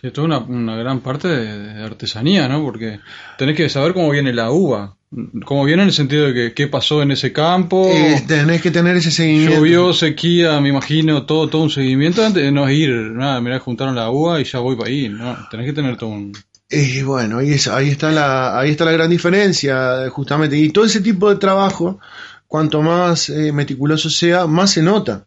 Sí, 0.00 0.06
esto 0.06 0.22
es 0.22 0.26
una, 0.26 0.38
una 0.38 0.76
gran 0.76 1.00
parte 1.00 1.28
de, 1.28 1.74
de 1.74 1.82
artesanía, 1.82 2.48
¿no? 2.48 2.62
Porque 2.62 3.00
tenés 3.36 3.56
que 3.56 3.68
saber 3.68 3.94
cómo 3.94 4.10
viene 4.10 4.32
la 4.32 4.50
uva. 4.50 4.94
Cómo 5.46 5.64
viene 5.64 5.82
en 5.82 5.88
el 5.88 5.94
sentido 5.94 6.26
de 6.26 6.34
que 6.34 6.54
qué 6.54 6.68
pasó 6.68 7.00
en 7.00 7.10
ese 7.10 7.32
campo. 7.32 7.88
Eh, 7.90 8.22
tenés 8.26 8.60
que 8.60 8.70
tener 8.70 8.94
ese 8.96 9.10
seguimiento. 9.10 9.54
Llovió, 9.54 9.92
sequía, 9.94 10.60
me 10.60 10.68
imagino, 10.68 11.24
todo, 11.24 11.48
todo 11.48 11.62
un 11.62 11.70
seguimiento 11.70 12.24
antes 12.24 12.42
de 12.42 12.52
no 12.52 12.68
ir, 12.70 12.90
nada, 12.90 13.40
mirá, 13.40 13.58
juntaron 13.58 13.94
la 13.94 14.10
uva 14.10 14.38
y 14.38 14.44
ya 14.44 14.58
voy 14.58 14.76
para 14.76 14.90
ahí, 14.90 15.08
¿no? 15.08 15.34
Tenés 15.50 15.64
que 15.64 15.72
tener 15.72 15.96
todo 15.96 16.10
un... 16.10 16.32
Y 16.70 17.02
bueno, 17.02 17.38
ahí, 17.38 17.52
es- 17.52 17.68
ahí, 17.68 17.88
está 17.90 18.10
la, 18.10 18.58
ahí 18.58 18.70
está 18.70 18.84
la 18.84 18.92
gran 18.92 19.08
diferencia, 19.10 20.08
justamente. 20.10 20.56
Y 20.56 20.70
todo 20.70 20.84
ese 20.84 21.00
tipo 21.00 21.28
de 21.30 21.36
trabajo, 21.36 21.98
cuanto 22.46 22.82
más 22.82 23.30
eh, 23.30 23.52
meticuloso 23.52 24.10
sea, 24.10 24.46
más 24.46 24.72
se 24.72 24.82
nota. 24.82 25.26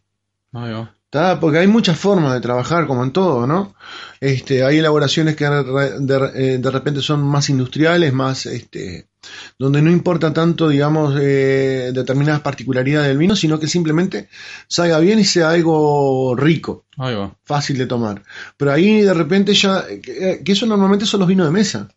Ahí 0.52 0.72
va. 0.72 0.94
¿tá? 1.10 1.38
Porque 1.40 1.58
hay 1.58 1.66
muchas 1.66 1.98
formas 1.98 2.32
de 2.34 2.40
trabajar, 2.40 2.86
como 2.86 3.02
en 3.04 3.10
todo, 3.12 3.46
¿no? 3.46 3.74
Este, 4.20 4.64
hay 4.64 4.78
elaboraciones 4.78 5.36
que 5.36 5.44
de, 5.46 6.30
eh, 6.34 6.58
de 6.58 6.70
repente 6.70 7.00
son 7.02 7.22
más 7.22 7.50
industriales, 7.50 8.12
más, 8.14 8.46
este, 8.46 9.08
donde 9.58 9.80
no 9.82 9.90
importa 9.90 10.32
tanto, 10.32 10.68
digamos, 10.68 11.14
eh, 11.20 11.90
determinadas 11.94 12.40
particularidades 12.40 13.08
del 13.08 13.18
vino, 13.18 13.36
sino 13.36 13.58
que 13.60 13.68
simplemente 13.68 14.28
salga 14.68 14.98
bien 14.98 15.18
y 15.18 15.24
sea 15.24 15.50
algo 15.50 16.34
rico, 16.36 16.86
Ahí 16.98 17.14
va. 17.14 17.36
fácil 17.44 17.78
de 17.78 17.86
tomar. 17.86 18.22
Pero 18.56 18.72
ahí 18.72 19.02
de 19.02 19.14
repente 19.14 19.54
ya, 19.54 19.84
que, 20.02 20.42
que 20.44 20.52
eso 20.52 20.66
normalmente 20.66 21.06
son 21.06 21.20
los 21.20 21.28
vinos 21.28 21.46
de 21.46 21.52
mesa, 21.52 21.88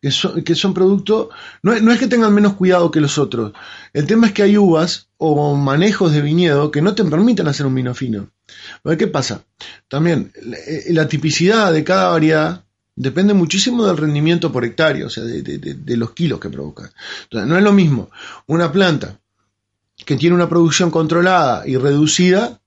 que 0.00 0.10
son, 0.10 0.42
que 0.42 0.54
son 0.54 0.74
productos, 0.74 1.28
no, 1.62 1.72
es- 1.72 1.82
no 1.82 1.92
es 1.92 1.98
que 1.98 2.06
tengan 2.08 2.34
menos 2.34 2.54
cuidado 2.54 2.90
que 2.90 3.00
los 3.00 3.18
otros, 3.18 3.52
el 3.92 4.06
tema 4.06 4.26
es 4.26 4.32
que 4.32 4.42
hay 4.42 4.56
uvas 4.58 5.08
o 5.18 5.54
manejos 5.54 6.12
de 6.12 6.20
viñedo 6.22 6.70
que 6.70 6.82
no 6.82 6.94
te 6.94 7.04
permiten 7.04 7.46
hacer 7.46 7.66
un 7.66 7.74
vino 7.74 7.94
fino. 7.94 8.30
¿Qué 8.98 9.06
pasa? 9.06 9.44
También 9.88 10.32
eh, 10.66 10.86
la 10.90 11.06
tipicidad 11.08 11.72
de 11.72 11.84
cada 11.84 12.08
variedad 12.10 12.64
depende 12.96 13.34
muchísimo 13.34 13.86
del 13.86 13.96
rendimiento 13.96 14.52
por 14.52 14.64
hectárea, 14.64 15.06
o 15.06 15.10
sea, 15.10 15.24
de, 15.24 15.96
los 15.96 16.12
kilos 16.12 16.40
que 16.40 16.50
provoca. 16.50 16.90
Entonces, 17.24 17.48
no 17.48 17.56
es 17.56 17.62
lo 17.64 17.72
mismo 17.72 18.10
una 18.46 18.70
planta 18.72 19.18
que 20.04 20.16
tiene 20.16 20.34
una 20.34 20.48
producción 20.48 20.90
controlada 20.90 21.66
y 21.66 21.76
reducida, 21.76 22.60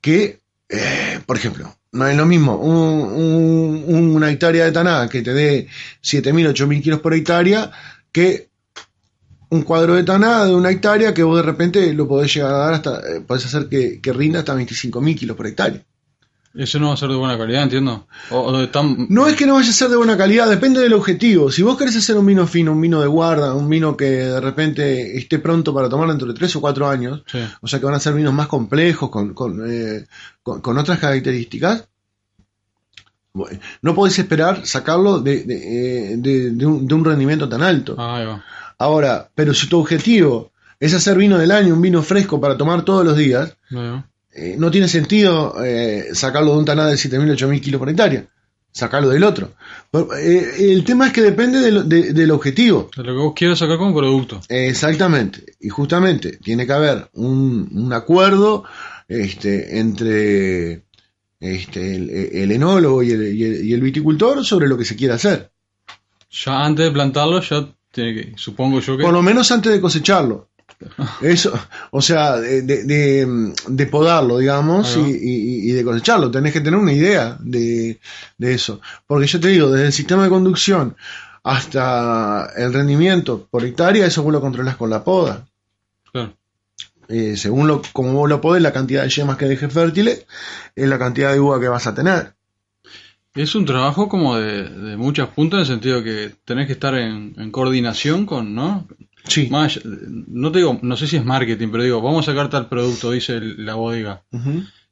que, 0.00 0.40
eh, 0.68 1.20
por 1.26 1.36
ejemplo, 1.36 1.74
no 1.92 2.06
es 2.06 2.16
lo 2.16 2.26
mismo 2.26 2.56
un- 2.56 4.12
una 4.14 4.30
hectárea 4.30 4.64
de 4.66 4.72
taná 4.72 5.08
que 5.08 5.22
te 5.22 5.32
dé 5.32 5.68
7.000, 6.00 6.46
8.000 6.46 6.82
kilos 6.82 7.00
por 7.00 7.14
hectárea 7.14 7.70
que 8.12 8.48
un 9.50 9.62
cuadro 9.62 9.94
de 9.96 10.04
taná 10.04 10.44
de 10.46 10.54
una 10.54 10.70
hectárea 10.70 11.12
que 11.12 11.22
vos 11.24 11.36
de 11.36 11.42
repente 11.42 11.92
lo 11.92 12.06
podés 12.06 12.32
llegar 12.34 12.54
a 12.54 12.58
dar 12.58 12.74
hasta, 12.74 13.00
eh, 13.00 13.20
podés 13.26 13.46
hacer 13.46 13.68
que, 13.68 14.00
que 14.00 14.12
rinda 14.12 14.38
hasta 14.40 14.54
25.000 14.54 15.16
kilos 15.18 15.36
por 15.36 15.46
hectárea. 15.46 15.84
Eso 16.52 16.80
no 16.80 16.88
va 16.88 16.94
a 16.94 16.96
ser 16.96 17.08
de 17.10 17.14
buena 17.14 17.38
calidad, 17.38 17.62
entiendo. 17.62 18.08
O, 18.30 18.38
o 18.40 18.58
de 18.58 18.66
tan... 18.66 19.06
No 19.08 19.28
es 19.28 19.36
que 19.36 19.46
no 19.46 19.54
vaya 19.54 19.70
a 19.70 19.72
ser 19.72 19.88
de 19.88 19.94
buena 19.96 20.16
calidad, 20.16 20.48
depende 20.50 20.80
del 20.80 20.94
objetivo. 20.94 21.52
Si 21.52 21.62
vos 21.62 21.78
querés 21.78 21.94
hacer 21.96 22.16
un 22.16 22.26
vino 22.26 22.44
fino, 22.48 22.72
un 22.72 22.80
vino 22.80 23.00
de 23.00 23.06
guarda, 23.06 23.54
un 23.54 23.68
vino 23.68 23.96
que 23.96 24.04
de 24.06 24.40
repente 24.40 25.16
esté 25.16 25.38
pronto 25.38 25.72
para 25.72 25.88
tomar 25.88 26.08
dentro 26.08 26.26
de 26.26 26.34
3 26.34 26.56
o 26.56 26.60
4 26.60 26.88
años, 26.88 27.22
Sí. 27.30 27.38
o 27.60 27.68
sea 27.68 27.78
que 27.78 27.86
van 27.86 27.94
a 27.94 28.00
ser 28.00 28.14
vinos 28.14 28.34
más 28.34 28.48
complejos, 28.48 29.10
con, 29.10 29.32
con, 29.32 29.62
eh, 29.64 30.06
con- 30.42 30.60
con 30.60 30.76
otras 30.76 30.98
características, 30.98 31.86
bueno, 33.32 33.60
no 33.82 33.94
podés 33.94 34.18
esperar 34.18 34.66
sacarlo 34.66 35.20
de, 35.20 35.44
de, 35.44 35.54
eh, 36.12 36.16
de- 36.16 36.50
de 36.50 36.66
un, 36.66 36.86
de 36.86 36.94
un 36.94 37.04
rendimiento 37.04 37.48
tan 37.48 37.62
alto. 37.62 37.94
Ahí 37.96 38.26
va. 38.26 38.44
Ahora, 38.76 39.30
pero 39.36 39.54
si 39.54 39.68
tu 39.68 39.78
objetivo 39.78 40.50
es 40.80 40.94
hacer 40.94 41.16
vino 41.16 41.38
del 41.38 41.52
año, 41.52 41.74
un 41.74 41.80
vino 41.82 42.02
fresco 42.02 42.40
para 42.40 42.56
tomar 42.56 42.82
todos 42.84 43.04
los 43.04 43.16
días. 43.16 43.56
Eh, 44.32 44.54
no 44.58 44.70
tiene 44.70 44.88
sentido 44.88 45.54
eh, 45.64 46.08
sacarlo 46.12 46.52
de 46.52 46.58
un 46.58 46.64
taná 46.64 46.86
de 46.86 46.94
7.000, 46.94 47.36
8.000 47.36 47.60
kilos 47.60 47.78
por 47.78 47.88
hectárea. 47.88 48.24
Sacarlo 48.72 49.08
del 49.08 49.24
otro. 49.24 49.52
Pero, 49.90 50.14
eh, 50.16 50.72
el 50.72 50.84
tema 50.84 51.08
es 51.08 51.12
que 51.12 51.22
depende 51.22 51.58
del- 51.60 51.88
de- 51.88 52.12
del 52.12 52.30
objetivo. 52.30 52.88
De 52.96 53.02
lo 53.02 53.12
que 53.12 53.18
vos 53.18 53.32
quieras 53.34 53.58
sacar 53.58 53.78
como 53.78 53.96
producto. 53.96 54.40
Exactamente. 54.48 55.44
Y 55.60 55.68
justamente 55.70 56.36
tiene 56.36 56.66
que 56.66 56.72
haber 56.72 57.08
un, 57.14 57.68
un 57.72 57.92
acuerdo 57.92 58.62
este, 59.08 59.80
entre 59.80 60.84
este, 61.40 61.96
el, 61.96 62.10
el 62.10 62.52
enólogo 62.52 63.02
y 63.02 63.10
el, 63.10 63.34
y 63.34 63.42
el- 63.44 63.64
y 63.66 63.72
el 63.72 63.80
viticultor 63.80 64.44
sobre 64.44 64.68
lo 64.68 64.78
que 64.78 64.84
se 64.84 64.94
quiere 64.94 65.14
hacer. 65.14 65.50
Ya 66.30 66.64
antes 66.64 66.84
de 66.86 66.92
plantarlo, 66.92 67.40
ya 67.40 67.66
tiene 67.90 68.14
que, 68.14 68.32
supongo 68.36 68.78
yo 68.78 68.96
que... 68.96 69.02
Por 69.02 69.12
lo 69.12 69.20
menos 69.22 69.50
antes 69.50 69.72
de 69.72 69.80
cosecharlo. 69.80 70.49
Eso, 71.20 71.52
o 71.90 72.00
sea, 72.00 72.36
de, 72.38 72.62
de- 72.62 72.84
de- 72.84 73.52
de 73.68 73.86
podarlo, 73.86 74.38
digamos, 74.38 74.96
y, 74.96 75.00
y- 75.10 75.70
y 75.70 75.72
de 75.72 75.84
cosecharlo. 75.84 76.30
Tenés 76.30 76.52
que 76.52 76.60
tener 76.60 76.78
una 76.80 76.92
idea 76.92 77.36
de, 77.40 78.00
de 78.38 78.54
eso. 78.54 78.80
Porque 79.06 79.26
yo 79.26 79.38
te 79.40 79.48
digo, 79.48 79.70
desde 79.70 79.86
el 79.86 79.92
sistema 79.92 80.24
de 80.24 80.30
conducción 80.30 80.96
hasta 81.42 82.50
el 82.56 82.72
rendimiento 82.72 83.46
por 83.50 83.64
hectárea, 83.64 84.06
eso 84.06 84.22
vos 84.22 84.32
lo 84.32 84.40
controlas 84.40 84.76
con 84.76 84.90
la 84.90 85.04
poda. 85.04 85.46
Claro. 86.12 86.34
Eh, 87.08 87.36
según 87.36 87.66
lo, 87.66 87.82
como 87.92 88.12
vos 88.12 88.28
lo 88.28 88.40
podés, 88.40 88.62
la 88.62 88.72
cantidad 88.72 89.02
de 89.02 89.10
yemas 89.10 89.36
que 89.36 89.46
dejes 89.46 89.72
fértiles 89.72 90.26
es 90.76 90.88
la 90.88 90.98
cantidad 90.98 91.32
de 91.32 91.40
uva 91.40 91.60
que 91.60 91.68
vas 91.68 91.86
a 91.86 91.94
tener. 91.94 92.34
Es 93.34 93.54
un 93.54 93.64
trabajo 93.64 94.08
como 94.08 94.36
de, 94.36 94.64
de 94.68 94.96
muchas 94.96 95.28
puntas 95.28 95.58
en 95.58 95.60
el 95.60 95.66
sentido 95.66 96.02
que 96.02 96.32
tenés 96.44 96.66
que 96.66 96.72
estar 96.72 96.94
en, 96.94 97.34
en 97.36 97.50
coordinación 97.50 98.26
con, 98.26 98.54
¿no? 98.54 98.86
Sí. 99.28 99.48
Más, 99.50 99.80
no 99.84 100.50
te 100.52 100.58
digo, 100.58 100.78
no 100.82 100.96
sé 100.96 101.06
si 101.06 101.16
es 101.16 101.24
marketing, 101.24 101.68
pero 101.70 101.82
digo, 101.84 102.00
vamos 102.02 102.26
a 102.26 102.32
sacar 102.32 102.50
tal 102.50 102.68
producto, 102.68 103.10
dice 103.12 103.34
el- 103.36 103.64
la 103.64 103.74
bodega. 103.74 104.22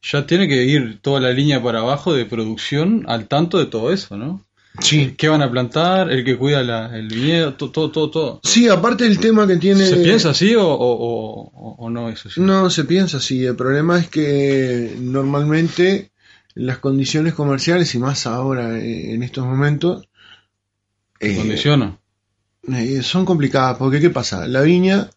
Ya 0.02 0.26
tiene 0.26 0.46
que 0.46 0.64
ir 0.64 1.00
toda 1.02 1.20
la 1.20 1.32
línea 1.32 1.62
para 1.62 1.80
abajo 1.80 2.12
de 2.14 2.24
producción 2.24 3.04
al 3.08 3.26
tanto 3.26 3.58
de 3.58 3.66
todo 3.66 3.92
eso, 3.92 4.16
¿no? 4.16 4.44
Sí. 4.80 5.14
¿Qué 5.18 5.28
van 5.28 5.42
a 5.42 5.50
plantar? 5.50 6.12
El 6.12 6.24
que 6.24 6.36
cuida 6.36 6.62
la- 6.62 6.96
el 6.96 7.08
viñedo, 7.08 7.54
to- 7.54 7.70
todo, 7.72 7.90
todo, 7.90 8.10
todo. 8.10 8.40
Sí, 8.44 8.68
aparte 8.68 9.06
el 9.06 9.18
tema 9.18 9.44
que 9.46 9.56
tiene... 9.56 9.84
¿Se 9.84 9.96
piensa 9.96 10.30
así 10.30 10.54
o, 10.54 10.64
o, 10.68 11.74
o- 11.78 11.90
no 11.90 12.08
es 12.10 12.24
así? 12.26 12.40
No 12.40 12.70
se 12.70 12.84
piensa 12.84 13.16
así. 13.16 13.44
El 13.44 13.56
problema 13.56 13.98
es 13.98 14.08
que 14.08 14.94
normalmente 15.00 16.12
las 16.54 16.78
condiciones 16.78 17.34
comerciales, 17.34 17.92
y 17.94 17.98
más 17.98 18.26
ahora 18.26 18.78
eh, 18.78 19.14
en 19.14 19.22
estos 19.24 19.44
momentos, 19.46 20.06
¿Se 21.20 21.32
eh, 21.32 21.36
condiciona? 21.36 21.98
Eh, 22.74 23.02
son 23.02 23.24
complicadas. 23.24 23.76
Porque, 23.78 24.00
¿qué 24.00 24.10
pasa? 24.10 24.46
La 24.46 24.62
viña 24.62 25.08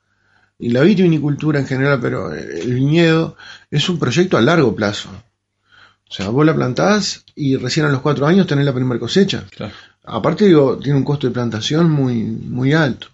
y 0.59 0.69
la 0.69 0.81
vitivinicultura 0.81 1.59
en 1.59 1.67
general, 1.67 1.99
pero 2.01 2.31
el 2.33 2.73
viñedo 2.73 3.35
es 3.69 3.89
un 3.89 3.97
proyecto 3.99 4.37
a 4.37 4.41
largo 4.41 4.75
plazo. 4.75 5.09
O 6.09 6.13
sea, 6.13 6.29
vos 6.29 6.45
la 6.45 6.53
plantás 6.55 7.23
y 7.35 7.55
recién 7.55 7.85
a 7.85 7.89
los 7.89 8.01
cuatro 8.01 8.27
años 8.27 8.45
tenés 8.47 8.65
la 8.65 8.73
primera 8.73 8.99
cosecha. 8.99 9.45
Claro. 9.55 9.73
Aparte, 10.03 10.45
digo, 10.45 10.77
tiene 10.77 10.97
un 10.97 11.05
costo 11.05 11.27
de 11.27 11.33
plantación 11.33 11.89
muy, 11.89 12.23
muy 12.23 12.73
alto. 12.73 13.07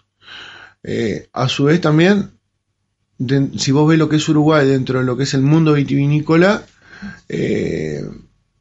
Eh, 0.82 1.28
a 1.32 1.48
su 1.48 1.64
vez 1.64 1.80
también, 1.80 2.30
de- 3.18 3.50
si 3.58 3.72
vos 3.72 3.88
ves 3.88 3.98
lo 3.98 4.08
que 4.08 4.16
es 4.16 4.28
Uruguay 4.28 4.66
dentro 4.66 4.98
de 4.98 5.04
lo 5.04 5.16
que 5.16 5.22
es 5.24 5.34
el 5.34 5.42
mundo 5.42 5.74
vitivinícola, 5.74 6.64
eh, 7.28 8.02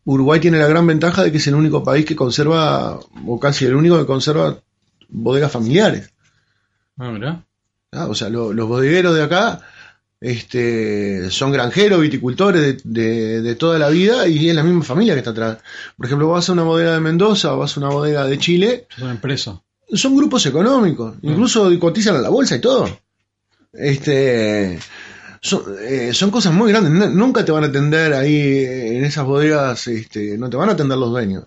Uruguay 0.06 0.40
tiene 0.40 0.60
la 0.60 0.68
gran 0.68 0.86
ventaja 0.88 1.24
de 1.24 1.32
que 1.32 1.38
es 1.38 1.48
el 1.48 1.56
único 1.56 1.84
país 1.84 2.06
que 2.06 2.16
conserva, 2.16 3.00
o 3.26 3.40
casi 3.40 3.66
el 3.66 3.76
único 3.76 3.98
que 3.98 4.06
conserva 4.06 4.58
bodegas 5.10 5.52
familiares. 5.52 6.12
Ah, 6.98 7.10
mirá. 7.12 7.44
¿ah? 7.92 8.08
O 8.08 8.16
sea, 8.16 8.30
lo- 8.30 8.54
los 8.54 8.68
bodegueros 8.68 9.16
de 9.16 9.24
acá 9.24 9.62
este, 10.20 11.30
son 11.30 11.52
granjeros, 11.52 12.02
viticultores 12.02 12.62
de, 12.62 12.78
de- 12.84 13.42
de 13.42 13.56
toda 13.56 13.78
la 13.78 13.90
vida 13.90 14.28
y 14.28 14.50
es 14.50 14.56
la 14.56 14.64
misma 14.64 14.84
familia 14.84 15.14
que 15.14 15.20
está 15.20 15.32
atrás. 15.32 15.58
Por 15.96 16.06
ejemplo, 16.08 16.30
vas 16.30 16.50
a 16.50 16.54
una 16.54 16.64
bodega 16.64 16.94
de 16.94 17.00
Mendoza 17.00 17.54
o 17.54 17.60
vas 17.60 17.78
a 17.78 17.80
una 17.80 17.90
bodega 17.90 18.26
de 18.26 18.38
Chile, 18.40 18.88
Es 18.96 19.02
una 19.04 19.12
empresa. 19.12 19.62
son 19.94 20.16
grupos 20.18 20.46
económicos, 20.48 21.16
incluso 21.22 21.70
cotizan 21.80 22.16
a 22.16 22.22
la 22.22 22.30
bolsa 22.30 22.56
y 22.56 22.62
todo. 22.62 22.90
Este, 23.74 24.80
son, 25.42 25.62
eh, 25.82 26.12
son 26.14 26.32
cosas 26.32 26.52
muy 26.54 26.72
grandes, 26.72 27.12
nunca 27.14 27.46
te 27.46 27.52
van 27.52 27.64
a 27.64 27.68
atender 27.68 28.14
ahí 28.14 28.66
en 28.66 29.06
esas 29.06 29.26
bodegas, 29.26 29.88
este, 29.88 30.38
no 30.38 30.50
te 30.50 30.58
van 30.58 30.70
a 30.70 30.72
atender 30.74 30.98
los 30.98 31.12
dueños. 31.12 31.46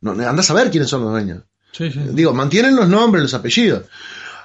No, 0.00 0.12
andás 0.12 0.50
a 0.50 0.54
ver 0.54 0.70
quiénes 0.70 0.88
son 0.88 1.02
los 1.02 1.10
dueños. 1.10 1.42
Sí, 1.76 1.90
sí. 1.90 2.00
Digo, 2.12 2.32
mantienen 2.32 2.76
los 2.76 2.88
nombres, 2.88 3.22
los 3.22 3.34
apellidos. 3.34 3.84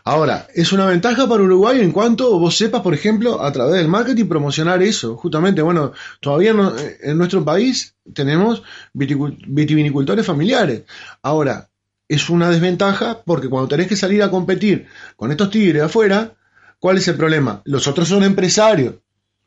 Ahora, 0.06 0.48
es 0.56 0.72
una 0.72 0.86
ventaja 0.86 1.28
para 1.28 1.44
Uruguay 1.44 1.82
en 1.82 1.92
cuanto 1.92 2.40
vos 2.40 2.58
sepas, 2.58 2.82
por 2.82 2.94
ejemplo, 2.94 3.44
a 3.44 3.52
través 3.52 3.76
del 3.76 3.88
marketing 3.88 4.26
promocionar 4.26 4.82
eso. 4.82 5.16
Justamente, 5.18 5.62
bueno, 5.62 5.92
todavía 6.22 6.54
no- 6.54 6.74
en 7.02 7.18
nuestro 7.18 7.44
país 7.46 7.96
tenemos 8.14 8.64
vitivinicultores 8.94 10.26
familiares. 10.26 10.84
Ahora, 11.22 11.70
es 12.08 12.30
una 12.30 12.50
desventaja 12.50 13.22
porque 13.24 13.50
cuando 13.50 13.68
tenés 13.68 13.88
que 13.88 13.96
salir 13.96 14.24
a 14.24 14.32
competir 14.32 14.88
con 15.16 15.32
estos 15.32 15.50
tigres 15.52 15.84
afuera, 15.84 16.34
¿cuál 16.80 16.98
es 16.98 17.08
el 17.08 17.16
problema? 17.16 17.62
Los 17.66 17.88
otros 17.88 18.08
son 18.08 18.24
empresarios. 18.24 18.96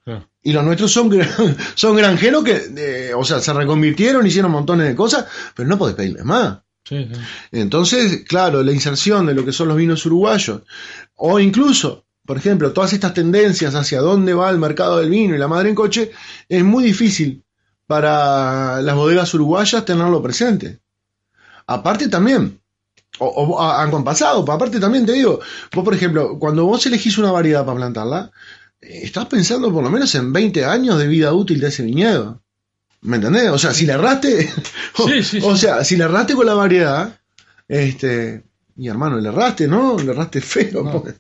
Claro. 0.05 0.29
Y 0.43 0.53
los 0.53 0.65
nuestros 0.65 0.93
son, 0.93 1.11
son 1.75 1.97
granjeros 1.97 2.45
que, 2.45 2.61
eh, 2.77 3.15
o 3.15 3.25
sea, 3.25 3.41
se 3.41 3.53
reconvirtieron, 3.53 4.27
hicieron 4.27 4.51
montones 4.53 4.87
de 4.89 4.95
cosas, 4.95 5.27
pero 5.55 5.69
no 5.69 5.79
podés 5.79 5.95
pedirles 5.97 6.25
más. 6.25 6.59
Entonces, 7.53 8.25
claro, 8.27 8.63
la 8.63 8.73
inserción 8.73 9.27
de 9.27 9.35
lo 9.35 9.45
que 9.45 9.53
son 9.53 9.69
los 9.69 9.77
vinos 9.77 10.05
uruguayos, 10.07 10.63
o 11.15 11.39
incluso, 11.39 12.05
por 12.27 12.37
ejemplo, 12.37 12.73
todas 12.73 12.93
estas 12.93 13.15
tendencias 13.15 13.75
hacia 13.75 14.01
dónde 14.01 14.35
va 14.35 14.51
el 14.51 14.59
mercado 14.59 14.99
del 14.99 15.11
vino 15.11 15.35
y 15.35 15.39
la 15.39 15.49
madre 15.49 15.69
en 15.71 15.75
coche, 15.75 16.11
es 16.49 16.65
muy 16.65 16.85
difícil 16.85 17.45
para 17.87 18.81
las 18.83 18.97
bodegas 18.97 19.33
uruguayas 19.35 19.85
tenerlo 19.85 20.23
presente. 20.23 20.81
Aparte 21.67 22.09
también, 22.09 22.61
o, 23.19 23.27
o 23.27 23.61
han 23.63 24.05
pasado, 24.05 24.45
aparte 24.51 24.81
también 24.81 25.07
te 25.07 25.13
digo, 25.13 25.41
vos 25.73 25.85
por 25.85 25.95
ejemplo, 25.95 26.39
cuando 26.39 26.65
vos 26.65 26.85
elegís 26.87 27.19
una 27.19 27.31
variedad 27.31 27.65
para 27.65 27.77
plantarla, 27.79 28.31
eh, 28.81 29.01
estás 29.05 29.27
pensando 29.27 29.73
por 29.73 29.85
lo 29.85 29.91
menos 29.91 30.15
en 30.15 30.33
20 30.33 30.65
años 30.65 30.99
de 30.99 31.07
vida 31.07 31.33
útil 31.33 31.61
de 31.61 31.69
ese 31.69 31.85
viñedo. 31.85 32.42
¿Me 33.03 33.17
entendés? 33.17 33.51
O 33.51 33.59
sea, 33.59 33.75
si 33.75 33.85
le 33.85 33.95
erraste, 33.95 34.51
o, 34.99 35.09
Sí, 35.09 35.23
sí, 35.23 35.41
o 35.43 35.57
sea, 35.57 35.85
si 35.85 35.97
le 35.97 36.05
erraste 36.05 36.35
con 36.35 36.47
la 36.47 36.55
variedad, 36.55 37.19
este, 37.69 38.45
y 38.77 38.89
hermano, 38.89 39.19
le 39.19 39.29
erraste, 39.29 39.69
¿no? 39.69 39.99
Le 39.99 40.13
erraste 40.13 40.41
feo. 40.41 40.85
No. 40.85 41.03
bien. 41.03 41.17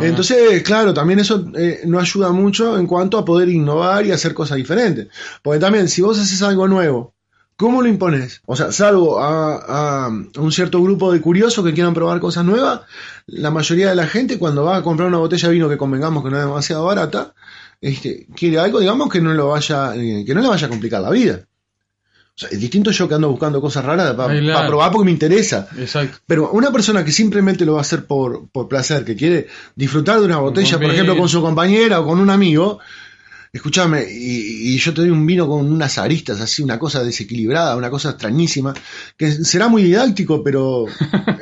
Entonces, 0.00 0.62
claro, 0.62 0.92
también 0.92 1.20
eso 1.20 1.46
eh, 1.56 1.82
no 1.86 1.98
ayuda 1.98 2.32
mucho 2.32 2.78
en 2.78 2.86
cuanto 2.86 3.18
a 3.18 3.24
poder 3.24 3.48
innovar 3.48 4.04
y 4.04 4.12
hacer 4.12 4.34
cosas 4.34 4.56
diferentes. 4.56 5.08
Porque 5.42 5.60
también, 5.60 5.88
si 5.88 6.02
vos 6.02 6.18
haces 6.18 6.42
algo 6.42 6.68
nuevo, 6.68 7.14
¿cómo 7.56 7.82
lo 7.82 7.88
impones? 7.88 8.42
O 8.44 8.56
sea, 8.56 8.72
salvo 8.72 9.20
a, 9.20 10.06
a 10.06 10.08
un 10.08 10.52
cierto 10.52 10.82
grupo 10.82 11.12
de 11.12 11.20
curiosos 11.20 11.64
que 11.64 11.72
quieran 11.72 11.94
probar 11.94 12.20
cosas 12.20 12.44
nuevas, 12.44 12.80
la 13.26 13.50
mayoría 13.50 13.88
de 13.88 13.96
la 13.96 14.06
gente 14.06 14.38
cuando 14.38 14.64
va 14.64 14.76
a 14.76 14.82
comprar 14.82 15.08
una 15.08 15.18
botella 15.18 15.48
de 15.48 15.54
vino 15.54 15.68
que 15.68 15.78
convengamos 15.78 16.22
que 16.22 16.30
no 16.30 16.36
es 16.36 16.44
demasiado 16.44 16.84
barata, 16.84 17.32
este, 17.80 18.26
quiere 18.34 18.58
algo, 18.58 18.80
digamos, 18.80 19.10
que 19.10 19.20
no 19.20 19.34
lo 19.34 19.48
vaya, 19.48 19.94
eh, 19.96 20.24
que 20.26 20.34
no 20.34 20.40
le 20.40 20.48
vaya 20.48 20.66
a 20.66 20.70
complicar 20.70 21.02
la 21.02 21.10
vida. 21.10 21.40
O 22.36 22.38
sea, 22.38 22.50
es 22.50 22.60
distinto 22.60 22.90
yo 22.90 23.08
que 23.08 23.14
ando 23.14 23.30
buscando 23.30 23.62
cosas 23.62 23.82
raras 23.82 24.14
para 24.14 24.66
probar 24.66 24.92
porque 24.92 25.06
me 25.06 25.10
interesa. 25.10 25.68
Exacto. 25.78 26.18
Pero 26.26 26.50
una 26.50 26.70
persona 26.70 27.02
que 27.02 27.10
simplemente 27.10 27.64
lo 27.64 27.72
va 27.74 27.78
a 27.78 27.80
hacer 27.80 28.04
por, 28.04 28.48
por 28.50 28.68
placer, 28.68 29.06
que 29.06 29.16
quiere 29.16 29.46
disfrutar 29.74 30.20
de 30.20 30.26
una 30.26 30.36
botella, 30.38 30.78
por 30.78 30.90
ejemplo, 30.90 31.16
con 31.16 31.30
su 31.30 31.40
compañera 31.40 32.00
o 32.00 32.06
con 32.06 32.20
un 32.20 32.28
amigo, 32.28 32.78
escúchame, 33.56 34.04
y, 34.10 34.74
y 34.74 34.78
yo 34.78 34.92
te 34.92 35.00
doy 35.00 35.10
un 35.10 35.26
vino 35.26 35.48
con 35.48 35.72
unas 35.72 35.96
aristas 35.96 36.40
así, 36.42 36.62
una 36.62 36.78
cosa 36.78 37.02
desequilibrada, 37.02 37.74
una 37.74 37.88
cosa 37.88 38.10
extrañísima, 38.10 38.74
que 39.16 39.30
será 39.30 39.68
muy 39.68 39.82
didáctico, 39.82 40.42
pero 40.44 40.84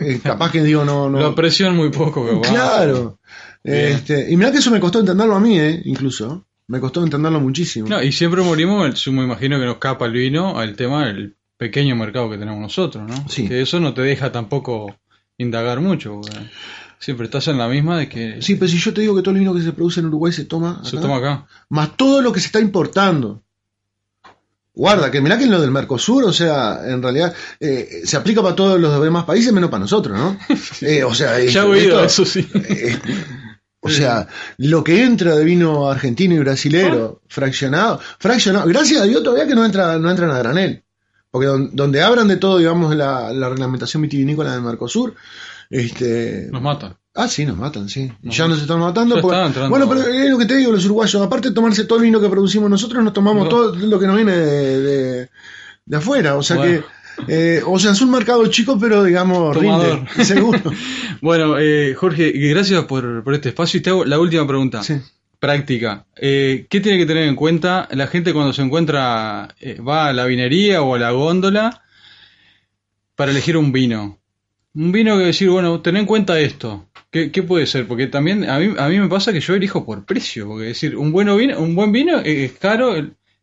eh, 0.01 0.21
capaz 0.23 0.53
que 0.53 0.63
digo, 0.63 0.85
no, 0.85 1.11
no. 1.11 1.19
Lo 1.19 1.27
aprecian 1.27 1.75
muy 1.75 1.91
poco, 1.91 2.25
capaz. 2.25 2.49
Claro. 2.49 3.19
Este, 3.65 4.31
y 4.31 4.37
mirá 4.37 4.53
que 4.53 4.59
eso 4.59 4.71
me 4.71 4.79
costó 4.81 5.01
entenderlo 5.01 5.35
a 5.37 5.41
mí, 5.41 5.59
eh, 5.59 5.81
incluso. 5.87 6.47
Me 6.67 6.81
costó 6.81 7.03
entenderlo 7.03 7.41
muchísimo. 7.41 7.89
No, 7.89 8.03
y 8.03 8.13
siempre 8.13 8.43
morimos, 8.43 8.87
el- 8.87 8.95
yo 8.95 9.13
me 9.13 9.25
imagino 9.25 9.59
que 9.59 9.67
nos 9.67 9.79
capa 9.79 10.07
el 10.07 10.13
vino 10.13 10.59
al 10.59 10.77
tema 10.77 11.07
del 11.07 11.35
pequeño 11.57 11.95
mercado 11.97 12.31
que 12.31 12.39
tenemos 12.39 12.61
nosotros, 12.61 13.09
¿no? 13.09 13.29
Sí. 13.29 13.47
Que 13.49 13.63
eso 13.63 13.81
no 13.81 13.93
te 13.95 14.03
deja 14.03 14.31
tampoco 14.33 14.95
indagar 15.39 15.81
mucho, 15.81 16.21
porque 16.21 16.39
siempre 16.99 17.25
estás 17.27 17.49
en 17.49 17.59
la 17.59 17.69
misma 17.69 17.99
de 17.99 18.09
que 18.09 18.41
Sí, 18.43 18.55
pero 18.57 18.69
si 18.71 18.79
yo 18.79 18.93
te 18.95 19.01
digo 19.03 19.15
que 19.15 19.23
todo 19.23 19.33
el 19.35 19.41
vino 19.41 19.55
que 19.55 19.61
se 19.63 19.73
produce 19.73 20.01
en 20.01 20.07
Uruguay 20.07 20.33
se 20.33 20.45
toma 20.45 20.81
se 20.85 20.97
acá, 20.97 21.01
toma 21.03 21.17
acá. 21.19 21.47
más 21.71 21.97
todo 21.97 22.23
lo 22.23 22.33
que 22.33 22.41
se 22.41 22.47
está 22.47 22.61
importando. 22.61 23.43
Guarda, 24.77 25.11
que 25.11 25.21
mirá 25.21 25.39
que 25.39 25.45
en 25.45 25.53
lo 25.53 25.61
del 25.61 25.71
Mercosur, 25.71 26.25
o 26.25 26.33
sea, 26.33 26.81
en 26.85 27.01
realidad 27.01 27.33
eh, 27.61 28.01
se 28.05 28.17
aplica 28.17 28.43
para 28.43 28.57
todos 28.57 28.81
los 28.81 29.01
demás 29.03 29.25
países 29.25 29.53
menos 29.53 29.71
para 29.71 29.81
nosotros, 29.83 30.19
¿no? 30.19 30.37
Eh, 30.81 31.05
o 31.05 31.15
sea, 31.15 31.39
Ya 31.45 31.61
he 31.63 31.65
oído 31.67 32.03
esto- 32.05 32.23
eso, 32.23 32.25
sí. 32.25 32.49
eh, 32.55 32.99
o 33.85 33.89
sea, 33.91 34.27
lo 34.59 34.83
que 34.83 35.05
entra 35.05 35.37
de 35.37 35.45
vino 35.45 35.89
argentino 35.91 36.35
y 36.35 36.39
brasilero, 36.39 37.21
fraccionado, 37.29 38.01
fraccionado, 38.19 38.67
gracias 38.67 39.03
a 39.03 39.05
Dios 39.05 39.23
todavía 39.23 39.47
que 39.47 39.55
no 39.55 39.65
entra, 39.65 39.99
no 39.99 40.11
entran 40.11 40.31
a 40.31 40.39
granel. 40.39 40.83
Porque 41.31 41.47
don- 41.49 41.71
donde 41.75 42.01
abran 42.03 42.29
de 42.29 42.37
todo, 42.37 42.59
digamos, 42.59 42.95
la, 42.95 43.33
la 43.33 43.49
reglamentación 43.49 44.03
vitivinícola 44.03 44.53
del 44.53 44.63
Mercosur, 44.63 45.15
este, 45.71 46.49
Nos 46.51 46.63
mata. 46.63 46.99
Ah, 47.17 47.29
sí, 47.29 47.45
nos 47.45 47.57
matan, 47.57 47.89
sí. 47.89 48.11
Nos 48.23 48.37
ya 48.37 48.49
nos 48.49 48.61
están 48.61 48.81
matando. 48.81 49.21
Porque- 49.21 49.41
entrando. 49.41 49.71
Bueno, 49.71 49.89
pero 49.89 50.01
es 50.03 50.31
lo 50.31 50.39
que 50.39 50.47
te 50.47 50.57
digo, 50.57 50.73
los 50.73 50.85
uruguayos, 50.85 51.23
aparte 51.23 51.49
de 51.51 51.55
tomarse 51.55 51.85
todo 51.85 51.99
el 51.99 52.05
vino 52.05 52.21
que 52.21 52.29
producimos 52.29 52.69
nosotros, 52.71 53.03
nos 53.05 53.13
tomamos 53.13 53.45
No. 53.45 53.49
todo 53.51 53.75
lo 53.77 53.99
que 54.01 54.07
nos 54.07 54.17
viene 54.17 54.33
de, 54.37 54.81
de- 54.81 55.31
de 55.87 55.97
afuera. 55.97 56.37
O 56.37 56.43
sea 56.43 56.57
Bueno. 56.57 56.81
que, 56.81 56.87
eh, 57.29 57.61
o 57.67 57.79
sea, 57.79 57.93
es 57.93 58.01
un 58.03 58.11
mercado 58.11 58.47
chico, 58.49 58.79
pero 58.79 59.05
digamos, 59.05 59.57
Tomador. 59.57 60.05
rinde, 60.07 60.25
seguro. 60.25 60.61
Bueno, 61.21 61.59
eh, 61.59 61.95
Jorge, 61.95 62.33
gracias 62.35 62.85
por, 62.85 63.23
por 63.25 63.35
este 63.35 63.49
espacio. 63.51 63.79
Y 63.79 63.83
te 63.83 63.91
hago 63.91 64.05
la 64.05 64.19
última 64.19 64.47
pregunta. 64.47 64.83
Sí. 64.83 64.95
Práctica. 65.39 66.07
Eh, 66.17 66.67
¿Qué 66.69 66.81
tiene 66.81 66.99
que 66.99 67.07
tener 67.07 67.25
en 67.29 67.35
cuenta 67.37 67.89
la 67.93 68.07
gente 68.09 68.33
cuando 68.33 68.53
se 68.53 68.63
encuentra, 68.63 69.55
eh, 69.61 69.81
va 69.81 70.09
a 70.09 70.13
la 70.13 70.25
vinería 70.27 70.83
o 70.83 70.95
a 70.95 70.99
la 70.99 71.13
góndola 71.13 71.83
para 73.17 73.31
elegir 73.31 73.57
un 73.57 73.73
vino? 73.73 74.19
Un 74.75 74.91
vino 74.93 75.17
que 75.19 75.25
decir, 75.27 75.49
bueno, 75.51 75.81
ten 75.81 75.97
en 75.97 76.07
cuenta 76.07 76.39
esto. 76.41 76.87
¿Qué, 77.11 77.31
qué 77.31 77.43
puede 77.43 77.67
ser? 77.67 77.87
Porque 77.87 78.09
también 78.09 78.49
a 78.51 78.59
mí, 78.59 78.75
a 78.77 78.89
mí 78.89 78.99
me 78.99 79.09
pasa 79.09 79.33
que 79.33 79.41
yo 79.41 79.55
elijo 79.55 79.87
por 79.87 80.05
precio. 80.05 80.47
Porque 80.49 80.65
decir, 80.67 80.97
un, 80.97 81.13
bueno 81.13 81.37
vino, 81.37 81.59
un 81.61 81.75
buen 81.77 81.93
vino 81.93 82.19
es 82.19 82.53
caro, 82.53 82.95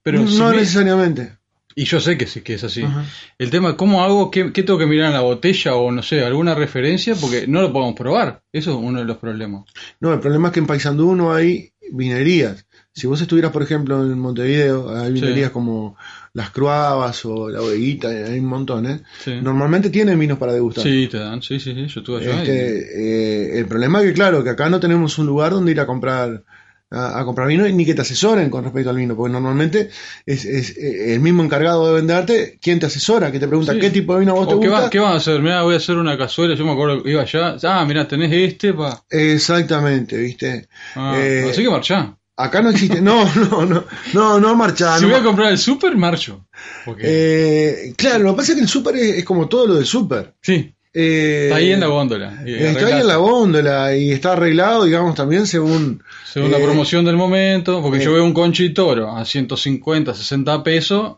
pero 0.03 0.19
no 0.21 0.27
si 0.27 0.41
me- 0.41 0.51
necesariamente. 0.57 1.37
Y 1.75 1.85
yo 1.85 1.99
sé 1.99 2.17
que 2.17 2.27
sí, 2.27 2.41
que 2.41 2.55
es 2.55 2.63
así. 2.63 2.83
Ajá. 2.83 3.05
El 3.37 3.49
tema, 3.49 3.77
¿cómo 3.77 4.03
hago? 4.03 4.29
¿Qué, 4.31 4.51
qué 4.51 4.63
tengo 4.63 4.79
que 4.79 4.85
mirar 4.85 5.07
en 5.07 5.13
la 5.13 5.21
botella 5.21 5.75
o 5.75 5.91
no 5.91 6.03
sé, 6.03 6.23
alguna 6.23 6.53
referencia? 6.55 7.15
Porque 7.15 7.47
no 7.47 7.61
lo 7.61 7.71
podemos 7.71 7.95
probar. 7.95 8.41
Eso 8.51 8.71
es 8.71 8.77
uno 8.77 8.99
de 8.99 9.05
los 9.05 9.17
problemas. 9.17 9.63
No, 9.99 10.13
el 10.13 10.19
problema 10.19 10.49
es 10.49 10.53
que 10.53 10.59
en 10.59 10.67
Paysandú 10.67 11.15
no 11.15 11.33
hay 11.33 11.71
vinerías. 11.93 12.65
Si 12.93 13.07
vos 13.07 13.21
estuvieras, 13.21 13.51
por 13.51 13.63
ejemplo, 13.63 14.01
en 14.03 14.19
Montevideo, 14.19 14.89
hay 14.93 15.07
Sí. 15.15 15.21
vinerías 15.21 15.51
como 15.51 15.95
Las 16.33 16.49
Cruavas 16.51 17.23
o 17.25 17.49
La 17.49 17.59
Bodeguita, 17.61 18.09
hay 18.09 18.39
un 18.39 18.45
montón, 18.45 18.85
¿eh? 18.85 19.01
Sí. 19.23 19.39
Normalmente 19.41 19.89
tienen 19.89 20.19
vinos 20.19 20.37
para 20.37 20.51
degustar. 20.53 20.83
Sí, 20.83 21.07
te 21.09 21.17
dan, 21.17 21.41
sí, 21.41 21.59
sí, 21.59 21.73
sí, 21.73 21.87
yo 21.87 21.99
estuve 22.01 22.17
allá. 22.21 22.35
y- 22.35 22.39
Este, 22.41 23.55
eh, 23.55 23.59
el 23.59 23.65
problema 23.65 24.01
es 24.01 24.07
que, 24.07 24.13
claro, 24.13 24.43
que 24.43 24.49
acá 24.49 24.69
no 24.69 24.79
tenemos 24.81 25.17
un 25.19 25.25
lugar 25.25 25.51
donde 25.53 25.71
ir 25.71 25.79
a 25.79 25.85
comprar 25.85 26.43
a, 26.91 27.19
a 27.19 27.25
comprar 27.25 27.47
vino 27.47 27.67
ni 27.67 27.85
que 27.85 27.93
te 27.93 28.01
asesoren 28.01 28.49
con 28.49 28.63
respecto 28.63 28.89
al 28.89 28.97
vino, 28.97 29.15
porque 29.15 29.31
normalmente 29.33 29.89
es, 30.25 30.45
es, 30.45 30.77
eh, 30.77 31.13
el 31.13 31.19
mismo 31.21 31.43
encargado 31.43 31.87
de 31.87 31.93
venderte 31.95 32.59
quien 32.61 32.79
te 32.79 32.85
asesora, 32.87 33.31
que 33.31 33.39
te 33.39 33.47
pregunta 33.47 33.73
Sí. 33.73 33.79
qué 33.79 33.89
tipo 33.89 34.13
de 34.13 34.19
vino 34.21 34.33
a 34.33 34.35
vos 34.35 34.47
te 34.47 34.55
O 34.55 34.59
¿qué, 34.59 34.67
gusta. 34.67 34.83
va- 34.83 34.89
¿Qué 34.89 34.99
van 34.99 35.13
a 35.13 35.17
hacer? 35.17 35.41
Mira, 35.41 35.63
voy 35.63 35.73
a 35.73 35.77
hacer 35.77 35.95
una 35.97 36.17
cazuela. 36.17 36.53
Yo 36.55 36.65
me 36.65 36.71
acuerdo 36.73 37.01
que 37.01 37.11
iba 37.11 37.21
allá. 37.21 37.55
Ah, 37.63 37.85
mira, 37.85 38.07
tenés 38.07 38.31
este, 38.31 38.73
pa. 38.73 39.03
Exactamente, 39.09 40.17
¿viste? 40.17 40.67
Ah, 40.95 41.15
Eh, 41.17 41.47
así 41.49 41.63
que 41.63 41.69
marchá. 41.69 42.17
Acá 42.37 42.61
no 42.61 42.69
existe. 42.71 43.01
No, 43.01 43.23
no, 43.35 43.65
no, 43.65 43.85
no, 44.13 44.39
no 44.39 44.55
marchá. 44.55 44.97
si 44.97 45.03
no 45.03 45.09
voy 45.11 45.19
a 45.19 45.23
comprar 45.23 45.51
el 45.51 45.57
super, 45.57 45.95
marcho. 45.95 46.47
Porque, 46.85 47.03
Eh, 47.05 47.93
claro, 47.97 48.23
lo 48.23 48.31
que 48.31 48.37
pasa 48.37 48.51
es 48.53 48.55
que 48.57 48.63
el 48.63 48.67
súper 48.69 48.95
es, 48.97 49.17
es 49.17 49.25
como 49.25 49.47
todo 49.47 49.67
lo 49.67 49.75
del 49.75 49.85
súper. 49.85 50.33
sí, 50.41 50.73
Eh, 50.93 51.45
está 51.45 51.55
ahí 51.57 51.71
en 51.71 51.79
la 51.79 51.87
góndola. 51.87 52.43
y 52.45 52.53
Está 52.53 52.87
ahí 52.87 53.01
en 53.01 53.07
la 53.07 53.15
góndola 53.15 53.95
y 53.95 54.11
está 54.11 54.33
arreglado, 54.33 54.83
digamos, 54.83 55.15
también 55.15 55.47
según. 55.47 56.03
Según 56.25 56.51
la 56.51 56.57
eh, 56.57 56.63
promoción 56.63 57.05
del 57.05 57.15
momento, 57.15 57.81
porque 57.81 57.99
eh, 57.99 58.03
yo 58.03 58.13
veo 58.13 58.23
un 58.23 58.33
conchitoro 58.33 59.15
a 59.15 59.23
150, 59.23 60.13
60 60.13 60.63
pesos 60.63 61.17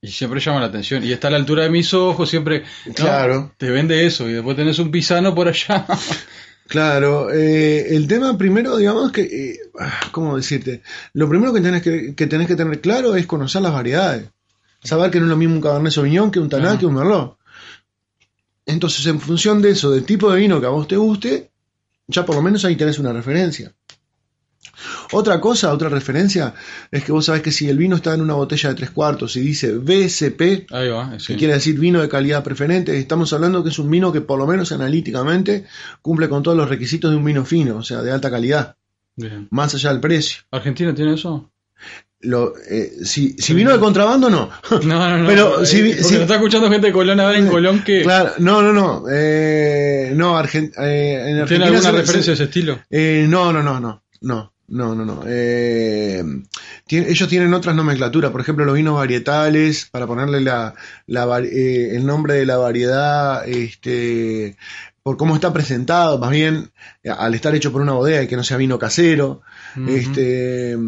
y 0.00 0.08
siempre 0.08 0.40
llama 0.40 0.60
la 0.60 0.66
atención. 0.66 1.04
Y 1.04 1.12
está 1.12 1.28
a 1.28 1.30
la 1.30 1.36
altura 1.38 1.62
de 1.62 1.70
mis 1.70 1.94
ojos, 1.94 2.28
siempre. 2.28 2.64
¿no? 2.86 2.94
Claro. 2.94 3.52
Te 3.56 3.70
vende 3.70 4.04
eso 4.04 4.28
y 4.28 4.32
después 4.32 4.56
tenés 4.56 4.78
un 4.78 4.90
pisano 4.90 5.34
por 5.34 5.48
allá. 5.48 5.86
Claro, 6.66 7.30
eh, 7.30 7.94
el 7.94 8.06
tema 8.06 8.38
primero, 8.38 8.78
digamos 8.78 9.12
que, 9.12 9.22
eh, 9.22 9.58
ah, 9.78 10.00
¿cómo 10.12 10.36
decirte? 10.36 10.82
Lo 11.12 11.28
primero 11.28 11.52
que 11.52 11.60
tenés 11.60 11.82
que, 11.82 12.14
que 12.14 12.26
tenés 12.26 12.46
que 12.46 12.56
tener 12.56 12.80
claro 12.80 13.16
es 13.16 13.26
conocer 13.26 13.60
las 13.60 13.72
variedades. 13.72 14.30
Saber 14.82 15.10
que 15.10 15.18
no 15.18 15.26
es 15.26 15.30
lo 15.30 15.36
mismo 15.36 15.56
un 15.56 15.60
Cabernet 15.60 15.92
Sauvignon 15.92 16.30
que 16.30 16.40
un 16.40 16.48
Taná 16.48 16.78
que 16.78 16.86
un 16.86 16.94
Merlot. 16.94 17.36
Entonces, 18.66 19.06
en 19.06 19.20
función 19.20 19.60
de 19.60 19.70
eso, 19.70 19.90
del 19.90 20.04
tipo 20.04 20.30
de 20.32 20.40
vino 20.40 20.60
que 20.60 20.66
a 20.66 20.70
vos 20.70 20.88
te 20.88 20.96
guste, 20.96 21.50
ya 22.06 22.24
por 22.24 22.36
lo 22.36 22.42
menos 22.42 22.64
ahí 22.64 22.76
tenés 22.76 22.98
una 22.98 23.12
referencia. 23.12 23.74
Otra 25.12 25.40
cosa, 25.40 25.72
otra 25.72 25.88
referencia, 25.88 26.54
es 26.90 27.04
que 27.04 27.12
vos 27.12 27.26
sabés 27.26 27.42
que 27.42 27.52
si 27.52 27.68
el 27.68 27.76
vino 27.76 27.96
está 27.96 28.14
en 28.14 28.20
una 28.22 28.34
botella 28.34 28.70
de 28.70 28.74
tres 28.74 28.90
cuartos 28.90 29.36
y 29.36 29.40
dice 29.40 29.72
BCP, 29.74 30.72
Ahí 30.72 30.88
va, 30.88 31.18
sí. 31.18 31.28
que 31.28 31.36
quiere 31.36 31.54
decir 31.54 31.78
vino 31.78 32.00
de 32.00 32.08
calidad 32.08 32.42
preferente, 32.42 32.98
estamos 32.98 33.32
hablando 33.32 33.62
que 33.62 33.70
es 33.70 33.78
un 33.78 33.90
vino 33.90 34.12
que 34.12 34.20
por 34.20 34.38
lo 34.38 34.46
menos 34.46 34.72
analíticamente 34.72 35.66
cumple 36.02 36.28
con 36.28 36.42
todos 36.42 36.56
los 36.56 36.68
requisitos 36.68 37.10
de 37.10 37.16
un 37.16 37.24
vino 37.24 37.44
fino, 37.44 37.76
o 37.76 37.82
sea, 37.82 38.02
de 38.02 38.10
alta 38.10 38.30
calidad, 38.30 38.76
Bien. 39.16 39.46
más 39.50 39.74
allá 39.74 39.90
del 39.90 40.00
precio. 40.00 40.42
¿Argentina 40.50 40.94
tiene 40.94 41.14
eso? 41.14 41.50
Lo, 42.24 42.54
eh, 42.70 42.92
si, 43.04 43.34
si, 43.38 43.54
vino 43.54 43.72
de 43.72 43.78
contrabando, 43.78 44.30
no. 44.30 44.50
No, 44.70 44.80
no, 44.82 45.18
no. 45.18 45.26
Pero 45.26 45.64
si, 45.64 45.80
eh, 45.80 46.02
si 46.02 46.16
está 46.16 46.34
escuchando 46.34 46.70
gente 46.70 46.88
de 46.88 46.92
Colón 46.92 47.20
ahora 47.20 47.38
en 47.38 47.48
Colón 47.48 47.82
que. 47.84 48.02
Claro, 48.02 48.32
no, 48.38 48.62
no, 48.62 48.72
no. 48.72 49.04
Eh, 49.10 50.12
no, 50.14 50.36
Argen, 50.36 50.72
en 50.76 51.40
Argentina. 51.40 51.46
¿Tiene 51.46 51.64
alguna 51.66 51.90
referencia 51.92 52.32
a 52.32 52.34
ese 52.34 52.44
estilo? 52.44 52.80
no, 52.90 53.52
no, 53.52 53.62
no, 53.62 53.80
no. 53.80 54.02
No, 54.20 54.54
no, 54.68 54.94
no, 54.94 55.04
no. 55.04 55.22
Ellos 55.26 57.28
tienen 57.28 57.52
otras 57.52 57.76
nomenclaturas. 57.76 58.30
Por 58.30 58.40
ejemplo, 58.40 58.64
los 58.64 58.74
vinos 58.74 58.94
varietales, 58.94 59.88
para 59.90 60.06
ponerle 60.06 60.40
la, 60.40 60.74
la 61.06 61.38
el 61.38 62.06
nombre 62.06 62.34
de 62.34 62.46
la 62.46 62.56
variedad, 62.56 63.46
este 63.46 64.56
por 65.02 65.18
cómo 65.18 65.34
está 65.34 65.52
presentado, 65.52 66.18
más 66.18 66.30
bien 66.30 66.70
al 67.06 67.34
estar 67.34 67.54
hecho 67.54 67.70
por 67.70 67.82
una 67.82 67.92
bodega 67.92 68.22
y 68.22 68.26
que 68.26 68.36
no 68.36 68.44
sea 68.44 68.56
vino 68.56 68.78
casero. 68.78 69.42
Este 69.86 70.78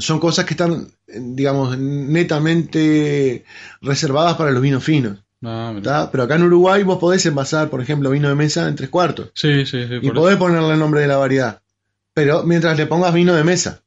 son 0.00 0.18
cosas 0.18 0.44
que 0.44 0.54
están, 0.54 0.88
digamos, 1.06 1.78
netamente 1.78 3.44
reservadas 3.80 4.36
para 4.36 4.50
los 4.50 4.62
vinos 4.62 4.82
finos. 4.84 5.18
Ah. 5.42 6.08
Pero 6.12 6.24
acá 6.24 6.36
en 6.36 6.42
Uruguay 6.42 6.82
vos 6.82 6.98
podés 6.98 7.24
envasar, 7.26 7.70
por 7.70 7.80
ejemplo, 7.80 8.10
vino 8.10 8.28
de 8.28 8.34
mesa 8.34 8.68
en 8.68 8.76
tres 8.76 8.90
cuartos 8.90 9.30
Sí, 9.34 9.64
sí, 9.64 9.86
sí. 9.88 9.98
y 10.02 10.10
podés 10.10 10.36
eso. 10.36 10.44
ponerle 10.44 10.74
el 10.74 10.78
nombre 10.78 11.00
de 11.00 11.06
la 11.06 11.16
variedad. 11.16 11.62
Pero 12.12 12.42
mientras 12.44 12.76
le 12.76 12.86
pongas 12.86 13.14
vino 13.14 13.34
de 13.34 13.44
mesa. 13.44 13.82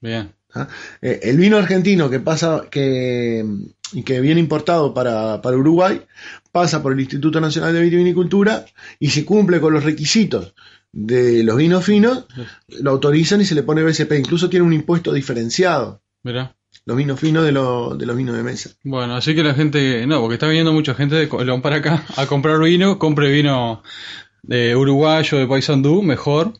Bien. 0.00 0.32
¿ah? 0.54 0.66
Eh, 1.02 1.20
el 1.24 1.36
vino 1.36 1.56
argentino 1.56 2.10
que 2.10 2.18
pasa, 2.20 2.64
que, 2.70 3.44
y 3.92 4.02
que 4.02 4.20
viene 4.20 4.40
importado 4.40 4.92
para, 4.92 5.40
para 5.40 5.56
Uruguay, 5.56 6.02
pasa 6.50 6.82
por 6.82 6.92
el 6.92 7.00
Instituto 7.00 7.40
Nacional 7.40 7.72
de 7.72 7.82
Vitivinicultura 7.82 8.64
y 8.98 9.10
si 9.10 9.24
cumple 9.24 9.60
con 9.60 9.72
los 9.72 9.84
requisitos 9.84 10.54
de 10.96 11.42
los 11.42 11.56
vinos 11.56 11.84
finos, 11.84 12.26
lo 12.80 12.90
autorizan 12.92 13.40
y 13.40 13.44
se 13.44 13.54
le 13.56 13.62
pone 13.64 13.82
BCP. 13.82 14.12
Incluso 14.18 14.48
tiene 14.48 14.64
un 14.64 14.72
impuesto 14.72 15.12
diferenciado, 15.12 16.00
los 16.86 16.96
vinos 16.96 17.18
finos 17.18 17.44
de, 17.44 17.52
lo- 17.52 17.96
de 17.96 18.06
los 18.06 18.16
vinos 18.16 18.36
de 18.36 18.42
mesa. 18.42 18.70
Bueno, 18.84 19.16
así 19.16 19.34
que 19.34 19.42
la 19.42 19.54
gente, 19.54 20.06
no, 20.06 20.20
porque 20.20 20.34
está 20.34 20.46
viniendo 20.46 20.72
mucha 20.72 20.94
gente 20.94 21.14
de 21.16 21.28
Colón 21.28 21.62
para 21.62 21.76
acá 21.76 22.04
a 22.16 22.26
comprar 22.26 22.58
vino, 22.60 22.98
compre 22.98 23.30
vino 23.30 23.82
de 24.42 24.76
uruguayo, 24.76 25.38
de 25.38 25.46
Paysandú, 25.46 26.02
mejor. 26.02 26.52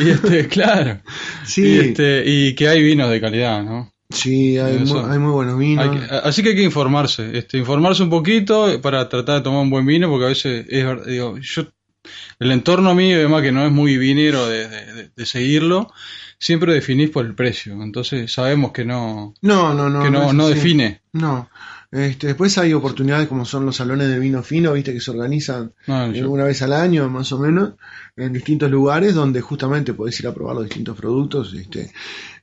Y 0.00 0.08
este, 0.10 0.48
claro. 0.48 1.00
Sí, 1.44 1.62
Y, 1.66 1.78
este, 1.78 2.22
y 2.26 2.54
que 2.54 2.68
hay 2.68 2.82
vinos 2.82 3.10
de 3.10 3.20
calidad, 3.20 3.62
¿no? 3.62 3.92
sí 4.10 4.58
hay, 4.58 4.78
muy, 4.78 5.00
hay 5.10 5.18
muy 5.18 5.32
buenos 5.32 5.58
vinos. 5.58 5.84
Hay 5.88 5.98
que- 5.98 6.14
así 6.14 6.42
que 6.42 6.50
hay 6.50 6.54
que 6.56 6.62
informarse, 6.62 7.36
este, 7.36 7.58
informarse 7.58 8.02
un 8.02 8.10
poquito 8.10 8.80
para 8.80 9.08
tratar 9.08 9.36
de 9.36 9.40
tomar 9.42 9.60
un 9.62 9.70
buen 9.70 9.84
vino, 9.86 10.08
porque 10.08 10.24
a 10.26 10.28
veces 10.28 10.66
es 10.68 10.84
verdad, 10.84 11.06
digo, 11.06 11.36
yo, 11.38 11.64
el 12.38 12.50
entorno 12.52 12.94
mío, 12.94 13.16
además 13.16 13.42
que 13.42 13.52
no 13.52 13.64
es 13.66 13.72
muy 13.72 13.96
vinero 13.98 14.46
de, 14.48 14.68
de- 14.68 14.92
de- 14.92 15.10
de 15.14 15.26
seguirlo, 15.26 15.90
siempre 16.38 16.74
definís 16.74 17.10
por 17.10 17.24
el 17.26 17.34
precio, 17.34 17.72
entonces 17.82 18.32
sabemos 18.32 18.72
que 18.72 18.84
no, 18.84 19.34
no, 19.42 19.72
no, 19.74 19.88
no. 19.88 20.02
que 20.02 20.10
no, 20.10 20.32
define. 20.48 21.00
No. 21.12 21.48
Este, 21.92 22.26
después 22.26 22.58
hay 22.58 22.72
oportunidades 22.72 23.28
como 23.28 23.44
son 23.44 23.64
los 23.66 23.76
salones 23.76 24.08
de 24.08 24.18
vino 24.18 24.42
fino, 24.42 24.72
viste, 24.72 24.92
que 24.92 25.00
se 25.00 25.12
organizan 25.12 25.72
eh, 25.86 26.18
yo- 26.22 26.30
una 26.30 26.42
vez 26.42 26.60
al 26.62 26.72
año, 26.72 27.08
más 27.08 27.30
o 27.30 27.38
menos, 27.38 27.74
en 28.16 28.32
distintos 28.32 28.68
lugares 28.68 29.14
donde 29.14 29.40
justamente 29.40 29.94
podés 29.94 30.18
ir 30.18 30.26
a 30.26 30.34
probar 30.34 30.56
los 30.56 30.64
distintos 30.64 30.96
productos. 30.96 31.54
Este. 31.54 31.92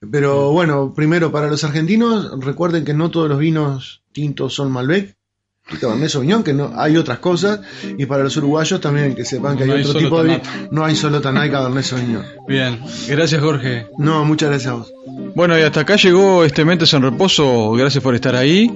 Pero 0.09 0.51
bueno, 0.53 0.93
primero, 0.93 1.31
para 1.33 1.47
los 1.47 1.63
argentinos, 1.65 2.31
recuerden 2.43 2.85
que 2.85 2.93
no 2.93 3.11
todos 3.11 3.27
los 3.29 3.39
vinos 3.39 4.03
tintos 4.13 4.53
son 4.53 4.71
Malbec. 4.71 5.15
Cabernet 5.79 6.09
Sauvignon, 6.09 6.43
que 6.43 6.53
no 6.53 6.71
hay 6.75 6.97
otras 6.97 7.19
cosas, 7.19 7.61
y 7.97 8.05
para 8.05 8.23
los 8.23 8.35
uruguayos 8.37 8.81
también 8.81 9.15
que 9.15 9.25
sepan 9.25 9.57
que 9.57 9.65
No 9.65 9.73
hay 9.73 9.79
hay 9.79 9.85
otro 9.85 9.99
tipo 9.99 10.23
de. 10.23 10.41
No 10.71 10.85
hay 10.85 10.95
solo 10.95 11.21
Tanay 11.21 11.49
Cabernet 11.49 11.83
Sauvignon. 11.83 12.25
Bien, 12.47 12.79
gracias 13.07 13.41
Jorge. 13.41 13.87
No, 13.97 14.25
muchas 14.25 14.49
gracias 14.49 14.71
a 14.71 14.75
vos. 14.75 14.93
Bueno, 15.33 15.57
y 15.57 15.61
hasta 15.61 15.81
acá 15.81 15.95
llegó 15.95 16.43
este 16.43 16.65
Mentes 16.65 16.93
en 16.93 17.03
Reposo. 17.03 17.71
Gracias 17.71 18.03
por 18.03 18.15
estar 18.15 18.35
ahí. 18.35 18.69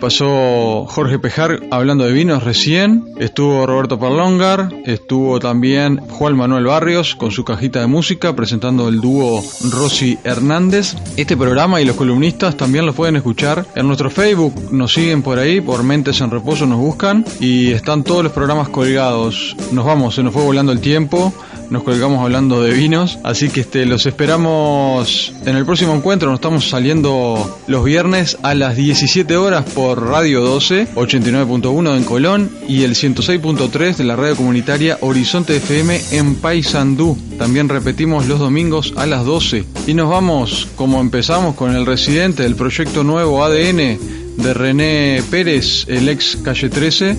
Pasó 0.00 0.86
Jorge 0.88 1.18
Pejar 1.18 1.60
hablando 1.70 2.04
de 2.04 2.12
vinos 2.12 2.44
recién. 2.44 3.04
Estuvo 3.18 3.66
Roberto 3.66 3.98
Parlongar. 3.98 4.70
Estuvo 4.86 5.38
también 5.38 5.98
Juan 5.98 6.34
Manuel 6.34 6.64
Barrios 6.64 7.14
con 7.14 7.30
su 7.30 7.44
cajita 7.44 7.80
de 7.80 7.88
música 7.88 8.34
presentando 8.34 8.88
el 8.88 9.00
dúo 9.00 9.44
Rosy 9.70 10.18
Hernández. 10.24 10.94
Este 11.18 11.36
programa 11.36 11.80
y 11.80 11.84
los 11.84 11.96
columnistas 11.96 12.56
también 12.56 12.86
los 12.86 12.94
pueden 12.94 13.16
escuchar 13.16 13.66
en 13.74 13.86
nuestro 13.86 14.08
Facebook. 14.08 14.72
Nos 14.72 14.94
siguen 14.94 15.22
por 15.22 15.38
ahí, 15.38 15.60
por 15.60 15.82
Mentes 15.82 16.22
en 16.22 16.30
Reposo 16.30 16.64
nos 16.64 16.78
buscan. 16.78 17.24
Y 17.38 17.72
están 17.72 18.02
todos 18.02 18.24
los 18.24 18.32
programas 18.32 18.70
colgados. 18.70 19.54
Nos 19.72 19.84
vamos, 19.84 20.14
se 20.14 20.22
nos 20.22 20.32
fue 20.32 20.42
volando 20.42 20.72
el 20.72 20.80
tiempo 20.80 21.34
nos 21.70 21.82
colgamos 21.82 22.22
hablando 22.22 22.62
de 22.62 22.72
vinos, 22.72 23.18
así 23.24 23.50
que 23.50 23.60
este 23.60 23.84
los 23.84 24.06
esperamos 24.06 25.32
en 25.44 25.56
el 25.56 25.66
próximo 25.66 25.97
encuentro, 25.98 26.30
nos 26.30 26.38
estamos 26.38 26.68
saliendo 26.68 27.58
los 27.66 27.84
viernes 27.84 28.38
a 28.42 28.54
las 28.54 28.76
17 28.76 29.36
horas 29.36 29.64
por 29.70 30.02
Radio 30.02 30.40
12, 30.40 30.94
89.1 30.94 31.96
en 31.96 32.04
Colón 32.04 32.50
y 32.66 32.84
el 32.84 32.94
106.3 32.94 33.96
de 33.96 34.04
la 34.04 34.16
radio 34.16 34.36
comunitaria 34.36 34.98
Horizonte 35.00 35.56
FM 35.56 36.00
en 36.12 36.36
Paysandú. 36.36 37.18
También 37.38 37.68
repetimos 37.68 38.26
los 38.26 38.38
domingos 38.38 38.94
a 38.96 39.06
las 39.06 39.24
12 39.24 39.64
y 39.86 39.94
nos 39.94 40.08
vamos 40.08 40.68
como 40.76 41.00
empezamos 41.00 41.54
con 41.54 41.74
el 41.74 41.84
residente 41.84 42.44
del 42.44 42.56
proyecto 42.56 43.04
nuevo 43.04 43.44
ADN 43.44 43.98
de 44.36 44.54
René 44.54 45.22
Pérez, 45.30 45.84
el 45.88 46.08
ex 46.08 46.36
Calle 46.36 46.68
13 46.68 47.16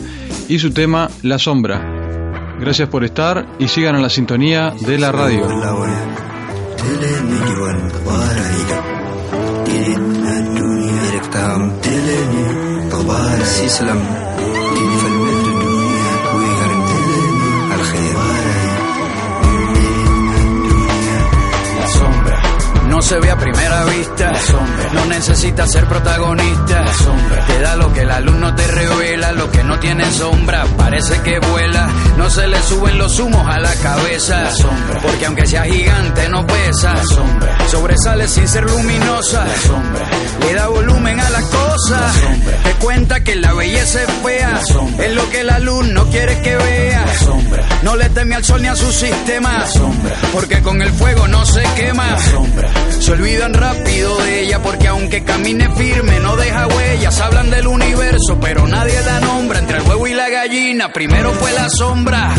y 0.48 0.58
su 0.58 0.72
tema 0.72 1.10
La 1.22 1.38
Sombra. 1.38 2.58
Gracias 2.60 2.90
por 2.90 3.04
estar 3.04 3.46
y 3.60 3.68
sigan 3.68 3.96
a 3.96 4.00
la 4.00 4.10
sintonía 4.10 4.74
de 4.82 4.98
la 4.98 5.12
radio. 5.12 6.29
Dile 6.80 7.14
mi 7.30 7.40
juan 7.56 7.80
para 8.06 8.46
ida 8.62 8.80
Dilit 9.66 10.04
na 10.24 10.36
dunia 10.56 11.02
Direktam 11.04 11.62
dile 11.84 12.18
ni 12.32 12.44
Tobar 12.90 13.40
si 13.46 13.68
selam. 13.70 14.02
Se 23.10 23.20
ve 23.20 23.32
a 23.32 23.38
primera 23.38 23.86
vista. 23.86 24.32
No 24.94 25.06
necesita 25.06 25.66
ser 25.66 25.88
protagonista. 25.88 26.86
Te 27.48 27.60
da 27.60 27.76
lo 27.76 27.92
que 27.92 28.06
la 28.06 28.20
luz 28.20 28.36
no 28.36 28.54
te 28.54 28.68
revela, 28.68 29.32
lo 29.32 29.50
que 29.50 29.64
no 29.64 29.80
tiene 29.80 30.06
sombra, 30.12 30.64
parece 30.78 31.20
que 31.24 31.40
vuela. 31.40 31.90
No 32.18 32.30
se 32.30 32.48
le 32.48 32.62
suben 32.62 33.00
los 33.00 33.18
humos 33.18 33.48
a 33.48 33.60
la 33.60 33.74
cabeza. 33.78 34.52
Porque 35.02 35.26
aunque 35.26 35.48
sea 35.48 35.64
gigante 35.64 36.30
no 36.30 36.46
pesa. 36.46 36.94
Sobresale 37.68 38.28
sin 38.28 38.48
ser 38.48 38.70
luminosa. 38.70 39.44
Le 40.42 40.54
da 40.54 40.68
volumen 40.68 41.20
a 41.20 41.30
las 41.32 41.46
cosas. 41.46 42.16
Te 42.64 42.74
cuenta 42.74 43.24
que 43.24 43.36
la 43.38 43.54
belleza 43.54 44.04
es 44.04 44.10
fea. 44.24 44.62
Es 45.00 45.16
lo 45.16 45.28
que 45.32 45.44
la 45.44 45.58
luz 45.58 45.88
no 45.88 46.06
quiere 46.12 46.40
que 46.44 46.56
vea. 46.56 47.06
No 47.82 47.96
le 47.96 48.08
teme 48.10 48.36
al 48.36 48.46
sol 48.46 48.62
ni 48.62 48.68
a 48.68 48.76
su 48.76 48.92
sistema. 48.92 49.66
Porque 50.32 50.62
con 50.62 50.80
el 50.80 50.92
fuego 50.92 51.28
no 51.28 51.44
se 51.44 51.64
quema. 51.76 52.18
Se 53.00 53.12
olvidan 53.14 53.54
rápido 53.54 54.18
de 54.18 54.42
ella 54.42 54.62
porque 54.62 54.88
aunque 54.88 55.24
camine 55.24 55.70
firme 55.76 56.20
no 56.20 56.36
deja 56.36 56.68
huellas. 56.68 57.20
Hablan 57.20 57.50
del 57.50 57.68
universo 57.68 58.38
pero 58.42 58.68
nadie 58.68 59.02
da 59.02 59.20
nombre. 59.22 59.60
Entre 59.60 59.78
el 59.78 59.84
huevo 59.84 60.08
y 60.08 60.14
la 60.14 60.30
gallina 60.30 60.92
primero 60.92 61.32
fue 61.34 61.52
la 61.54 61.70
sombra. 61.70 62.34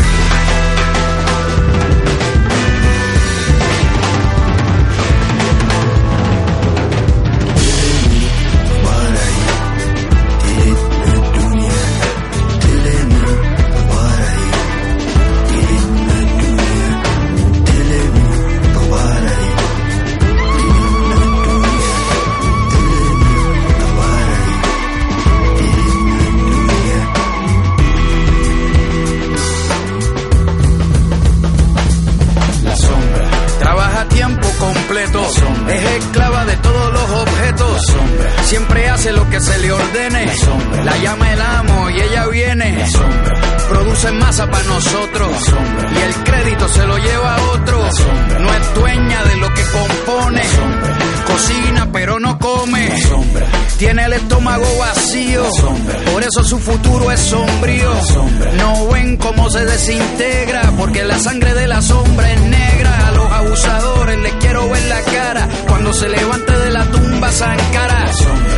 Su 56.51 56.59
futuro 56.59 57.09
es 57.09 57.19
sombrío. 57.21 57.93
No 58.57 58.87
ven 58.89 59.15
cómo 59.15 59.49
se 59.49 59.63
desintegra. 59.63 60.73
Porque 60.77 61.01
la 61.05 61.17
sangre 61.17 61.53
de 61.53 61.65
la 61.65 61.81
sombra 61.81 62.29
es 62.29 62.41
negra. 62.41 63.07
A 63.07 63.11
los 63.11 63.31
abusadores 63.31 64.19
les 64.19 64.33
quiero 64.33 64.69
ver 64.69 64.83
la 64.89 65.01
cara. 65.01 65.47
Cuando 65.69 65.93
se 65.93 66.09
levante 66.09 66.51
de 66.51 66.69
la 66.71 66.83
tumba 66.91 67.31
Sankara. 67.31 68.11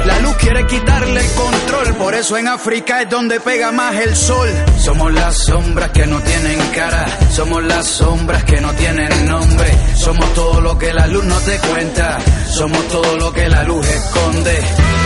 La 0.08 0.20
luz 0.22 0.36
quiere 0.38 0.66
quitarle 0.66 1.22
el 1.22 1.32
control. 1.34 1.96
Por 1.98 2.16
eso 2.16 2.36
en 2.36 2.48
África 2.48 3.04
es 3.04 3.10
donde 3.12 3.40
pega 3.40 3.72
más 3.72 3.94
el 3.94 4.16
sol. 4.16 4.50
Somos 4.80 5.14
las 5.14 5.38
sombras 5.38 5.92
que 5.92 6.08
no 6.08 6.20
tienen 6.22 6.60
cara. 6.74 7.06
Somos 7.30 7.64
las 7.64 7.86
sombras 7.86 8.44
que 8.44 8.60
no 8.60 8.74
tienen 8.74 9.28
nombre. 9.28 9.70
Somos 9.98 10.34
todo 10.34 10.62
lo 10.62 10.80
que 10.80 10.92
la 10.94 11.06
luz 11.06 11.26
no 11.26 11.38
te 11.42 11.60
cuenta. 11.60 12.18
Somos 12.50 12.88
todo 12.88 13.18
lo 13.18 13.32
que 13.32 13.48
la 13.50 13.64
luz 13.66 13.86
esconde. 13.88 15.03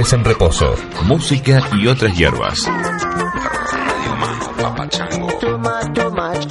Mentes 0.00 0.14
en 0.14 0.24
Reposo. 0.24 0.74
Música 1.04 1.60
y 1.74 1.86
otras 1.86 2.16
hierbas. 2.16 2.62
Too 5.40 5.58
much, 5.58 5.92
too 5.92 6.10
much 6.10 6.46